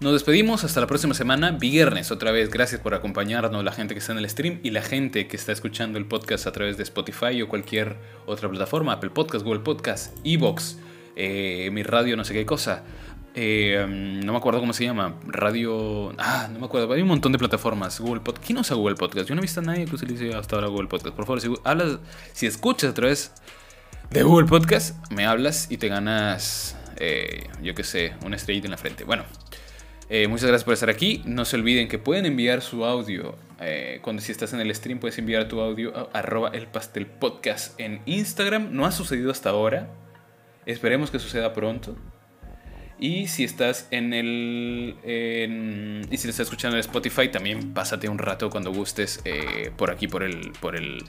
Nos 0.00 0.14
despedimos 0.14 0.64
hasta 0.64 0.80
la 0.80 0.86
próxima 0.86 1.12
semana, 1.12 1.50
viernes 1.50 2.10
otra 2.10 2.32
vez. 2.32 2.48
Gracias 2.48 2.80
por 2.80 2.94
acompañarnos, 2.94 3.62
la 3.62 3.70
gente 3.70 3.94
que 3.94 3.98
está 3.98 4.12
en 4.12 4.18
el 4.18 4.30
stream 4.30 4.58
y 4.62 4.70
la 4.70 4.80
gente 4.80 5.28
que 5.28 5.36
está 5.36 5.52
escuchando 5.52 5.98
el 5.98 6.06
podcast 6.06 6.46
a 6.46 6.52
través 6.52 6.78
de 6.78 6.84
Spotify 6.84 7.42
o 7.42 7.48
cualquier 7.48 7.98
otra 8.24 8.48
plataforma, 8.48 8.94
Apple 8.94 9.10
Podcast, 9.10 9.44
Google 9.44 9.60
Podcast, 9.60 10.16
Evox, 10.24 10.78
eh, 11.16 11.68
mi 11.70 11.82
radio, 11.82 12.16
no 12.16 12.24
sé 12.24 12.32
qué 12.32 12.46
cosa. 12.46 12.82
Eh, 13.34 13.86
no 13.88 14.32
me 14.32 14.38
acuerdo 14.38 14.60
cómo 14.60 14.72
se 14.72 14.84
llama. 14.84 15.14
Radio. 15.26 16.12
Ah, 16.18 16.48
no 16.52 16.58
me 16.58 16.66
acuerdo. 16.66 16.92
Hay 16.92 17.02
un 17.02 17.08
montón 17.08 17.32
de 17.32 17.38
plataformas. 17.38 18.00
Google 18.00 18.20
Podcast. 18.20 18.46
¿Quién 18.46 18.58
usa 18.58 18.76
Google 18.76 18.96
Podcast? 18.96 19.28
Yo 19.28 19.34
no 19.34 19.40
he 19.40 19.42
visto 19.42 19.60
a 19.60 19.62
nadie 19.62 19.84
que 19.86 19.94
utilice 19.94 20.34
hasta 20.34 20.56
ahora 20.56 20.68
Google 20.68 20.88
Podcast. 20.88 21.14
Por 21.14 21.26
favor, 21.26 21.40
si 21.40 21.52
hablas, 21.64 21.98
si 22.32 22.46
escuchas 22.46 22.90
a 22.90 22.94
través 22.94 23.32
de 24.10 24.22
Google 24.22 24.48
Podcast, 24.48 24.96
me 25.12 25.26
hablas 25.26 25.70
y 25.70 25.76
te 25.76 25.88
ganas, 25.88 26.76
eh, 26.96 27.48
yo 27.62 27.74
qué 27.74 27.84
sé, 27.84 28.14
una 28.24 28.36
estrellita 28.36 28.66
en 28.66 28.72
la 28.72 28.76
frente. 28.76 29.04
Bueno, 29.04 29.24
eh, 30.08 30.26
muchas 30.26 30.46
gracias 30.46 30.64
por 30.64 30.74
estar 30.74 30.90
aquí. 30.90 31.22
No 31.24 31.44
se 31.44 31.56
olviden 31.56 31.86
que 31.86 31.98
pueden 31.98 32.26
enviar 32.26 32.62
su 32.62 32.84
audio. 32.84 33.36
cuando 34.02 34.22
si 34.22 34.32
estás 34.32 34.54
en 34.54 34.60
el 34.60 34.74
stream, 34.74 34.98
puedes 34.98 35.18
enviar 35.18 35.46
tu 35.46 35.60
audio 35.60 35.94
a 35.94 36.18
arroba 36.18 36.48
el 36.48 36.66
pastel 36.66 37.06
podcast 37.06 37.78
en 37.78 38.00
Instagram. 38.06 38.70
No 38.72 38.86
ha 38.86 38.90
sucedido 38.90 39.30
hasta 39.30 39.50
ahora. 39.50 39.90
Esperemos 40.64 41.10
que 41.10 41.18
suceda 41.18 41.52
pronto. 41.52 41.94
Y 43.00 43.28
si 43.28 43.44
estás 43.44 43.88
en 43.90 44.12
el. 44.12 44.94
y 46.10 46.16
si 46.18 46.26
lo 46.26 46.30
estás 46.30 46.40
escuchando 46.40 46.76
en 46.76 46.80
Spotify, 46.80 47.28
también 47.28 47.72
pásate 47.72 48.10
un 48.10 48.18
rato 48.18 48.50
cuando 48.50 48.72
gustes 48.72 49.20
eh, 49.24 49.72
por 49.76 49.90
aquí, 49.90 50.06
por 50.06 50.22
el, 50.22 50.52
por, 50.60 50.76
el, 50.76 51.02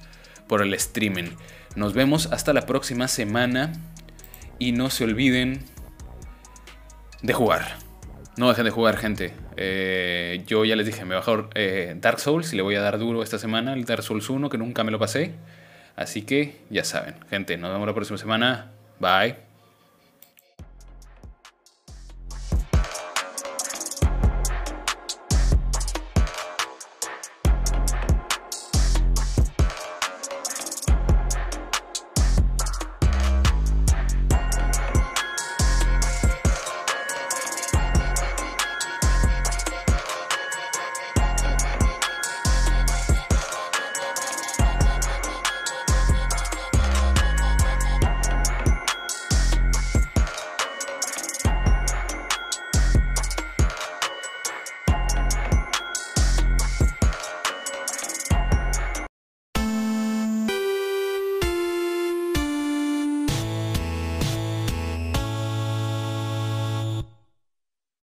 por 0.47 0.61
el 0.61 0.73
streaming. 0.73 1.31
Nos 1.75 1.93
vemos 1.93 2.31
hasta 2.31 2.53
la 2.53 2.65
próxima 2.65 3.07
semana. 3.07 3.73
Y 4.57 4.73
no 4.73 4.91
se 4.91 5.03
olviden 5.03 5.63
de 7.23 7.33
jugar. 7.33 7.77
No 8.37 8.47
dejen 8.47 8.65
de 8.65 8.71
jugar, 8.71 8.95
gente. 8.95 9.33
Eh, 9.57 10.43
yo 10.47 10.63
ya 10.65 10.75
les 10.75 10.85
dije, 10.85 11.03
me 11.03 11.15
bajo 11.15 11.49
eh, 11.55 11.95
Dark 11.99 12.19
Souls 12.19 12.53
y 12.53 12.55
le 12.55 12.61
voy 12.61 12.75
a 12.75 12.81
dar 12.81 12.99
duro 12.99 13.23
esta 13.23 13.37
semana, 13.39 13.73
el 13.73 13.85
Dark 13.85 14.03
Souls 14.03 14.29
1, 14.29 14.49
que 14.49 14.57
nunca 14.57 14.83
me 14.83 14.91
lo 14.91 14.99
pasé. 14.99 15.33
Así 15.95 16.21
que 16.21 16.61
ya 16.69 16.83
saben, 16.83 17.15
gente, 17.29 17.57
nos 17.57 17.71
vemos 17.71 17.87
la 17.87 17.93
próxima 17.93 18.17
semana. 18.17 18.71
Bye. 18.99 19.50